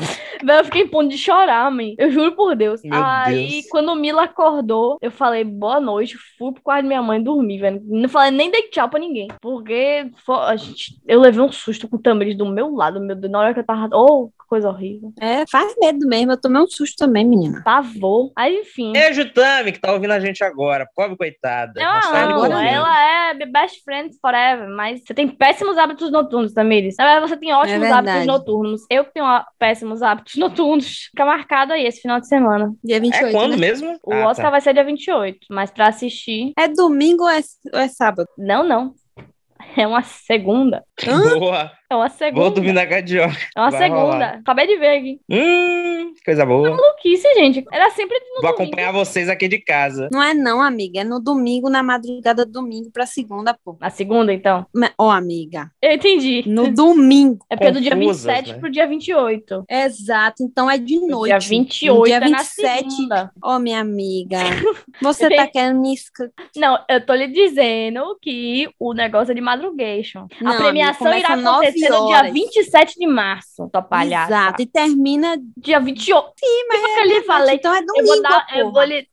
[0.45, 1.95] Velho, eu fiquei em ponto de chorar, man.
[1.99, 2.81] Eu juro por Deus.
[2.83, 3.67] Meu Aí, Deus.
[3.71, 6.17] quando o Mila acordou, eu falei, boa noite.
[6.39, 7.81] Fui pro quarto da minha mãe dormir, velho.
[7.85, 9.29] Não falei nem dei tchau pra ninguém.
[9.41, 13.15] Porque fo- a gente, eu levei um susto com o Tamiris do meu lado, meu
[13.15, 13.31] Deus.
[13.33, 13.89] Na hora que eu tava.
[13.95, 15.13] Oh, coisa horrível.
[15.19, 16.33] É, faz medo mesmo.
[16.33, 17.63] Eu tomei um susto também, menina.
[17.65, 18.31] Pavor.
[18.37, 18.93] Aí, enfim.
[18.93, 20.87] Beijo, Tami, que tá ouvindo a gente agora.
[20.95, 21.73] Pobre coitada.
[21.83, 22.69] Amo, agora ouvindo.
[22.69, 26.97] ela é best friend forever, mas você tem péssimos hábitos noturnos, Tamiris.
[26.99, 28.09] Na verdade, você tem ótimos verdade.
[28.11, 28.81] hábitos noturnos.
[28.91, 29.27] Eu que tenho
[29.59, 31.05] péssimos hábitos noturnos.
[31.11, 32.73] Fica marcado aí esse final de semana.
[32.85, 33.57] Dia 28, É quando né?
[33.57, 33.99] mesmo?
[34.05, 34.51] O Ah, Oscar tá.
[34.51, 37.41] vai ser dia 28, mas pra assistir, É domingo ou é,
[37.73, 38.29] ou é sábado?
[38.37, 38.93] não, não.
[39.77, 40.83] É uma segunda.
[41.39, 41.71] Boa.
[41.93, 42.51] É uma Vou segunda.
[42.51, 43.37] dormir na carioca.
[43.55, 44.01] É uma Vai segunda.
[44.03, 44.39] rolar.
[44.39, 45.21] Acabei de ver aqui.
[45.31, 46.71] Hum, coisa boa.
[46.71, 47.65] Maluquice, gente.
[47.71, 48.63] Era sempre no Vou domingo.
[48.63, 50.09] acompanhar vocês aqui de casa.
[50.11, 51.01] Não é não, amiga.
[51.01, 53.77] É no domingo, na madrugada do domingo pra segunda, pô.
[53.81, 54.65] Na segunda, então.
[54.75, 55.71] Ma- Ó, amiga.
[55.83, 56.43] Eu entendi.
[56.47, 57.45] No domingo.
[57.51, 58.59] É porque é do dia Confusas, 27 né?
[58.59, 59.65] pro dia 28.
[59.69, 60.43] Exato.
[60.43, 61.29] Então é de noite.
[61.31, 62.91] dia 28 dia é na 27.
[62.91, 63.31] segunda.
[63.43, 64.39] Ó, minha amiga.
[65.03, 65.93] Você tá querendo me.
[66.57, 70.27] Não, eu tô lhe dizendo que o negócio é de madrugation.
[70.41, 71.51] Não, a premiação amiga, irá começa
[71.87, 72.33] acontecer no dia horas.
[72.33, 74.31] 27 de março, tua palhaça.
[74.33, 74.63] Exato.
[74.63, 75.37] E termina.
[75.57, 76.33] Dia 28.
[76.39, 77.55] Sim, mas eu lhe falei.
[77.57, 79.09] Então é Eu domingo, vou dar, eu vou lhe...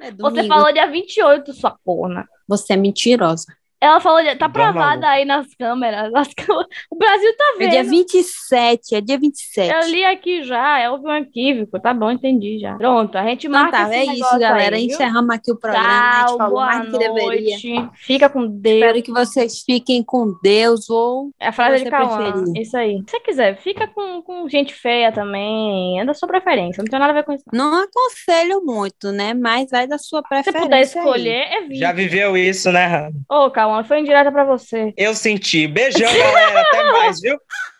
[0.00, 0.48] É Você domingo.
[0.48, 2.26] falou dia 28, sua corna.
[2.48, 3.44] Você é mentirosa.
[3.80, 6.12] Ela falou, tá provada aí nas câmeras.
[6.14, 7.70] As câmeras- O Brasil tá É vendo.
[7.70, 8.94] dia 27.
[8.94, 9.72] É dia 27.
[9.72, 11.80] Eu li aqui já, houve um equívoco.
[11.80, 12.76] Tá bom, entendi já.
[12.76, 14.76] Pronto, a gente Então marca tá, esse é isso, galera.
[14.76, 14.84] aí?
[14.86, 15.88] Encerramos aqui o programa.
[15.88, 17.24] a gente Tchau, falou boa mais que deveria.
[17.24, 17.90] noite.
[17.94, 18.74] Fica com Deus.
[18.76, 22.32] Espero que vocês fiquem com Deus ou É a frase de Cauã.
[22.32, 22.60] preferir.
[22.62, 22.98] Isso aí.
[23.06, 26.00] Se você quiser, fica com, com gente feia também.
[26.00, 26.82] É da sua preferência.
[26.82, 27.44] Não tem nada a ver com isso.
[27.52, 27.70] não.
[27.70, 29.32] não aconselho muito, né?
[29.32, 30.62] Mas vai da sua Se você preferência.
[30.62, 30.82] puder aí.
[30.82, 31.76] escolher, é vir.
[31.76, 33.10] Já viveu isso, né, Hannah?
[33.30, 34.92] Ô, Cauã, foi indireta pra você.
[34.96, 35.66] Eu senti.
[35.66, 36.60] Beijão, galera.
[36.60, 37.36] Até mais, viu?